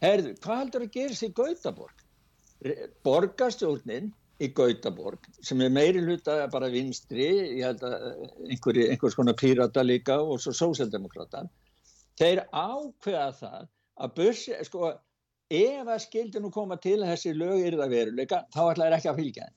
Herðu, 0.02 0.36
hvað 0.44 0.62
heldur 0.64 0.86
að 0.86 0.96
gera 0.96 1.18
sér 1.20 1.34
Gautaborg? 1.38 2.06
Borgastjórnin 3.06 4.10
í 4.40 4.50
Gautaborg 4.56 5.28
sem 5.44 5.62
er 5.62 5.74
meiri 5.76 6.02
hluta 6.04 6.40
bara 6.52 6.72
vinstri, 6.72 7.28
ég 7.60 7.66
held 7.68 7.84
að 7.84 7.98
einhver, 8.48 8.80
einhvers 8.88 9.18
konar 9.20 9.38
pírata 9.40 9.84
líka 9.84 10.18
og 10.24 10.40
svo 10.44 10.56
sósjaldemokrata, 10.56 11.46
þeir 12.20 12.46
ákveða 12.50 13.30
það 13.40 13.70
að 14.00 14.14
börsi, 14.16 14.58
sko, 14.68 14.94
ef 15.52 15.88
að 15.88 16.04
skildi 16.06 16.42
nú 16.42 16.52
koma 16.56 16.80
til 16.82 17.02
þessi 17.04 17.36
lög 17.36 17.66
yrða 17.68 17.90
veruleika, 17.92 18.46
þá 18.56 18.62
ætlaði 18.70 19.00
ekki 19.00 19.12
að 19.12 19.22
fylgja 19.24 19.48
henn. 19.48 19.56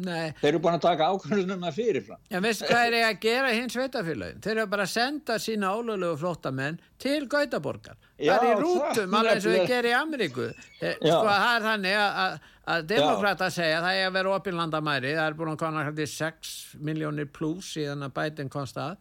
Nei. 0.00 0.32
Þeir 0.40 0.48
eru 0.54 0.60
búin 0.64 0.76
að 0.78 0.84
taka 0.86 1.08
ákvörðunum 1.12 1.66
að 1.68 1.76
fyrirfram. 1.76 2.20
Já, 2.32 2.38
veistu 2.40 2.68
hvað 2.70 2.86
er 2.86 2.96
ég 2.96 3.06
að 3.10 3.18
gera 3.26 3.50
hins 3.52 3.76
veitafélagin? 3.76 4.40
Þeir 4.42 4.54
eru 4.54 4.70
bara 4.72 4.86
að 4.86 4.92
senda 4.94 5.36
sína 5.42 5.72
ólöglegu 5.76 6.16
flottamenn 6.22 6.78
til 7.02 7.20
Gautaborgar. 7.30 7.98
Já, 8.16 8.32
það 8.32 8.46
er 8.48 8.52
í 8.52 8.62
rútum, 8.62 9.16
alveg 9.18 9.36
eins 9.36 9.48
og 9.50 9.56
við 9.56 9.66
gerum 9.68 9.92
í 9.92 9.96
Ameríku. 9.98 10.48
Þeir, 10.80 10.96
sko, 11.02 11.22
það 11.28 11.48
er 11.52 11.66
þannig 11.68 11.98
að, 12.02 12.38
að 12.74 12.86
demokrata 12.94 13.50
segja 13.52 13.82
það 13.84 13.98
er 14.00 14.08
að 14.08 14.16
vera 14.16 14.36
opinlandamæri, 14.38 15.16
það 15.18 15.26
er 15.28 15.40
búin 15.42 15.52
að 15.52 15.60
koma 15.66 15.88
hætti 15.90 16.08
6 16.14 16.54
miljónir 16.88 17.28
pluss 17.36 17.74
síðan 17.76 18.08
að 18.08 18.16
bætin 18.16 18.52
konstað 18.52 18.96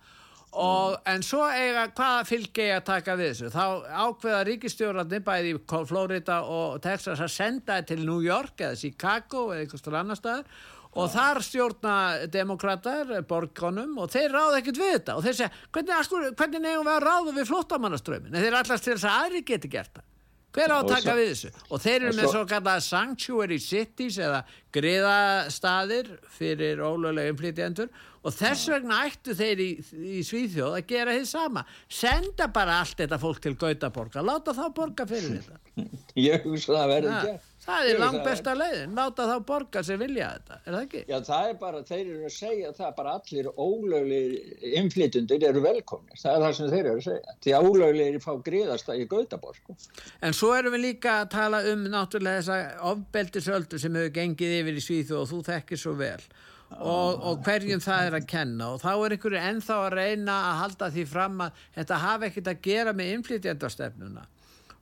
Og, 0.52 0.98
en 1.08 1.22
svo 1.24 1.46
eiga, 1.48 1.86
hvaða 1.96 2.26
fylgi 2.28 2.66
ég 2.66 2.82
að 2.82 2.88
taka 2.90 3.14
við 3.16 3.30
þessu? 3.30 3.52
Þá 3.54 3.66
ákveða 4.04 4.42
ríkistjórnarnir 4.50 5.24
bæði 5.24 5.54
í 5.54 5.60
Florida 5.88 6.42
og 6.44 6.82
Texas 6.84 7.22
að 7.24 7.32
senda 7.32 7.78
það 7.78 7.88
til 7.88 8.00
New 8.04 8.20
York 8.26 8.60
eða 8.60 8.80
Chicago 8.82 9.46
eða 9.54 9.64
einhverstur 9.64 9.96
annar 9.96 10.20
staðar 10.20 10.44
og 10.92 11.08
ja. 11.08 11.12
þar 11.16 11.42
stjórna 11.46 11.96
demokrater 12.32 13.12
borgonum 13.28 13.98
og 14.04 14.12
þeir 14.12 14.34
ráða 14.36 14.60
ekkert 14.60 14.82
við 14.82 14.96
þetta. 14.98 15.18
Og 15.18 15.26
þeir 15.26 15.38
segja, 15.40 15.52
hvernig, 15.72 16.32
hvernig 16.40 16.64
nefnum 16.66 16.88
við 16.88 16.96
að 16.96 17.06
ráða 17.08 17.36
við 17.38 17.52
flottamannaströmin 17.52 18.34
en 18.34 18.46
þeir 18.46 18.58
allast 18.62 18.88
til 18.88 18.96
þess 18.98 19.08
að 19.08 19.20
aðri 19.26 19.44
geti 19.48 19.72
gert 19.72 19.94
það. 19.96 20.08
Hver 20.52 20.68
á 20.68 20.78
að 20.82 20.90
taka 20.92 21.14
við 21.16 21.30
þessu? 21.30 21.50
Og 21.72 21.80
þeir 21.80 21.96
eru 21.96 22.16
með 22.18 22.26
svo 22.34 22.40
kallar 22.50 22.82
sanctuary 22.84 23.58
cities 23.64 24.18
eða 24.20 24.42
griðastaðir 24.76 26.10
fyrir 26.36 26.82
ólögulega 26.84 27.32
inflytjendur 27.32 27.88
og 28.22 28.36
þess 28.36 28.68
vegna 28.74 28.98
ættu 29.08 29.36
þeir 29.38 29.62
í, 29.64 29.70
í 29.96 30.26
Svíþjóð 30.28 30.76
að 30.76 30.90
gera 30.92 31.16
þið 31.16 31.30
sama. 31.30 31.64
Senda 31.88 32.50
bara 32.52 32.82
allt 32.82 33.00
þetta 33.00 33.22
fólk 33.22 33.40
til 33.46 33.56
Gautaborga 33.64 34.26
láta 34.28 34.52
þá 34.58 34.66
borga 34.76 35.08
fyrir 35.08 35.40
þetta. 35.40 35.88
Ég 36.28 36.44
hugsa 36.44 36.76
það 36.76 36.84
að 36.84 36.94
verði 36.98 37.16
ekki 37.16 37.51
Það 37.62 37.88
er 37.92 38.00
langt 38.02 38.24
besta 38.26 38.54
leiðin, 38.58 38.96
láta 38.98 39.28
þá 39.30 39.36
borga 39.46 39.84
sem 39.86 40.00
vilja 40.02 40.32
þetta, 40.34 40.56
er 40.66 40.76
það 40.76 40.86
ekki? 40.88 41.02
Já, 41.12 41.18
það 41.28 41.50
er 41.50 41.58
bara, 41.62 41.82
þeir 41.86 42.02
eru 42.02 42.22
að 42.26 42.34
segja 42.34 42.72
það, 42.78 42.94
bara 42.98 43.14
allir 43.20 43.50
ólöglir 43.54 44.72
inflytundir 44.82 45.46
eru 45.52 45.62
velkomni, 45.66 46.18
það 46.18 46.38
er 46.38 46.46
það 46.46 46.56
sem 46.58 46.72
þeir 46.72 46.82
eru 46.82 46.96
að 46.96 47.06
segja, 47.06 47.36
því 47.46 47.56
að 47.58 47.70
ólöglir 47.70 48.20
fá 48.24 48.32
gríðast 48.50 48.90
að 48.90 49.04
ég 49.04 49.12
gauta 49.12 49.42
bort. 49.44 49.62
Sko. 49.62 50.06
En 50.26 50.34
svo 50.34 50.54
erum 50.58 50.74
við 50.74 50.86
líka 50.88 51.20
að 51.20 51.30
tala 51.36 51.62
um 51.70 51.86
náttúrulega 51.94 52.42
þessa 52.42 52.88
ofbeldisöldu 52.96 53.82
sem 53.82 54.00
hefur 54.00 54.16
gengið 54.18 54.58
yfir 54.62 54.82
í 54.82 54.86
Svíðu 54.88 55.22
og 55.22 55.30
þú 55.30 55.44
þekkir 55.52 55.84
svo 55.84 55.94
vel 56.02 56.18
og, 56.80 57.22
og 57.28 57.42
hverjum 57.46 57.82
það 57.84 58.10
er 58.10 58.18
að 58.18 58.28
kenna 58.32 58.74
og 58.74 58.82
þá 58.82 58.92
er 58.94 59.16
einhverju 59.16 59.42
ennþá 59.52 59.80
að 59.86 59.96
reyna 59.98 60.36
að 60.50 60.60
halda 60.62 60.92
því 60.96 61.08
fram 61.10 61.42
að 61.46 61.66
þetta 61.78 62.04
hafi 62.06 62.30
ekkert 62.30 62.52
að 62.52 62.62
gera 62.68 62.94
með 62.96 63.18
inflytjandastefnuna 63.18 64.24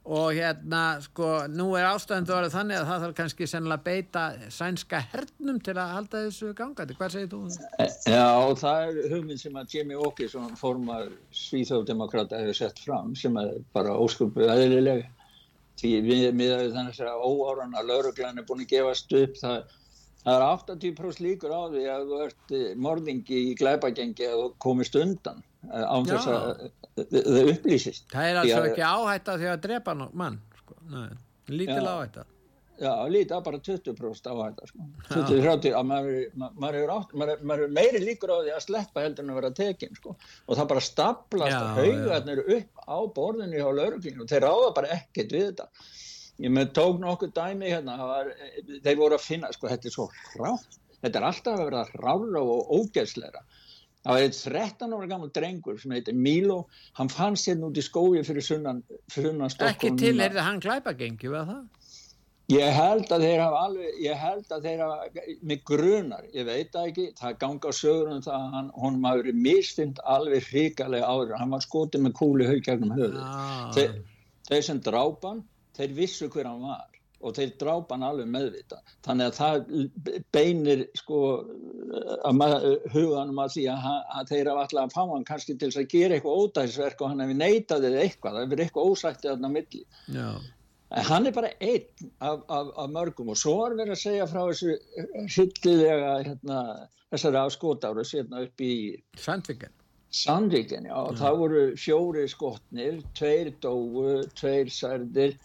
og 0.05 0.31
hérna 0.33 0.83
sko 1.03 1.27
nú 1.51 1.67
er 1.77 1.89
ástæðandu 1.89 2.33
orðið 2.33 2.55
þannig 2.55 2.77
að 2.79 2.87
það 2.87 3.03
þarf 3.03 3.15
kannski 3.17 3.47
sennilega 3.49 3.83
beita 3.85 4.23
sænska 4.53 5.01
hernum 5.11 5.59
til 5.61 5.75
að 5.75 5.93
halda 5.97 6.23
þessu 6.25 6.53
gangandi, 6.57 6.95
hvað 6.97 7.13
segir 7.13 7.29
þú? 7.33 7.41
Já, 8.07 8.29
það 8.61 8.85
er 8.87 9.13
hugmynd 9.13 9.43
sem 9.43 9.59
að 9.59 9.75
Jimmy 9.75 9.99
Åkesson 9.99 10.55
formar 10.59 11.11
Svíþjóðdemokrata 11.35 12.39
hefur 12.41 12.57
sett 12.57 12.81
fram 12.81 13.13
sem 13.19 13.37
er 13.41 13.59
bara 13.75 13.97
óskupuð 13.99 14.49
aðlilega 14.49 15.09
því 15.79 15.93
við 16.07 16.25
miðaðu 16.35 16.71
þannig 16.75 17.03
að 17.07 17.27
óáran 17.27 17.77
að 17.77 17.91
lauruglan 17.91 18.41
er 18.41 18.47
búin 18.47 18.65
að 18.65 18.73
gefast 18.73 19.13
upp 19.19 19.37
það, 19.39 19.59
það 20.23 20.35
er 20.35 20.47
80% 20.47 21.25
líkur 21.25 21.53
á 21.55 21.61
því 21.73 21.83
að 21.93 22.09
þú 22.09 22.23
ert 22.25 22.57
morðingi 22.87 23.43
í 23.49 23.53
glæpagengi 23.59 24.27
að 24.27 24.41
þú 24.43 24.49
komist 24.67 24.97
undan 24.99 25.43
Eh, 25.67 25.83
án 25.83 26.07
þess 26.07 26.27
að 26.31 26.65
það 26.95 27.53
upplýsist. 27.53 28.09
Það 28.13 28.27
er 28.31 28.41
altså 28.41 28.59
ekki 28.69 28.83
áhætta 28.87 29.37
því 29.39 29.47
að 29.51 29.63
drepa 29.67 29.95
mann 29.99 30.37
sko. 30.61 30.77
lítil 31.51 31.81
já, 31.81 31.89
áhætta. 31.91 32.23
Já, 32.79 32.91
lítið 33.11 33.41
bara 33.43 33.59
20% 33.67 34.29
áhætta 34.31 34.69
sko. 34.69 34.87
20-30 35.09 35.75
að 35.75 35.89
maður 36.63 37.63
er 37.65 37.73
meiri 37.75 38.01
líkur 38.05 38.31
á 38.31 38.37
því 38.39 38.53
að 38.55 38.65
sleppa 38.69 39.03
heldur 39.03 39.25
en 39.25 39.33
að 39.33 39.39
vera 39.41 39.51
tekin 39.59 39.99
sko. 39.99 40.15
og 40.47 40.55
það 40.55 40.69
bara 40.71 40.85
staplast 40.87 41.65
haugarnir 41.79 42.43
upp 42.55 42.85
á 42.87 42.97
borðinni 43.19 43.59
á 43.59 43.67
lauruglinu 43.67 44.23
og 44.23 44.31
þeir 44.31 44.47
ráða 44.47 44.75
bara 44.79 44.93
ekkert 44.95 45.35
við 45.35 45.49
þetta 45.51 45.67
ég 46.39 46.53
með 46.55 46.73
tók 46.77 46.99
nokkuð 47.03 47.33
dæmi 47.35 47.71
hérna 47.73 47.97
var, 47.99 48.33
þeir 48.83 48.99
voru 48.99 49.17
að 49.19 49.25
finna, 49.25 49.51
sko 49.55 49.71
þetta 49.71 49.89
er 49.89 49.95
svo 49.95 50.09
rátt 50.39 50.79
þetta 50.99 51.19
er 51.19 51.29
alltaf 51.29 51.55
að 51.55 51.65
vera 51.69 51.85
rára 51.99 52.43
og 52.43 52.75
ógeðsleira 52.79 53.43
Það 53.99 54.15
var 54.15 54.25
eitt 54.25 54.37
13 54.39 54.93
ára 54.95 55.07
gammal 55.11 55.31
drengur 55.35 55.79
sem 55.79 55.91
heitir 55.91 56.15
Milo, 56.15 56.61
hann 56.95 57.09
fann 57.11 57.35
sér 57.39 57.57
nút 57.59 57.75
í 57.75 57.83
skói 57.83 58.21
fyrir 58.23 58.45
sunnan, 58.45 58.79
sunnan. 59.11 59.51
Ekki 59.67 59.91
til, 59.99 60.13
er 60.23 60.31
það 60.37 60.47
hann 60.47 60.61
glæpagengi, 60.63 61.31
var 61.33 61.49
það? 61.49 61.65
Ég 62.49 62.71
held 62.73 63.11
að 63.13 63.23
þeir 63.27 63.41
hafa 63.43 63.57
alveg, 63.67 63.97
ég 64.01 64.21
held 64.23 64.53
að 64.55 64.63
þeir 64.65 64.79
hafa, 64.81 65.25
með 65.51 65.59
grunar, 65.69 66.23
ég 66.33 66.47
veit 66.47 66.71
það 66.73 66.87
ekki, 66.89 67.05
það 67.19 67.35
ganga 67.43 67.73
sögur 67.77 68.09
um 68.15 68.23
það 68.25 68.37
að 68.37 68.55
hann, 68.55 68.71
honum 68.85 69.05
hafi 69.05 69.21
verið 69.21 69.43
mistind 69.43 70.01
alveg 70.15 70.47
hrikalega 70.47 71.11
áður, 71.11 71.35
hann 71.43 71.53
var 71.53 71.65
skotið 71.67 72.05
með 72.07 72.15
kúli 72.17 72.47
haugjagnum 72.49 72.95
höfuð. 72.95 73.19
Ah. 73.21 73.69
Þeir, 73.75 73.93
þeir 74.49 74.65
sem 74.65 74.81
drápan, 74.87 75.43
þeir 75.79 75.97
vissu 75.97 76.29
hver 76.31 76.49
hann 76.49 76.63
var 76.67 76.87
og 77.19 77.35
þeir 77.35 77.49
drápan 77.59 78.03
alveg 78.07 78.29
meðvita. 78.31 78.77
Þannig 79.03 79.25
að 79.25 79.39
það 79.39 80.21
beinir 80.35 80.83
sko 80.95 81.17
huganum 82.93 83.41
að 83.43 83.57
því 83.57 83.65
að, 83.73 83.89
að 84.19 84.29
þeir 84.31 84.51
hafa 84.51 84.63
alltaf 84.63 84.85
að 84.85 84.93
fá 84.93 85.01
hann 85.01 85.25
kannski 85.27 85.57
til 85.59 85.71
að 85.73 85.89
gera 85.91 86.15
eitthvað 86.15 86.45
ódæðisverk 86.45 87.03
og 87.03 87.11
hann 87.11 87.25
hefur 87.25 87.41
neitað 87.41 87.89
eða 87.89 88.05
eitthvað, 88.05 88.37
það 88.37 88.45
hefur 88.45 88.63
eitthvað 88.65 88.93
ósættið 88.93 89.31
þarna 89.33 89.51
milli. 89.57 89.83
Já. 90.15 90.29
En 90.89 91.05
hann 91.05 91.29
er 91.29 91.35
bara 91.35 91.51
einn 91.61 92.07
af, 92.17 92.39
af, 92.49 92.71
af 92.81 92.87
mörgum 92.95 93.33
og 93.33 93.37
svo 93.37 93.57
er 93.67 93.75
verið 93.77 93.93
að 93.93 94.01
segja 94.05 94.29
frá 94.31 94.39
þessu 94.47 94.77
hildilega 95.35 96.15
hérna, 96.23 96.63
þessari 97.11 97.41
afskotáru 97.43 98.07
hérna 98.09 98.47
upp 98.47 98.63
í 98.65 98.73
Sandviken. 99.19 99.75
Sandvíkin, 100.09 100.87
já, 100.89 100.95
mm. 100.97 101.17
það 101.19 101.35
voru 101.37 101.63
fjóri 101.77 102.23
skotnir, 102.31 103.03
tveir 103.13 103.51
dóu, 103.61 104.23
tveir 104.39 104.71
særdir 104.73 105.35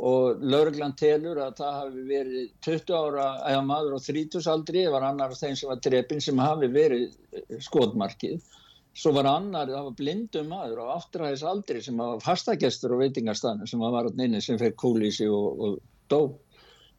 og 0.00 0.40
lauruglan 0.40 0.94
telur 0.96 1.38
að 1.44 1.58
það 1.60 1.74
hafi 1.76 2.04
verið 2.08 2.46
20 2.66 2.96
ára 2.96 3.26
eða 3.50 3.64
maður 3.68 3.96
á 3.96 4.00
30 4.06 4.48
aldri, 4.54 4.86
var 4.92 5.04
annar 5.10 5.34
af 5.34 5.40
þeim 5.42 5.58
sem 5.60 5.68
var 5.68 5.82
drepin 5.84 6.24
sem 6.24 6.40
hafi 6.40 6.70
verið 6.72 7.60
skotmarkið 7.66 8.40
Svo 9.00 9.12
var 9.14 9.28
annar, 9.30 9.70
það 9.70 9.86
var 9.86 9.96
blindum 9.98 10.48
maður 10.50 10.80
á 10.82 10.98
áttræðis 10.98 11.44
aldri 11.46 11.80
sem 11.84 12.00
var 12.00 12.18
fastagestur 12.24 12.96
á 12.98 13.00
veitingarstanu 13.00 13.68
sem 13.70 13.82
var 13.82 14.00
alltaf 14.02 14.24
inni 14.24 14.40
sem 14.42 14.58
fekk 14.58 14.76
kúlísi 14.82 15.28
og, 15.30 15.62
og 15.62 15.76
dó. 16.10 16.20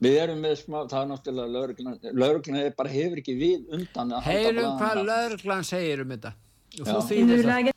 Við 0.02 0.16
erum 0.24 0.40
með 0.42 0.56
smá, 0.64 0.78
það 0.90 1.02
er 1.02 1.10
náttúrulega 1.12 1.54
lauruglan, 1.56 2.00
lauruglan 2.16 2.62
er 2.64 2.72
bara 2.78 2.90
hefur 2.90 3.20
ekki 3.22 3.36
við 3.38 3.76
undan 3.76 4.16
að 4.18 4.30
Heyrum 4.32 4.80
hvað 4.80 5.04
lauruglan 5.12 5.68
segir 5.68 6.02
um 6.02 6.16
þetta. 6.16 6.34
I 6.72 7.22
nuläget, 7.28 7.76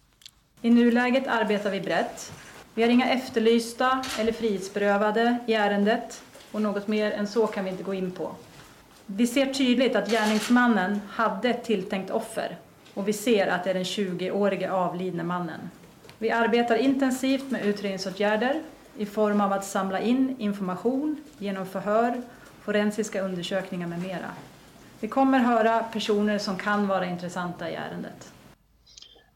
I 0.62 0.72
nuläget 0.72 1.28
arbetar 1.28 1.74
vi 1.74 1.82
brett. 1.84 2.28
Vi 2.74 2.82
har 2.82 2.90
inga 2.90 3.10
efterlysta 3.10 4.04
eller 4.18 4.32
frihetsberövade 4.32 5.38
i 5.46 5.54
ärendet 5.54 6.22
och 6.52 6.62
något 6.62 6.88
mer 6.88 7.12
än 7.12 7.26
så 7.26 7.46
kan 7.46 7.64
vi 7.64 7.70
inte 7.70 7.82
gå 7.82 7.94
in 7.94 8.10
på. 8.10 8.34
Vi 9.06 9.26
ser 9.26 9.46
tydligt 9.46 9.96
att 9.96 10.10
gärningsmannen 10.10 11.00
hade 11.10 11.48
ett 11.48 11.64
tilltänkt 11.64 12.10
offer 12.10 12.56
och 12.94 13.08
vi 13.08 13.12
ser 13.12 13.46
att 13.46 13.64
det 13.64 13.70
är 13.70 13.74
den 13.74 13.84
20-årige 13.84 14.72
avlidne 14.72 15.22
mannen. 15.22 15.70
Vi 16.18 16.30
arbetar 16.30 16.76
intensivt 16.76 17.50
med 17.50 17.64
utredningsåtgärder 17.66 18.62
i 18.96 19.06
form 19.06 19.40
av 19.40 19.52
att 19.52 19.64
samla 19.64 20.00
in 20.00 20.36
information 20.38 21.16
genom 21.38 21.66
förhör, 21.66 22.22
forensiska 22.62 23.22
undersökningar 23.22 23.86
med 23.86 24.02
mera. 24.02 24.30
Vi 25.00 25.08
kommer 25.08 25.38
höra 25.38 25.82
personer 25.82 26.38
som 26.38 26.56
kan 26.56 26.88
vara 26.88 27.06
intressanta 27.06 27.70
i 27.70 27.74
ärendet. 27.74 28.32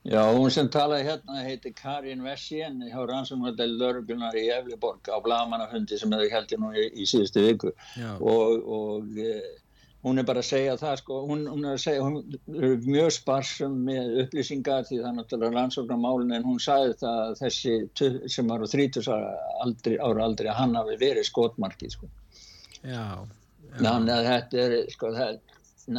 Já, 0.06 0.22
hún 0.30 0.50
sem 0.54 0.68
talaði 0.70 1.08
hérna 1.08 1.42
heiti 1.42 1.72
Karin 1.74 2.22
Vessien 2.24 2.78
hjá 2.86 3.00
rannsóknardel 3.08 3.74
Lörgunar 3.80 4.36
í 4.38 4.46
Efliborg 4.54 5.08
á 5.10 5.18
Blamanafundi 5.24 5.98
sem 5.98 6.12
hefði 6.14 6.28
held 6.32 6.52
ég 6.54 6.60
nú 6.62 6.70
í, 6.72 6.84
í 6.94 7.06
síðustu 7.08 7.42
viku 7.44 7.72
Já. 7.98 8.14
og, 8.16 8.62
og 8.62 9.18
e, 9.18 9.34
hún 10.06 10.22
er 10.22 10.26
bara 10.28 10.44
að 10.44 10.48
segja 10.48 10.76
það 10.78 10.94
sko, 11.02 11.18
hún, 11.28 11.44
hún 11.50 11.66
er 11.66 11.74
að 11.74 11.82
segja, 11.82 12.04
hún 12.06 12.62
er 12.62 12.76
mjög 12.86 13.10
sparsum 13.18 13.74
með 13.88 14.14
upplýsingar 14.24 14.86
því 14.88 15.00
það 15.00 15.08
er 15.10 15.16
náttúrulega 15.18 15.56
rannsóknarmálin 15.56 16.36
en 16.38 16.46
hún 16.46 16.62
sagði 16.62 16.94
það 17.02 17.22
að 17.24 17.34
þessi 17.42 18.28
sem 18.36 18.52
var 18.52 18.62
á 18.62 18.68
30 18.70 19.10
aldri, 19.66 19.98
ára 19.98 20.28
aldri 20.28 20.52
að 20.52 20.60
hann 20.62 20.78
hafi 20.78 21.00
verið 21.02 21.26
skotmarkið 21.28 21.96
sko. 21.96 22.12
Já. 22.84 23.02
já. 23.18 23.80
Þannig 23.82 24.14
að 24.14 24.30
þetta 24.30 24.62
er 24.68 24.78
sko 24.94 25.12
það, 25.18 25.42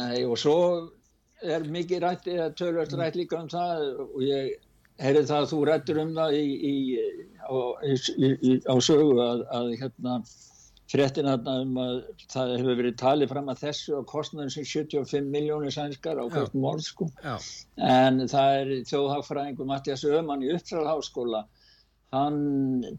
nei 0.00 0.24
og 0.24 0.40
svo 0.40 0.58
er 1.42 1.64
mikið 1.72 2.02
rætt 2.04 2.28
eða 2.28 2.50
tölvöld 2.58 2.96
rætt 2.98 3.16
líka 3.18 3.40
um 3.40 3.48
það 3.48 3.86
og 4.06 4.20
ég 4.24 4.50
heyrði 5.00 5.26
það 5.30 5.42
að 5.42 5.50
þú 5.52 5.58
rættur 5.68 6.00
um 6.02 6.14
það 6.16 6.36
í, 6.36 6.46
í, 6.70 6.74
á, 7.40 7.56
í, 8.20 8.54
á 8.68 8.74
sögu 8.84 9.20
að, 9.24 9.44
að 9.56 9.70
hérna 9.80 10.16
fréttina 10.90 11.36
um 11.38 11.78
að 11.78 11.94
það 12.32 12.52
hefur 12.56 12.78
verið 12.80 12.98
talið 13.00 13.30
fram 13.30 13.48
að 13.52 13.62
þessu 13.62 13.94
og 14.00 14.08
kostnaður 14.10 14.54
sem 14.56 14.66
75 14.66 15.30
miljónir 15.30 15.74
sænskar 15.74 16.18
á 16.18 16.24
hvert 16.32 16.56
morð 16.58 16.82
sko. 16.88 17.08
Já. 17.22 17.36
en 17.78 18.24
það 18.30 18.56
er 18.58 18.72
þjóðhagfræðingur 18.90 19.70
Mattias 19.70 20.04
Öman 20.04 20.44
í 20.44 20.52
Uppsalaháskóla. 20.56 21.44
Hann 22.10 22.40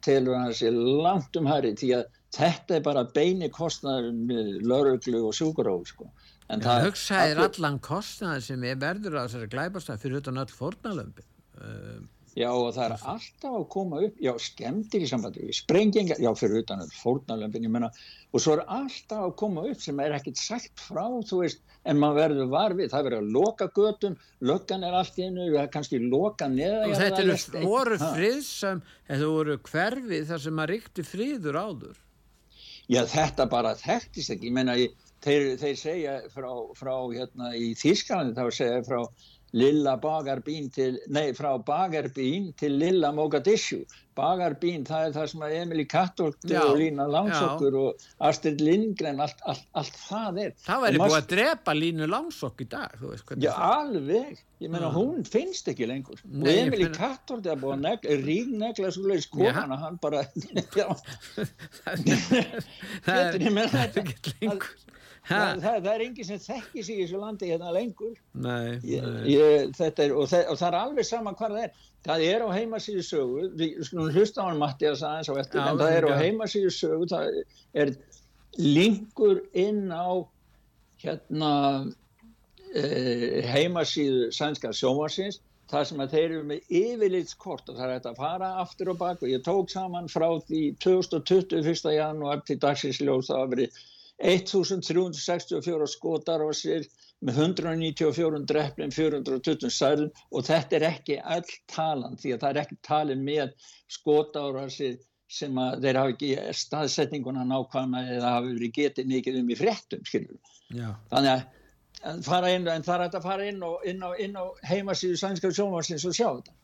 telur 0.06 0.40
hann 0.40 0.56
sér 0.56 0.72
langt 0.72 1.36
um 1.36 1.50
hæri 1.52 1.74
því 1.76 1.92
að 1.98 2.06
þetta 2.32 2.78
er 2.78 2.86
bara 2.86 3.04
beini 3.12 3.52
kostnaður 3.52 4.14
með 4.16 4.54
lauruglu 4.64 5.26
og 5.28 5.36
sjúkuróf 5.36 5.90
sko 5.92 6.08
En 6.52 6.64
það 6.64 6.88
hugsaðir 6.90 7.38
allur... 7.40 7.50
allan 7.50 7.78
kostnaði 7.84 8.48
sem 8.50 8.64
er 8.68 8.80
verður 8.82 9.20
á 9.20 9.24
þessari 9.24 9.52
glæbastæð 9.54 10.02
fyrir 10.04 10.22
utan 10.22 10.42
öll 10.42 10.52
fórnalömbi. 10.52 11.24
Uh, 11.62 12.02
já 12.36 12.48
og 12.50 12.72
það 12.76 12.84
er 12.86 12.96
alltaf 13.14 13.58
að 13.58 13.68
koma 13.72 14.02
upp, 14.08 14.22
já 14.24 14.32
skemmtir 14.42 15.06
í 15.06 15.10
sambandi, 15.10 15.48
sprengingar, 15.56 16.20
já 16.20 16.32
fyrir 16.40 16.64
utan 16.66 16.84
öll 16.84 16.94
fórnalömbin, 16.98 17.68
ég 17.68 17.74
menna, 17.74 17.92
og 18.32 18.44
svo 18.44 18.58
er 18.58 18.64
alltaf 18.68 19.28
að 19.28 19.36
koma 19.40 19.66
upp 19.72 19.84
sem 19.84 20.00
er 20.04 20.16
ekkert 20.18 20.42
sagt 20.42 20.84
frá, 20.84 21.06
þú 21.30 21.44
veist, 21.44 21.64
en 21.88 22.02
maður 22.02 22.20
verður 22.20 22.52
varfið, 22.52 22.92
það 22.92 23.08
verður 23.08 23.24
að 23.24 23.36
loka 23.38 23.68
götum, 23.78 24.18
löggan 24.52 24.86
er 24.88 24.98
allt 25.00 25.18
í 25.18 25.28
einu, 25.28 25.48
það 25.48 25.62
er 25.64 25.72
kannski 25.76 26.02
loka 26.04 26.50
neða. 26.52 26.82
Og 26.90 26.98
þetta 27.00 27.24
eru 27.26 27.64
voru 27.64 28.00
friðsam, 28.02 28.84
þetta 29.08 29.32
voru 29.38 29.60
hverfið 29.72 30.28
þar 30.32 30.44
sem 30.46 30.58
maður 30.60 30.76
ríkti 30.76 31.08
friður 31.08 31.62
áður. 31.62 32.02
Já 32.92 33.06
þetta 33.08 33.48
bara 33.48 33.72
þekktist 33.80 34.34
ekki, 34.36 34.50
ég 34.50 34.56
menna 34.56 34.76
ég 34.80 34.94
þeir, 35.26 35.52
þeir 35.62 35.78
segja 35.80 36.16
frá, 36.34 36.50
frá 36.78 36.96
hérna 37.14 37.54
í 37.58 37.72
Þísklandi 37.78 38.38
þá 38.38 38.58
segja 38.58 38.82
frá 38.88 39.02
Lilla 39.52 39.98
Bagarbín 40.00 40.70
til, 40.72 40.94
nei 41.12 41.34
frá 41.36 41.58
Bagarbín 41.60 42.54
til 42.60 42.78
Lilla 42.80 43.12
Mogadishu. 43.12 43.82
Bagarbín 44.16 44.86
það 44.88 45.08
er 45.08 45.14
það 45.16 45.26
sem 45.32 45.44
að 45.44 45.56
Emil 45.58 45.84
Kattolk 45.92 46.46
og 46.62 46.78
Lína 46.80 47.08
Langsokkur 47.12 47.76
já. 47.76 47.82
og 47.82 48.28
Astrid 48.30 48.62
Lindgren 48.64 49.20
allt, 49.24 49.40
allt, 49.48 49.66
allt 49.76 49.98
það 50.06 50.40
er. 50.46 50.54
Það 50.64 50.86
væri 50.86 51.02
búið 51.04 51.18
að 51.18 51.28
drepa 51.34 51.76
Línu 51.76 52.08
Langsokk 52.12 52.64
í 52.64 52.68
dag 52.72 52.96
já 53.44 53.52
alveg. 53.56 54.40
Ég 54.62 54.70
meina 54.72 54.92
hún 54.94 55.26
finnst 55.28 55.68
ekki 55.72 55.88
lengur. 55.90 56.20
Nei, 56.28 56.46
og 56.46 56.52
Emil 56.54 56.86
finna... 56.86 57.00
Kattolk 57.00 57.50
er 57.52 57.60
búið 57.60 57.90
að 57.92 58.08
rígnegla 58.24 58.94
svo 58.94 59.04
leiðis 59.10 59.28
konan 59.32 59.76
að 59.76 59.84
hann 59.84 60.00
bara 60.04 60.24
það 63.08 63.18
er 63.18 63.36
ekki 64.06 64.36
lengur 64.46 64.72
það, 65.28 65.62
það, 65.62 65.78
það 65.86 65.94
er 65.94 66.04
enginn 66.06 66.28
sem 66.28 66.42
þekkir 66.42 66.86
sig 66.88 66.98
í 66.98 67.06
þessu 67.06 67.22
landi 67.22 67.52
hérna 67.52 67.74
lengur. 67.76 68.18
Nei, 68.34 68.80
ég, 68.88 69.08
ég, 69.30 69.72
er, 69.78 70.16
og, 70.16 70.28
það, 70.32 70.46
og 70.54 70.60
það 70.62 70.68
er 70.70 70.80
alveg 70.82 71.08
saman 71.08 71.38
hvað 71.40 71.56
það 71.56 71.66
er. 71.68 71.88
Það 72.02 72.26
er 72.26 72.46
á 72.46 72.50
heimasíðu 72.56 73.06
sögu. 73.06 73.48
Við 73.60 73.92
hlusta 74.16 74.42
á 74.42 74.50
hann 74.50 74.62
Mattias 74.62 75.04
aðeins 75.06 75.30
á 75.30 75.36
eftir 75.38 75.62
Já, 75.62 75.66
en 75.70 75.82
það 75.82 75.96
er 75.98 76.08
á 76.10 76.14
heimasíðu 76.18 76.74
sögu. 76.74 77.10
Það 77.12 77.42
er 77.84 77.94
linkur 78.58 79.44
inn 79.54 79.86
á 79.94 80.10
hérna 81.02 81.54
eh, 82.74 83.42
heimasíðu 83.54 84.32
sænska 84.36 84.74
sjómarsins 84.76 85.40
þar 85.72 85.88
sem 85.88 86.02
að 86.04 86.16
þeir 86.16 86.26
eru 86.26 86.42
með 86.50 86.74
yfirlitskort 86.82 87.70
og 87.72 87.78
það 87.78 87.86
er 87.86 87.94
þetta 87.96 88.12
að 88.12 88.20
fara 88.20 88.50
aftur 88.62 88.92
og 88.92 89.00
bak 89.00 89.22
og 89.24 89.32
ég 89.32 89.44
tók 89.46 89.72
saman 89.72 90.10
frá 90.12 90.28
því 90.50 90.64
2020 90.84 91.62
1. 91.62 91.92
janúar 91.96 92.44
til 92.48 92.58
dagsins 92.62 93.00
ljós 93.00 93.30
það 93.30 93.40
hafa 93.40 93.52
verið 93.54 93.80
1364 94.22 95.88
skotar 95.90 96.44
á 96.46 96.50
sér 96.56 96.86
með 97.26 97.40
194 97.46 98.42
drefnum, 98.50 98.92
420 98.94 99.74
særðum. 99.74 100.12
Og 100.32 100.46
þetta 100.48 100.78
er 100.78 100.88
ekki 100.90 101.18
all 101.22 101.56
talan 101.72 102.18
því 102.22 102.36
að 102.36 102.44
það 102.44 102.52
er 102.52 102.62
ekki 102.64 102.78
talin 102.86 103.24
með 103.26 103.56
skotára 103.92 104.68
sem 104.72 105.60
að 105.64 105.86
þeir 105.86 106.00
hafa 106.02 106.14
ekki 106.16 106.32
staðsetninguna 106.62 107.48
nákvæmna 107.48 108.04
eða 108.18 108.36
hafa 108.38 108.48
verið 108.50 108.78
getið 108.78 109.12
mikið 109.14 109.42
um 109.42 109.52
í 109.52 109.60
fréttum 109.60 110.08
þannig 111.12 111.32
að 111.36 112.24
fara 112.26 112.50
inn, 112.56 112.66
en 112.68 112.84
það 112.84 113.06
er 113.06 113.16
að 113.20 113.28
fara 113.28 113.46
inn, 113.48 113.62
og, 113.64 113.86
inn 113.88 114.02
á, 114.02 114.12
á 114.12 114.46
heimasíðu 114.72 115.20
sænska 115.22 115.54
sjónvarsins 115.54 116.08
og 116.10 116.18
sjá 116.18 116.28
þetta. 116.30 116.58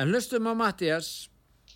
En 0.00 0.10
hlustum 0.10 0.48
á 0.48 0.54
Mattias 0.56 1.28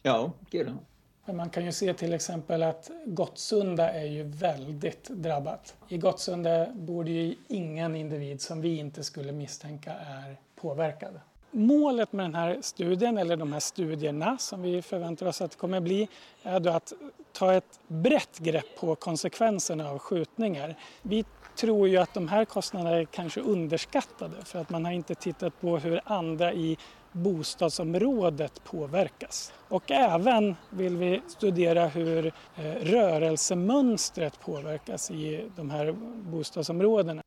Já, 0.04 0.16
gerum 0.52 0.80
það 0.80 0.93
Men 1.26 1.36
man 1.36 1.50
kan 1.50 1.64
ju 1.64 1.72
se 1.72 1.94
till 1.94 2.12
exempel 2.12 2.62
att 2.62 2.90
Gottsunda 3.06 3.90
är 3.90 4.06
ju 4.06 4.22
väldigt 4.22 5.08
drabbat. 5.08 5.74
I 5.88 5.98
Gottsunda 5.98 6.66
bor 6.74 7.04
det 7.04 7.10
ju 7.10 7.34
ingen 7.48 7.96
individ 7.96 8.40
som 8.40 8.60
vi 8.60 8.78
inte 8.78 9.04
skulle 9.04 9.32
misstänka 9.32 9.92
är 9.92 10.36
påverkad. 10.56 11.20
Målet 11.50 12.12
med 12.12 12.24
den 12.24 12.34
här 12.34 12.58
studien, 12.62 13.18
eller 13.18 13.36
de 13.36 13.52
här 13.52 13.60
studierna 13.60 14.38
som 14.38 14.62
vi 14.62 14.82
förväntar 14.82 15.26
oss 15.26 15.40
att 15.40 15.50
det 15.50 15.56
kommer 15.56 15.80
bli, 15.80 16.08
är 16.42 16.60
då 16.60 16.70
att 16.70 16.92
ta 17.32 17.52
ett 17.52 17.80
brett 17.86 18.38
grepp 18.38 18.80
på 18.80 18.94
konsekvenserna 18.94 19.90
av 19.90 19.98
skjutningar. 19.98 20.76
Vi 21.02 21.24
tror 21.56 21.88
ju 21.88 21.96
att 21.96 22.14
de 22.14 22.28
här 22.28 22.44
kostnaderna 22.44 22.96
är 22.96 23.04
kanske 23.04 23.40
underskattade 23.40 24.36
för 24.44 24.58
att 24.58 24.70
man 24.70 24.84
har 24.84 24.92
inte 24.92 25.14
tittat 25.14 25.60
på 25.60 25.78
hur 25.78 26.00
andra 26.04 26.52
i 26.52 26.78
bostadsområdet 27.14 28.64
påverkas. 28.64 29.52
Och 29.68 29.90
även 29.90 30.56
vill 30.70 30.96
vi 30.96 31.22
studera 31.26 31.86
hur 31.86 32.26
eh, 32.26 32.32
rörelsemönstret 32.80 34.40
påverkas 34.40 35.10
i 35.10 35.50
de 35.56 35.70
här 35.70 35.92
bostadsområdena. 36.30 37.22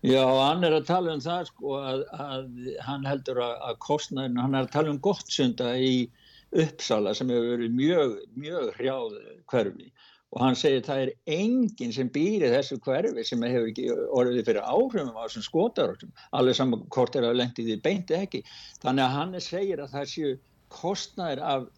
Já, 0.00 0.24
hann 0.44 0.64
er 0.64 0.74
að 0.76 0.84
tala 0.84 1.14
um 1.16 1.20
það 1.24 1.46
sko 1.48 1.78
að, 1.80 2.02
eh, 2.12 2.24
að 2.34 2.48
hann 2.84 3.06
heldur 3.08 3.38
að, 3.40 3.54
eh, 3.54 3.68
að 3.70 3.78
kostnæðin, 3.86 4.36
hann 4.36 4.54
er 4.54 4.66
að 4.66 4.74
tala 4.74 4.90
um 4.92 5.00
gottsunda 5.00 5.70
í 5.80 6.10
Uppsala 6.54 7.14
sem 7.14 7.30
hefur 7.32 7.56
verið 7.56 7.72
mjög, 7.74 8.12
mjög 8.38 8.66
hrjáð 8.76 9.14
hverfi 9.50 9.88
og 10.34 10.42
hann 10.42 10.56
segir 10.58 10.82
það 10.82 11.04
er 11.04 11.12
enginn 11.30 11.94
sem 11.94 12.10
býri 12.10 12.50
þessu 12.50 12.80
hverfi 12.82 13.22
sem 13.26 13.44
hefur 13.46 13.70
ekki 13.70 13.86
orðið 13.94 14.48
fyrir 14.48 14.66
áhrifum 14.66 15.14
á 15.14 15.22
þessum 15.28 15.46
skotaröktum, 15.46 16.12
alveg 16.34 16.58
saman 16.58 16.82
hvort 16.94 17.14
er 17.18 17.28
að 17.28 17.38
lendi 17.38 17.66
því 17.68 17.78
beinti 17.84 18.18
ekki. 18.18 18.42
Þannig 18.82 19.04
að 19.06 19.16
hann 19.18 19.40
segir 19.46 19.82
að 19.84 19.94
það 19.94 20.10
séu 20.10 20.32
kostnæðir 20.74 21.42
af, 21.46 21.68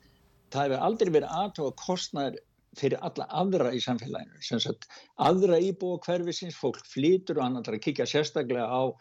það 0.54 0.68
hefur 0.68 0.84
aldrei 0.88 1.10
verið 1.18 1.34
aðtóa 1.42 1.74
kostnæðir 1.82 2.40
fyrir 2.76 3.00
alla 3.04 3.26
aðra 3.40 3.72
í 3.72 3.80
samfélaginu. 3.80 4.40
Sem 4.44 4.60
sagt, 4.60 4.88
aðra 5.20 5.58
íbúa 5.64 6.00
hverfisins, 6.04 6.56
fólk 6.56 6.82
flýtur 6.88 7.40
og 7.40 7.46
hann 7.46 7.60
ætlar 7.60 7.78
að 7.78 7.84
kíkja 7.86 8.08
sérstaklega 8.08 8.66
á 8.68 8.92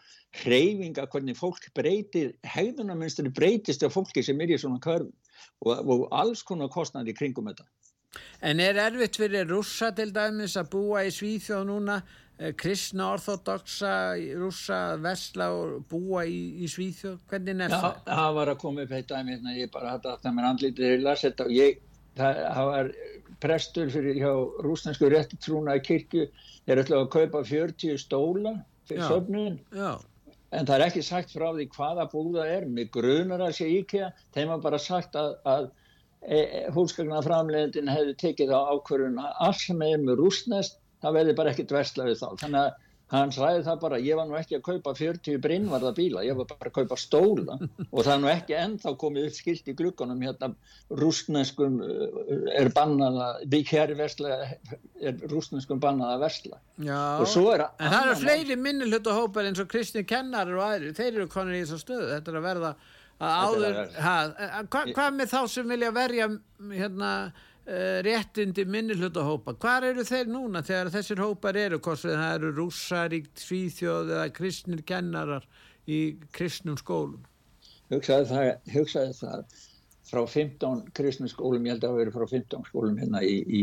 hreyfinga, 0.42 1.06
hvernig 1.12 1.36
fólk 1.38 1.68
breytir, 1.76 2.34
hegðunarmynstri 2.44 3.32
breytist 3.36 3.84
af 3.86 3.96
fólki 3.96 4.24
sem 4.24 4.40
er 4.40 4.52
í 4.52 4.60
svona 4.60 4.80
hverfum 4.84 5.12
og, 5.64 5.74
og 5.80 6.06
alls 6.16 6.44
konar 6.44 6.72
kostnæðir 6.72 7.12
í 7.12 7.18
kringum 7.20 7.52
þetta. 7.52 7.68
En 8.44 8.60
er 8.60 8.78
erfitt 8.80 9.18
fyrir 9.20 9.48
rússa 9.48 9.90
til 9.96 10.12
dæmis 10.14 10.56
að 10.60 10.70
búa 10.74 11.02
í 11.06 11.12
Svíþjóð 11.14 11.64
núna, 11.70 11.96
eh, 12.38 12.52
kristna 12.52 13.10
orþódoxa 13.14 13.92
rússa 14.40 14.78
að 14.92 15.04
vesla 15.08 15.50
og 15.56 15.84
búa 15.90 16.24
í, 16.28 16.40
í 16.64 16.70
Svíþjóð? 16.70 17.18
Hvernig 17.30 17.60
er 17.66 17.74
það? 17.74 17.92
Já, 17.96 18.12
það 18.12 18.34
var 18.38 18.52
að 18.52 18.58
koma 18.64 18.82
upp 18.82 18.96
eitt 18.98 19.08
dæmi, 19.12 19.36
hérna, 19.36 19.56
ég 19.56 19.72
bara 19.72 19.94
hætti 19.94 20.12
að 20.12 20.24
það 20.24 20.36
mér 20.38 20.50
andlítið 20.50 20.96
í 20.96 21.04
lasetta 21.04 21.46
og 21.46 21.54
ég, 21.56 21.78
það, 22.16 22.42
það 22.56 22.72
var 22.72 22.92
prestur 23.40 23.90
fyrir 23.92 24.20
hjá 24.20 24.32
rúsnesku 24.64 25.08
réttitrúna 25.12 25.76
í 25.76 25.84
kirkju, 25.84 26.28
þeir 26.66 26.82
ætlaði 26.82 27.02
að 27.02 27.14
kaupa 27.16 27.42
40 27.44 27.98
stóla 28.00 28.54
fyrir 28.88 29.08
söfnun. 29.10 29.58
Já. 29.72 29.96
En 30.54 30.68
það 30.68 30.76
er 30.76 30.84
ekki 30.86 31.02
sagt 31.02 31.32
frá 31.34 31.48
því 31.52 31.66
hvaða 31.74 32.06
búða 32.12 32.46
er, 32.48 32.68
með 32.70 32.92
grunar 32.94 33.42
að 33.48 33.56
sé 33.58 33.66
íkja, 33.80 34.12
þeim 34.36 34.54
var 34.54 34.62
bara 34.62 34.78
sagt 34.80 35.18
að, 35.18 35.34
að 35.44 35.66
e, 36.22 36.40
e, 36.40 36.64
húsgagnarframlegindin 36.76 37.92
hefði 37.92 38.16
tekið 38.22 38.54
á 38.56 38.60
ákvörðun 38.74 39.22
að 39.22 39.38
allt 39.48 39.62
sem 39.62 39.86
er 39.86 40.02
með 40.02 40.20
rúsnest, 40.22 40.80
það 41.04 41.20
verði 41.20 41.38
bara 41.38 41.52
ekkit 41.52 41.76
verslaðið 41.76 42.20
þá. 42.22 42.28
Þannig 42.42 42.60
að 42.62 42.74
hann 43.12 43.30
ræði 43.30 43.60
það 43.68 43.76
bara, 43.84 43.98
ég 44.02 44.18
var 44.18 44.26
nú 44.26 44.34
ekki 44.34 44.56
að 44.56 44.64
kaupa 44.66 44.92
40 44.98 45.38
brinnvarða 45.42 45.92
bíla, 45.94 46.24
ég 46.26 46.38
var 46.38 46.48
bara 46.50 46.70
að 46.72 46.74
kaupa 46.80 46.96
stóla 46.98 47.54
og 47.94 48.00
það 48.00 48.12
er 48.14 48.22
nú 48.22 48.30
ekki 48.32 48.56
ennþá 48.58 48.92
komið 48.98 49.28
upp 49.28 49.36
skilt 49.36 49.70
í 49.70 49.76
glukkanum 49.78 50.24
hérna 50.26 50.48
rúsneskum 51.02 51.78
er 52.50 52.72
bannaða, 52.74 53.28
rúsneskum 55.30 55.82
bannaða 55.82 56.18
versla. 56.24 56.58
Já, 56.82 56.98
er 57.22 57.66
en 57.68 57.94
það 57.94 58.00
eru 58.00 58.18
fleiri 58.24 58.58
minnilhutahópar 58.64 59.46
eins 59.46 59.62
og 59.62 59.70
Kristi 59.70 60.02
Kennarar 60.08 60.58
og 60.58 60.66
aðri, 60.66 60.94
þeir 60.98 61.12
eru 61.12 61.30
konir 61.30 61.60
í 61.60 61.62
þessu 61.62 61.82
stöðu, 61.84 62.10
þetta 62.16 62.34
er 62.34 62.40
að 62.40 62.48
verða 62.50 62.76
áður, 63.20 63.82
hvað 64.68 64.94
hva 64.96 65.10
með 65.14 65.30
þá 65.32 65.42
sem 65.48 65.68
vilja 65.74 65.92
verja 65.96 66.30
hérna 66.72 67.12
Uh, 67.66 67.98
réttindi 68.06 68.62
minnilhutahópa 68.70 69.56
hvar 69.58 69.82
eru 69.88 70.04
þeir 70.06 70.28
núna 70.30 70.60
þegar 70.62 70.86
þessir 70.94 71.18
hópar 71.18 71.56
eru? 71.58 71.80
Hvort 71.82 72.04
það 72.04 72.34
eru 72.36 72.50
rússar 72.54 73.10
í 73.10 73.18
svíþjóð 73.42 74.12
eða 74.14 74.26
kristnir 74.36 74.84
kennarar 74.86 75.48
í 75.90 75.98
kristnum 76.36 76.76
skólum? 76.78 77.24
Hugsaði 77.90 78.28
það, 78.30 78.52
hugsaði 78.70 79.16
það. 79.18 79.56
Frá 80.06 80.20
15 80.30 80.84
kristnum 80.94 81.32
skólum 81.32 81.66
ég 81.66 81.74
held 81.74 81.82
að 81.82 81.90
það 81.90 82.00
veri 82.04 82.14
frá 82.14 82.26
15 82.36 82.68
skólum 82.70 83.02
hérna 83.02 83.24
í, 83.26 83.34
í 83.42 83.62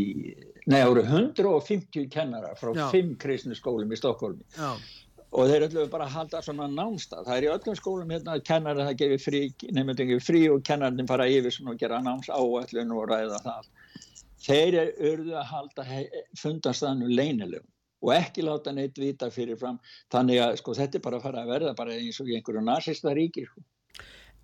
neða, 0.68 0.82
það 0.82 0.92
voru 0.92 1.06
150 1.14 2.12
kennarar 2.12 2.60
frá 2.60 2.74
Já. 2.76 2.86
5 2.92 3.16
kristnum 3.24 3.56
skólum 3.56 3.96
í 3.96 4.02
Stokkólmi 4.02 4.44
Já. 4.58 4.74
Og 5.34 5.50
þeir 5.50 5.66
ætluðu 5.68 5.90
bara 5.90 6.08
halda 6.14 6.42
svona 6.46 6.68
námstað 6.70 7.26
það 7.28 7.38
er 7.38 7.46
í 7.48 7.52
öllum 7.54 7.78
skólum 7.80 8.12
hérna 8.14 8.36
að 8.38 8.44
kennarar 8.50 8.90
það 8.90 9.00
gefir 9.02 9.22
frí, 9.24 9.42
þetta 9.64 10.20
frí 10.22 10.42
og 10.54 10.64
kennarinn 10.68 11.10
fara 11.10 11.30
yfir 11.30 11.56
svona 11.56 11.74
og 11.74 11.82
gera 11.82 12.02
náms 12.06 12.30
áallun 12.30 12.94
og 12.94 13.08
ræða 13.10 13.40
það. 13.48 13.70
Þeir 14.44 14.80
eru 14.84 15.34
að 15.40 15.50
halda 15.50 15.86
fundarstaðinu 16.38 17.10
leynilegum 17.18 17.70
og 18.04 18.12
ekki 18.18 18.44
láta 18.44 18.74
neitt 18.76 18.98
vita 19.00 19.30
fyrirfram 19.32 19.80
þannig 20.12 20.42
að 20.44 20.58
sko 20.60 20.76
þetta 20.78 21.00
er 21.00 21.06
bara 21.06 21.20
að 21.20 21.28
fara 21.30 21.44
að 21.44 21.54
verða 21.54 21.78
bara 21.78 21.96
eins 21.96 22.20
og 22.20 22.30
í 22.30 22.36
einhverju 22.38 22.66
nazista 22.66 23.14
ríki 23.16 23.46
sko. 23.48 23.64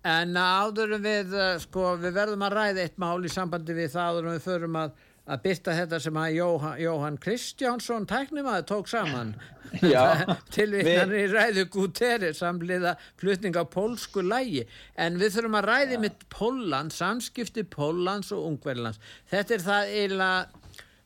En 0.08 0.32
áðurum 0.32 1.02
við 1.04 1.34
sko 1.60 1.94
við 2.00 2.16
verðum 2.16 2.46
að 2.46 2.56
ræða 2.56 2.86
eitt 2.86 2.98
mál 2.98 3.20
í 3.20 3.32
sambandi 3.32 3.76
við 3.76 3.92
það 3.92 4.14
áðurum 4.14 4.36
við 4.38 4.46
förum 4.46 4.78
að 4.80 4.94
að 5.30 5.42
byrta 5.46 5.76
þetta 5.78 6.00
sem 6.02 6.18
að 6.18 6.36
Jóhann, 6.36 6.76
Jóhann 6.82 7.18
Kristjánsson 7.22 8.06
tæknimaður 8.10 8.68
tók 8.70 8.90
saman. 8.90 9.34
Tilvíknan 10.54 11.12
í 11.14 11.26
ræðu 11.30 11.66
Guteri 11.70 12.32
samliða 12.34 12.96
flutning 13.20 13.54
á 13.54 13.62
pólsku 13.70 14.24
lægi 14.26 14.64
en 14.98 15.20
við 15.20 15.36
þurfum 15.36 15.58
að 15.60 15.68
ræði 15.70 16.00
mitt 16.02 16.24
Pólland, 16.32 16.94
samskipti 16.94 17.62
Póllands 17.70 18.32
og 18.34 18.48
Ungverðlands 18.48 18.98
þetta 19.30 19.56
er 19.56 19.68
það 19.68 19.92
eiginlega 19.94 20.58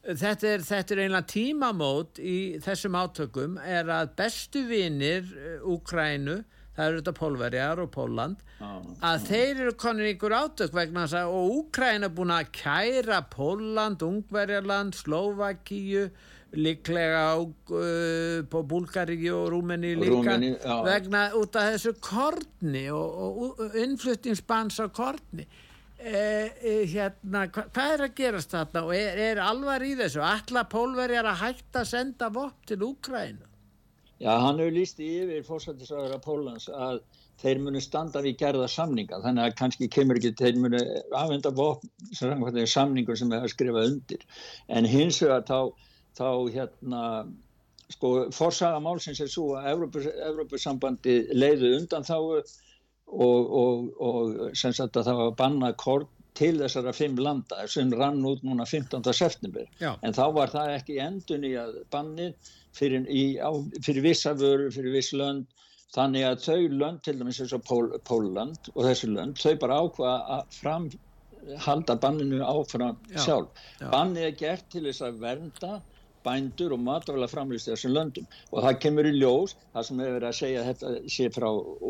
Þetta 0.05 0.49
er, 0.51 0.61
þetta 0.61 0.93
er 0.93 0.99
einlega 1.01 1.27
tímamót 1.33 2.18
í 2.20 2.61
þessum 2.61 2.97
átökum 3.01 3.55
er 3.57 3.89
að 3.89 4.11
bestu 4.18 4.61
vinir 4.68 5.31
Úkrænu 5.64 6.35
uh, 6.43 6.64
það 6.75 6.87
eru 6.89 7.01
þetta 7.01 7.14
Pólverjar 7.18 7.83
og 7.85 7.91
Póland 7.95 8.45
að 9.05 9.27
þeir 9.29 9.64
eru 9.64 9.75
konir 9.79 10.12
ykkur 10.14 10.35
átök 10.35 10.77
vegna 10.77 11.05
þess 11.07 11.18
að 11.20 11.35
og 11.39 11.59
Úkræn 11.59 12.07
er 12.07 12.14
búin 12.14 12.35
að 12.35 12.53
kæra 12.57 13.20
Póland, 13.31 14.03
Ungverjarland, 14.07 14.97
Slovakíu 14.99 16.09
líklega 16.55 17.35
á 17.35 17.37
uh, 17.39 18.62
Búlgaríu 18.70 19.35
og 19.35 19.49
Rúmeni 19.55 19.95
líka 19.99 20.12
Rúmeni, 20.14 20.53
vegna 20.87 21.27
út 21.39 21.59
af 21.59 21.75
þessu 21.75 21.95
kortni 22.03 22.87
og, 22.95 23.57
og 23.59 23.79
innfluttingsbans 23.83 24.79
á 24.79 24.87
kortni 24.95 25.47
eh, 25.99 26.51
eh, 26.62 26.85
hérna, 26.91 27.47
hva, 27.49 27.66
hvað 27.75 27.97
er 27.97 28.05
að 28.07 28.14
gerast 28.20 28.55
þarna 28.55 28.85
og 28.87 28.95
er, 28.95 29.18
er 29.33 29.43
alvar 29.43 29.83
í 29.83 29.95
þessu? 29.99 30.22
Alla 30.22 30.66
Pólverjar 30.70 31.33
að 31.33 31.43
hætta 31.43 31.83
að 31.83 31.91
senda 31.91 32.31
vopp 32.35 32.70
til 32.70 32.83
Úkrænu 32.87 33.54
Já, 34.23 34.31
hann 34.39 34.61
hefur 34.62 34.75
líst 34.77 35.01
yfir 35.03 35.47
fórsættisraður 35.47 36.17
af 36.17 36.25
Pólans 36.25 36.69
að 36.71 37.01
þeir 37.43 37.62
munu 37.65 37.81
standa 37.83 38.23
við 38.25 38.37
gerða 38.45 38.69
samninga 38.71 39.19
þannig 39.25 39.49
að 39.49 39.57
kannski 39.59 39.89
kemur 39.91 40.21
ekki 40.21 40.35
þeir 40.39 40.61
munu 40.62 40.83
afhenda 41.19 41.51
samningur 42.71 43.19
sem 43.19 43.35
hefur 43.35 43.53
skrifað 43.53 43.89
undir 43.91 44.23
en 44.69 44.89
hins 44.89 45.19
vegar 45.23 45.43
þá, 45.49 45.59
þá 46.15 46.29
hérna 46.55 47.03
sko 47.93 48.12
forsaga 48.33 48.81
málsins 48.83 49.21
er 49.21 49.31
svo 49.33 49.55
að 49.59 49.73
Evrópusambandi 50.31 51.19
leiðu 51.35 51.75
undan 51.81 52.07
þá 52.07 52.17
og, 52.21 52.53
og, 53.11 53.91
og 53.99 54.57
sem 54.57 54.73
sagt 54.73 54.97
að 54.97 55.11
það 55.11 55.23
var 55.23 55.39
bannað 55.43 55.81
kort 55.83 56.12
til 56.35 56.57
þessara 56.59 56.95
fimm 56.95 57.19
landa 57.23 57.67
sem 57.71 57.93
rann 57.95 58.25
út 58.27 58.43
núna 58.47 58.67
15. 58.67 59.05
september 59.15 59.67
Já. 59.79 59.95
en 60.03 60.15
þá 60.17 60.25
var 60.35 60.55
það 60.55 60.77
ekki 60.79 61.01
endun 61.03 61.47
í 61.47 61.53
að 61.61 61.77
bannið 61.95 62.55
fyrir, 62.77 63.07
í, 63.09 63.25
á, 63.39 63.51
fyrir 63.85 64.05
vissa 64.05 64.35
vörur, 64.39 64.70
fyrir 64.75 64.97
viss 64.97 65.14
lönd 65.16 65.47
þannig 65.95 66.27
að 66.27 66.45
þau 66.45 66.61
lönd, 66.75 67.01
til 67.07 67.16
dæmis 67.20 67.41
eins 67.43 67.55
og 67.55 67.64
Pól, 67.68 67.91
Póland 68.09 68.70
og 68.75 68.85
þessi 68.89 69.11
lönd, 69.12 69.39
þau 69.39 69.55
bara 69.62 69.81
ákvaða 69.85 70.39
að 70.39 70.57
framhalda 70.59 71.99
banninu 72.03 72.41
áfram 72.43 72.97
já, 73.12 73.20
sjálf. 73.29 73.66
Já. 73.79 73.89
Bannið 73.93 74.29
er 74.29 74.39
gert 74.41 74.70
til 74.75 74.87
þess 74.89 75.05
að 75.07 75.20
vernda 75.22 75.75
bændur 76.25 76.72
og 76.72 76.81
matvæla 76.81 77.29
framlýst 77.29 77.68
þessum 77.68 77.93
löndum 77.93 78.27
og 78.51 78.64
það 78.64 78.79
kemur 78.85 79.09
í 79.09 79.12
ljós, 79.18 79.55
það 79.75 79.87
sem 79.89 80.01
hefur 80.01 80.16
verið 80.16 80.29
að 80.31 80.39
segja 80.39 80.66
þetta 80.70 80.93
sé 81.14 81.29
frá 81.35 81.49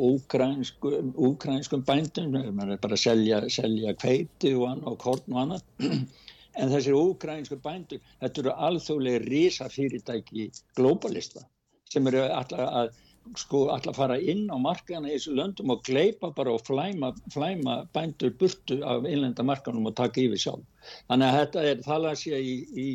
úkrænskum, 0.09 1.13
úkrænskum 1.29 1.85
bændum, 1.87 2.35
maður 2.51 2.75
er 2.75 2.83
bara 2.83 2.99
að 2.99 3.05
selja, 3.05 3.41
selja 3.53 3.95
kveiti 4.01 4.55
og, 4.59 4.83
og 4.83 4.99
korn 5.05 5.37
og 5.37 5.43
annað 5.45 5.63
en 6.61 6.71
þessir 6.73 6.99
úkrænsku 6.99 7.59
bændur, 7.65 8.03
þetta 8.23 8.45
eru 8.45 8.55
alþjóðlega 8.69 9.25
risa 9.27 9.71
fyrirtæki 9.73 10.51
globalista 10.79 11.45
sem 11.91 12.07
eru 12.11 12.25
alltaf 12.27 12.63
að 12.65 12.95
sko 13.41 13.69
alltaf 13.73 13.97
fara 13.97 14.17
inn 14.21 14.51
á 14.53 14.57
markaðana 14.61 15.09
í 15.09 15.15
þessu 15.17 15.37
löndum 15.39 15.73
og 15.73 15.85
gleipa 15.87 16.29
bara 16.37 16.53
og 16.53 16.65
flæma, 16.67 17.13
flæma 17.33 17.79
bændur 17.97 18.35
burtu 18.41 18.81
af 18.85 19.07
einlenda 19.09 19.47
markanum 19.47 19.89
og 19.89 19.97
taka 19.97 20.21
yfir 20.21 20.43
sjálf. 20.43 20.67
Þannig 21.09 21.31
að 21.31 21.39
þetta 21.39 21.65
er, 21.71 21.81
það 21.87 22.05
las 22.05 22.27
ég 22.29 22.51
í, 22.51 22.57
í 22.77 22.89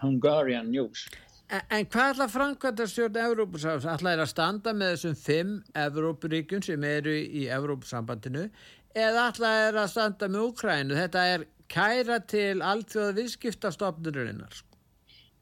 Hungarian 0.00 0.72
News. 0.72 1.06
En, 1.46 1.62
en 1.70 1.86
hvað 1.86 2.16
ætla 2.16 2.28
Frankvæntastjórn 2.32 3.20
Evrópusáðs? 3.22 3.86
ætla 3.86 4.16
er 4.16 4.24
að 4.24 4.32
standa 4.32 4.74
með 4.74 4.96
þessum 4.96 5.20
fimm 5.20 5.52
Evrópuríkjum 5.78 6.64
sem 6.66 6.88
eru 6.88 7.14
í 7.14 7.46
Evrópusambandinu 7.54 8.48
eða 8.96 9.28
ætla 9.30 9.52
er 9.68 9.78
að 9.84 9.92
standa 9.92 10.30
með 10.32 10.48
Úkrænu? 10.48 10.96
Þetta 10.98 11.26
er 11.36 11.46
kæra 11.72 12.18
til 12.28 12.62
alltfjóða 12.64 13.16
viðskiptastofnurinnar? 13.20 14.64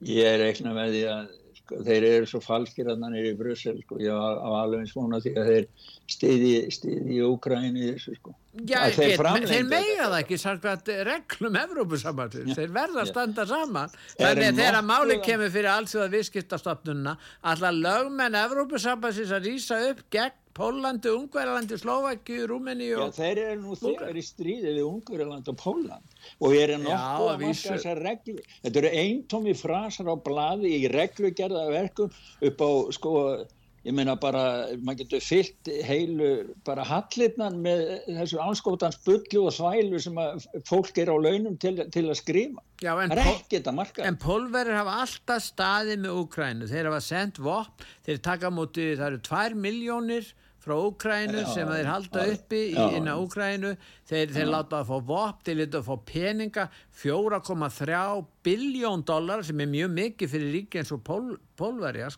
Ég 0.04 0.28
er 0.28 0.46
ekki 0.48 0.66
með 0.68 0.94
því 0.94 1.02
að 1.12 1.32
sko. 1.64 1.80
þeir 1.86 2.06
eru 2.08 2.28
svo 2.28 2.40
falskir 2.44 2.88
að 2.90 3.04
hann 3.04 3.16
er 3.16 3.28
í 3.30 3.34
Brussel 3.38 3.76
sko. 3.82 3.98
ég 4.02 4.12
var 4.12 4.62
alveg 4.62 4.88
svona 4.90 5.20
því 5.22 5.32
að 5.40 5.50
þeir 5.50 5.68
stiði, 6.10 6.52
stiði 6.74 7.16
í 7.16 7.20
Úkræni 7.24 7.86
þessu 7.92 8.16
sko 8.18 8.34
Já, 8.54 8.84
þeir, 8.94 9.16
þeir, 9.18 9.46
þeir 9.50 9.64
meiga 9.66 10.04
það 10.04 10.18
ekki 10.20 10.38
sarkvæmt 10.38 10.90
reglum 11.08 11.56
Evrópusambandur, 11.58 12.52
þeir 12.54 12.74
verða 12.74 13.02
að 13.02 13.10
standa 13.10 13.46
saman 13.50 13.96
þannig 14.12 14.46
að 14.50 14.60
þegar 14.60 14.80
máli 14.86 15.18
kemur 15.24 15.52
fyrir 15.54 15.72
að 15.72 16.16
viðskiptastofnunna 16.18 17.16
alltaf 17.42 17.78
lögmenn 17.80 18.40
Evrópusambansins 18.44 19.34
að 19.34 19.50
rýsa 19.50 19.80
upp 19.90 20.04
gegn 20.14 20.40
Pólandi, 20.54 21.10
Ungverðalandi, 21.10 21.76
Slovaki, 21.80 22.36
Rúmeni 22.46 22.92
og... 22.94 23.08
Já, 23.08 23.16
þeir 23.16 23.40
eru 23.42 23.56
nú 23.64 23.78
þegar 23.80 24.14
í 24.14 24.22
stríði 24.22 24.76
við 24.76 24.84
Ungverðaland 24.86 25.50
og 25.50 25.56
Póland 25.58 26.14
og 26.38 26.54
ég 26.54 26.68
er 26.68 26.78
nokkuð 26.78 27.32
að 27.32 27.42
marka 27.42 27.72
þessar 27.74 28.02
reglu. 28.04 28.38
Þetta 28.62 28.80
eru 28.84 28.92
eintómi 29.02 29.54
frasar 29.58 30.12
á 30.14 30.16
bladi 30.28 30.76
í 30.78 30.86
reglugerða 30.92 31.66
verkum 31.74 32.14
upp 32.46 32.62
á, 32.62 32.70
sko, 32.94 33.14
ég 33.82 33.96
meina 33.98 34.14
bara, 34.20 34.44
maður 34.78 35.00
getur 35.02 35.24
fyllt 35.26 35.72
heilu 35.88 36.30
bara 36.64 36.86
hallirnan 36.86 37.58
með 37.66 37.82
þessu 38.06 38.38
anskótans 38.46 39.00
bullu 39.02 39.42
og 39.48 39.56
svælu 39.58 40.04
sem 40.06 40.22
fólk 40.70 41.02
er 41.02 41.10
á 41.10 41.16
launum 41.18 41.58
til, 41.58 41.74
til 41.90 42.06
að 42.06 42.20
skrifa. 42.22 42.62
Já, 42.78 42.94
en, 43.02 43.10
en 43.10 44.22
pólverið 44.22 44.78
hafa 44.78 44.96
alltaf 45.02 45.44
staðið 45.50 46.06
með 46.06 46.22
Úkrænu. 46.22 46.70
Þeir 46.70 46.92
hafa 46.92 47.04
sendt 47.10 47.42
vopn, 47.42 47.92
þeir 48.06 48.24
taka 48.30 48.54
múti, 48.54 48.92
það 48.94 49.06
eru 49.10 49.22
tvær 49.26 49.60
miljónir 49.66 50.32
frá 50.64 50.74
Úkrænu 50.80 51.44
sem 51.52 51.68
þeir 51.68 51.88
halda 51.90 52.24
uppi 52.32 52.60
í 52.72 52.84
inn 52.96 53.08
á 53.10 53.14
Úkrænu 53.20 53.74
þeir, 54.08 54.32
þeir 54.32 54.48
láta 54.48 54.80
að 54.80 54.90
fá 54.90 55.08
vop, 55.10 55.42
þeir 55.44 55.58
láta 55.60 55.80
að 55.80 55.88
fá 55.90 55.96
peninga 56.08 56.64
4,3 57.02 57.98
biljón 58.44 59.04
dólar 59.04 59.44
sem 59.44 59.60
er 59.60 59.70
mjög 59.72 59.92
mikið 59.98 60.32
fyrir 60.32 60.52
ríki 60.56 60.80
eins 60.80 60.92
og 60.94 61.02
pól, 61.04 61.28
pólverja 61.58 62.08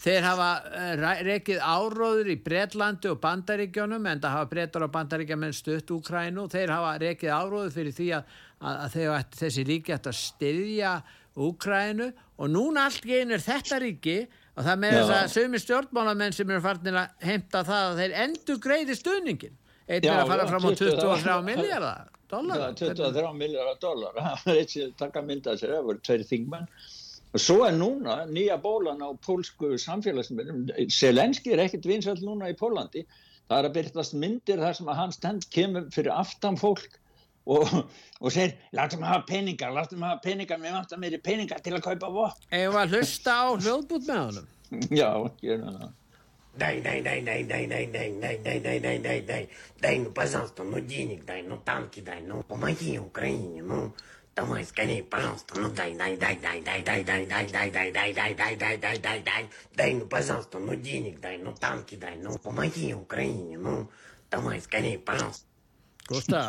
þeir 0.00 0.26
hafa 0.26 0.50
uh, 0.70 1.06
rekið 1.28 1.60
áróður 1.60 2.32
í 2.32 2.38
Breitlandi 2.44 3.12
og 3.12 3.20
Bandaríkjónum 3.22 4.08
en 4.08 4.24
það 4.24 4.36
hafa 4.38 4.50
Breitar 4.54 4.86
og 4.86 4.94
Bandaríkjaman 4.96 5.56
stutt 5.56 5.96
Úkrænu 5.96 6.48
þeir 6.52 6.76
hafa 6.76 6.96
rekið 7.04 7.34
áróður 7.36 7.74
fyrir 7.76 7.96
því 7.96 8.10
að, 8.18 8.36
að, 8.60 8.84
að 8.84 8.92
þeir, 8.96 9.16
þessi 9.44 9.66
ríki 9.68 9.96
ætti 9.96 10.14
að 10.14 10.20
styðja 10.24 10.98
Úkrænu 11.40 12.12
og 12.40 12.48
núna 12.50 12.88
allt 12.88 13.04
genur 13.06 13.42
þetta 13.44 13.78
ríki 13.84 14.20
og 14.56 14.66
það 14.66 14.80
með 14.82 14.96
þess 14.96 15.16
að 15.16 15.32
sögum 15.34 15.58
stjórnmálamenn 15.64 16.36
sem 16.36 16.52
eru 16.52 16.62
farinir 16.64 17.00
að 17.00 17.26
heimta 17.28 17.64
það 17.66 17.90
að 17.90 18.00
þeir 18.02 18.16
endur 18.24 18.62
greiði 18.66 18.96
stuðningin 18.98 19.58
eitt 19.90 20.06
er 20.06 20.16
að 20.16 20.32
fara 20.32 20.48
fram 20.50 20.66
á 20.66 20.70
23 20.70 21.36
miljardar 21.46 22.10
dólar 22.30 22.64
23 22.78 23.32
miljardar 23.38 23.80
dólar 23.82 24.18
það 24.20 24.52
er 24.52 24.62
eitt 24.62 24.74
sem 24.74 24.92
taka 24.98 25.22
mynda 25.26 25.56
sér 25.58 25.76
það 25.76 25.88
voru 25.90 26.04
tveir 26.06 26.26
þingmenn. 26.28 26.68
Og 27.30 27.38
svo 27.38 27.60
er 27.62 27.74
núna 27.78 28.24
nýja 28.26 28.56
bólan 28.58 29.02
á 29.06 29.10
pólsku 29.22 29.76
samfélagsmyndum 29.78 30.90
Selenski 30.90 31.54
er 31.54 31.62
ekkert 31.66 31.86
vinsall 31.86 32.18
núna 32.26 32.50
í 32.50 32.56
Pólandi 32.58 33.04
það 33.50 33.58
er 33.58 33.68
að 33.68 33.76
byrjast 33.76 34.16
myndir 34.18 34.62
þar 34.62 34.78
sem 34.78 34.90
að 34.90 34.98
hans 34.98 35.18
stend 35.18 35.46
kemur 35.54 35.86
fyrir 35.94 36.14
aftan 36.14 36.58
fólk 36.58 36.99
og, 37.49 37.75
og 38.19 38.31
segir, 38.33 38.55
látum 38.73 39.03
að 39.05 39.11
hafa 39.13 39.27
peningar 39.29 39.75
látum 39.75 40.01
að 40.01 40.15
hafa 40.15 40.25
peningar, 40.25 40.61
mér 40.61 40.79
vantar 40.79 41.01
meiri 41.01 41.21
peningar 41.21 41.61
til 41.65 41.75
að 41.77 41.85
kaupa 41.89 42.09
vopn 42.15 42.49
Eða 42.49 42.81
að 42.85 42.97
hlusta 42.97 43.37
á 43.37 43.45
hljóðbút 43.53 44.09
með 44.09 44.23
honum 44.23 44.89
Já, 44.89 45.11
gera 45.43 45.75
það 45.77 45.93
Дай, 46.55 46.79
дай, 46.79 47.01
дай, 47.01 47.21
дай, 47.21 47.43
дай, 47.43 47.67
дай, 47.67 47.85
дай, 47.91 48.13
дай, 48.15 48.39
дай, 48.39 48.59
дай, 48.61 48.79
дай, 48.79 48.99
дай, 48.99 49.21
дай, 49.21 49.49
дай, 49.81 49.97
ну, 49.99 50.11
пожалуйста, 50.11 50.63
ну, 50.63 50.79
денег 50.79 51.25
дай, 51.25 51.41
ну, 51.43 51.57
танки 51.57 51.99
дай, 51.99 52.21
ну, 52.21 52.43
помоги 52.43 52.97
Украине, 52.97 53.61
ну, 53.61 53.93
давай 54.33 54.63
скорее, 54.63 55.03
пожалуйста, 55.03 55.59
ну, 55.59 55.69
дай, 55.69 55.93
дай, 55.95 56.15
дай, 56.15 56.37
дай, 56.37 56.61
дай, 56.61 56.81
дай, 56.81 57.03
дай, 57.03 57.25
дай, 57.25 57.49
дай, 57.51 57.71
дай, 57.71 57.91
дай, 57.91 58.13
дай, 58.13 58.13
дай, 58.13 58.55
дай, 58.55 58.77
дай, 58.77 58.99
дай, 58.99 59.19
дай, 59.21 59.49
дай, 59.75 59.93
ну, 59.95 60.05
пожалуйста, 60.05 60.59
ну, 60.59 60.75
денег 60.75 61.19
дай, 61.19 61.37
ну, 61.37 61.53
танки 61.53 61.95
дай, 61.95 62.15
ну, 62.15 62.37
помоги 62.37 62.93
Украине, 62.93 63.57
ну, 63.57 63.89
давай 64.31 64.61
скорее, 64.61 64.97
пожалуйста. 64.97 65.45
Gústa, 66.10 66.40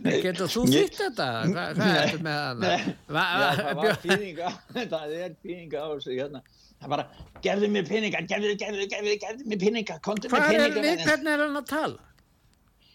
getur 0.00 0.48
þú 0.48 0.62
þýtt 0.72 0.94
þetta? 0.96 1.26
Hvað 1.50 1.80
er 1.84 1.96
þetta 2.12 2.20
með 2.24 2.38
hana? 2.40 2.70
Það 3.12 3.80
var 3.80 3.98
pýninga, 4.04 4.52
það 4.94 5.12
er 5.18 5.34
pýninga 5.44 5.82
á 5.84 5.86
þessu 5.90 6.14
hérna. 6.16 6.40
Það 6.80 6.94
bara, 6.94 7.04
gerðu 7.44 7.68
mér 7.74 7.90
pýninga, 7.90 8.22
gerðu, 8.30 8.54
gerðu, 8.62 8.86
gerðu, 8.94 9.18
gerðu 9.26 9.50
mér 9.52 9.60
pýninga, 9.60 9.98
kontu 10.06 10.32
mér 10.32 10.46
pýninga. 10.48 10.86
Við 10.86 11.04
hvernig 11.04 11.34
er 11.34 11.44
hann 11.44 11.60
að 11.60 11.68
tala? 11.74 12.08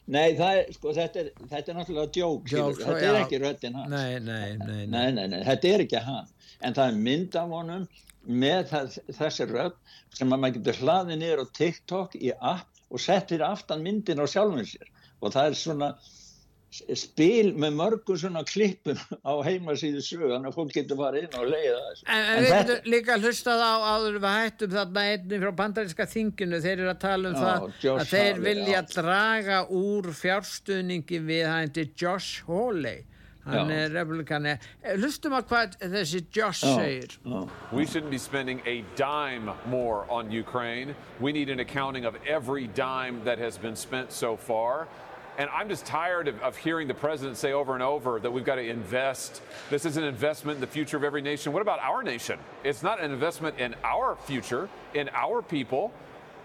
Nei, 0.08 0.34
það 0.40 0.58
er, 0.64 0.74
sko, 0.74 0.96
þetta 0.98 1.22
er, 1.22 1.32
þetta 1.54 1.72
er 1.72 1.80
náttúrulega 1.82 2.12
djók, 2.18 2.50
þetta 2.50 2.98
er 3.12 3.22
ekki 3.22 3.44
röttin 3.44 3.78
hans. 3.78 3.94
Nei, 3.94 4.18
nei, 4.24 4.58
nei. 4.64 4.84
Nei, 4.88 5.08
nei, 5.20 5.24
nei, 5.36 5.40
þetta 5.46 5.74
er 5.76 5.86
ekki 5.86 6.04
hann. 6.08 6.36
En 6.66 6.78
það 6.78 6.94
er 6.94 7.02
mynd 7.06 7.38
af 7.38 7.56
honum 7.60 7.88
með 8.28 8.74
þessi 9.20 9.52
rött 9.52 9.78
sem 10.18 10.32
að 10.34 10.42
maður 10.42 10.58
getur 10.62 10.82
hlaðið 10.82 11.22
niður 11.22 11.44
á 11.44 11.46
TikTok 11.60 12.18
í 12.18 12.34
app 12.40 12.86
og 12.88 13.04
settir 13.04 13.44
aftan 13.46 13.84
myndin 13.86 14.24
á 14.24 14.26
sjálfum 14.26 14.66
sér 14.66 14.90
og 15.22 15.34
það 15.34 15.50
er 15.50 15.60
svona 15.62 15.92
spil 16.98 17.54
með 17.58 17.76
mörgum 17.78 18.18
svona 18.20 18.44
klippum 18.46 19.00
á 19.24 19.34
heimasíðu 19.46 20.02
sög 20.04 20.26
þannig 20.28 20.52
að 20.52 20.58
fólk 20.58 20.76
getur 20.76 21.00
farið 21.00 21.26
inn 21.26 21.38
og 21.40 21.50
leiða 21.50 21.78
þessu 21.88 22.06
En, 22.06 22.22
en, 22.22 22.40
við 22.44 22.52
þetta... 22.52 22.76
getum 22.76 22.94
líka 22.94 23.18
hlustað 23.24 23.64
á 23.64 23.74
áður 23.88 24.18
við 24.20 24.30
hættum 24.36 24.74
þarna 24.76 25.06
einnig 25.12 25.44
frá 25.44 25.52
bandarinska 25.62 26.08
þinginu. 26.14 26.62
Þeir 26.66 26.74
eru 26.78 26.92
að 26.92 27.04
tala 27.04 27.32
um 27.32 27.38
Já, 27.38 27.44
það 27.44 27.68
Josh 27.86 28.02
að 28.02 28.14
þeir 28.14 28.32
Hawley, 28.32 28.48
vilja 28.50 28.80
já. 28.80 28.88
draga 28.94 29.60
úr 29.82 30.10
fjárstuðningi 30.22 31.22
við 31.32 31.46
hætti 31.54 31.88
Josh 31.96 32.50
Hawley. 32.50 33.06
Hann 33.48 33.72
er 33.72 33.94
republikani. 33.96 34.58
Hlustum 35.00 35.32
á 35.32 35.40
hvað 35.40 35.78
þessi 35.80 36.20
Josh 36.36 36.66
Já. 36.68 36.74
segir. 36.76 37.14
We 37.72 37.86
shouldn't 37.86 38.12
be 38.12 38.18
spending 38.20 38.60
a 38.68 38.84
dime 39.00 39.54
more 39.72 40.04
on 40.12 40.30
Ukraine. 40.30 40.94
We 41.22 41.32
need 41.32 41.50
an 41.50 41.62
accounting 41.62 42.04
of 42.04 42.18
every 42.28 42.68
dime 42.68 43.24
that 43.24 43.40
has 43.40 43.58
been 43.58 43.78
spent 43.78 44.12
so 44.12 44.36
far 44.36 44.90
And 45.38 45.50
I'm 45.52 45.70
just 45.70 45.86
tired 45.86 46.28
of, 46.28 46.42
of, 46.42 46.58
hearing 46.58 46.88
the 46.88 46.96
president 46.96 47.38
say 47.38 47.54
over 47.54 47.76
and 47.76 47.84
over 47.84 48.20
that 48.20 48.32
we've 48.32 48.44
got 48.44 48.56
to 48.56 48.68
invest. 48.68 49.44
This 49.70 49.86
is 49.86 49.96
an 49.96 50.04
investment 50.04 50.56
in 50.56 50.62
the 50.62 50.68
future 50.68 50.98
of 50.98 51.04
every 51.04 51.22
nation. 51.22 51.54
What 51.54 51.62
about 51.62 51.80
our 51.80 52.02
nation? 52.02 52.40
It's 52.64 52.82
not 52.82 53.00
an 53.00 53.12
investment 53.12 53.60
in 53.60 53.76
our 53.84 54.16
future, 54.16 54.68
in 54.96 55.10
our 55.14 55.44
people, 55.44 55.94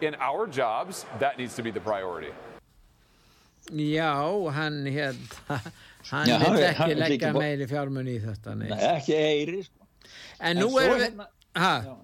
in 0.02 0.14
our 0.16 0.46
jobs. 0.46 1.06
That 1.20 1.38
needs 1.38 1.54
to 1.56 1.62
be 1.62 1.70
the 1.70 1.80
priority. 1.80 2.32
Já, 3.70 4.52
hann 4.52 4.84
hérna, 4.84 5.72
hann 6.10 6.28
Já, 6.28 6.38
vil 6.38 6.64
ekki 6.66 6.94
leggja 6.98 7.32
meiri 7.32 7.66
fjármunni 7.70 8.16
í 8.18 8.20
þetta. 8.20 8.56
Nei, 8.58 8.78
ekki 8.98 9.14
eiri, 9.16 9.60
sko. 9.62 9.86
En 10.42 10.58
nú 10.58 10.66
en 10.76 10.82
erum 10.82 10.98
við, 10.98 11.04
hérna, 11.06 11.26
hæ? 11.54 11.94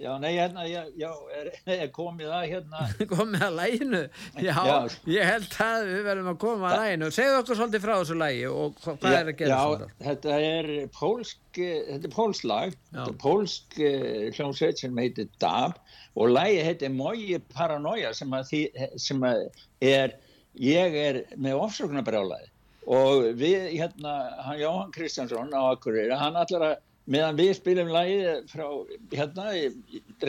Já, 0.00 0.14
nei, 0.18 0.30
hérna, 0.32 0.62
já, 0.64 0.80
já 0.96 1.10
er, 1.36 1.48
er 1.74 1.88
komið 1.92 2.30
að 2.32 2.44
hérna. 2.48 2.84
komið 3.10 3.42
að 3.44 3.56
læginu? 3.58 3.98
Já, 4.40 4.54
já, 4.64 4.76
ég 5.12 5.28
held 5.28 5.56
að 5.60 5.88
við 5.90 6.00
verðum 6.06 6.30
að 6.32 6.38
koma 6.40 6.70
að 6.70 6.80
læginu. 6.80 7.10
Segðu 7.12 7.40
okkur 7.42 7.58
svolítið 7.58 7.84
frá 7.84 7.92
þessu 7.98 8.16
lægi 8.16 8.46
og 8.48 8.78
hvað 8.86 9.16
er 9.18 9.32
að 9.32 9.36
gera 9.42 9.58
þetta? 9.60 9.90
Já, 9.90 10.06
þetta 10.06 10.38
er 10.46 10.70
pólsk, 10.96 11.42
þetta 11.60 12.08
er 12.08 12.14
pólslag, 12.14 12.78
þetta 12.88 13.06
er 13.12 13.18
pólsk 13.26 13.80
uh, 13.84 14.24
hljómsveit 14.38 14.80
sem 14.80 15.02
heitir 15.04 15.28
DAB 15.44 15.76
og 16.16 16.32
lægi 16.32 16.64
heitir 16.70 16.96
Mói 16.96 17.36
Paranoia 17.52 18.14
sem 18.16 18.32
að 18.40 18.48
því, 18.54 18.62
sem 18.96 19.28
að 19.28 19.44
er, 19.84 20.16
ég 20.56 20.96
er 21.04 21.24
með 21.36 21.60
ofsökunarbrjálaði 21.66 22.48
og 22.90 23.34
við, 23.38 23.68
hérna, 23.76 24.14
hann 24.46 24.62
Jóhann 24.62 24.94
Kristjánsson 24.94 25.52
á 25.52 25.62
Akureyri, 25.74 26.16
hann 26.16 26.40
allar 26.40 26.72
að 26.72 26.78
meðan 27.10 27.40
við 27.40 27.52
spilum 27.58 27.90
lagið 27.94 28.46
frá 28.50 28.66
hérna 29.14 29.48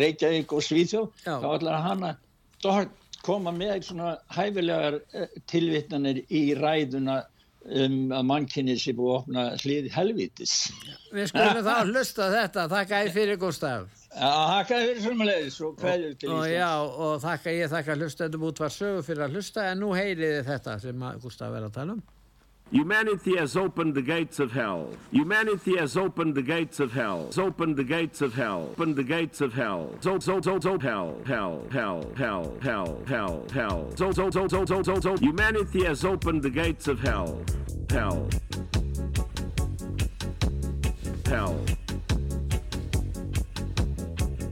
Reykjavík 0.01 0.55
og 0.55 0.65
Svíþjóð 0.65 1.11
þá 1.25 1.47
ætlar 1.53 1.86
hann 1.86 2.07
að 2.09 2.89
koma 3.25 3.53
með 3.53 3.86
svona 3.86 4.15
hæfilegar 4.34 4.97
eh, 5.13 5.29
tilvittnanir 5.51 6.23
í 6.34 6.51
ræðuna 6.57 7.21
um 7.61 7.97
að 8.17 8.23
mannkynni 8.25 8.73
sé 8.82 8.95
búið 8.97 9.11
að 9.11 9.17
opna 9.19 9.43
hlið 9.61 9.89
helvítis. 9.93 10.55
Við 11.13 11.27
skulum 11.29 11.59
þá 11.61 11.75
hlusta 11.86 12.29
þetta. 12.34 12.63
Þakka 12.71 13.01
ég 13.05 13.13
fyrir 13.13 13.38
Gustaf 13.41 14.01
þakka 14.11 14.79
ég 14.79 14.88
fyrir 14.89 15.03
svömmulegis 15.05 15.59
og 15.63 15.77
Íslands. 15.79 16.47
Já, 16.51 16.71
og 16.84 17.21
þakka 17.23 17.53
ég 17.55 17.71
þakka 17.71 17.95
hlusta 17.95 18.27
út 18.27 18.59
var 18.59 18.73
sögu 18.75 19.03
fyrir 19.07 19.25
að 19.27 19.38
hlusta 19.38 19.67
en 19.71 19.79
nú 19.79 19.93
heyriði 19.95 20.41
þetta 20.47 20.79
sem 20.84 21.05
Gustaf 21.21 21.55
er 21.55 21.67
að 21.67 21.77
tala 21.77 21.95
um 21.95 22.01
Humanity 22.72 23.36
has 23.36 23.57
opened 23.57 23.95
the 23.95 24.01
gates 24.01 24.39
of 24.39 24.53
hell. 24.53 24.89
Humanity 25.11 25.76
has 25.78 25.97
opened 25.97 26.36
the 26.36 26.41
gates 26.41 26.80
of 26.80 26.93
hell. 26.93 27.26
Has 27.26 27.38
opened 27.38 27.76
the 27.76 27.84
gates 27.84 28.22
of 28.22 28.34
hell. 28.34 28.69
Opened 28.72 28.95
the 28.95 29.03
gates 29.03 29.41
of 29.41 29.53
hell. 29.53 29.93
So 29.99 30.19
so 30.19 30.39
so 30.39 30.57
so 30.57 30.80
hell 30.80 31.17
hell 31.26 31.65
hell 31.69 32.09
hell 32.15 32.53
hell 32.61 33.01
hell 33.05 33.45
hell. 33.53 33.91
So 33.97 34.13
so 34.13 34.32
so 34.32 34.47
so 34.47 34.65
so 34.65 34.82
so 34.84 34.99
so. 35.01 35.17
Humanity 35.17 35.84
has 35.84 36.05
opened 36.05 36.43
the 36.43 36.49
gates 36.49 36.88
of. 36.88 37.01
Hell. 37.01 37.43
Hell. 37.89 38.30
Hell. 41.26 41.59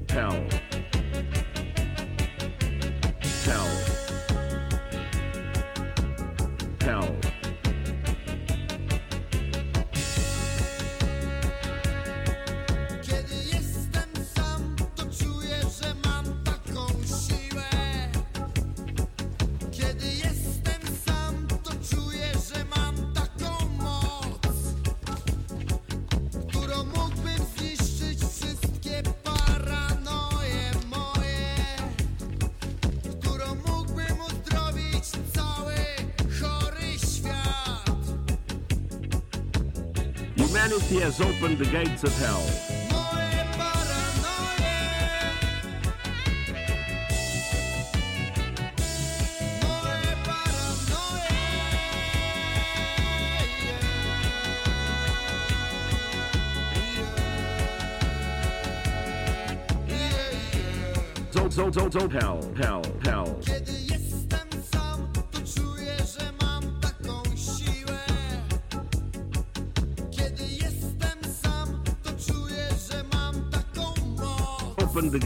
Hell. 0.09 0.59
the 41.60 41.66
gates 41.66 42.05
of 42.05 42.18
hell. 42.20 42.45
So, 61.51 61.70
so, 61.72 61.89
so, 61.89 62.07
hell, 62.07 62.53
hell, 62.55 62.84
hell. 63.03 63.78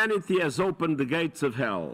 humanity 0.00 0.40
has 0.40 0.58
opened 0.58 0.96
the 0.96 1.04
gates 1.04 1.42
of 1.42 1.56
hell. 1.56 1.92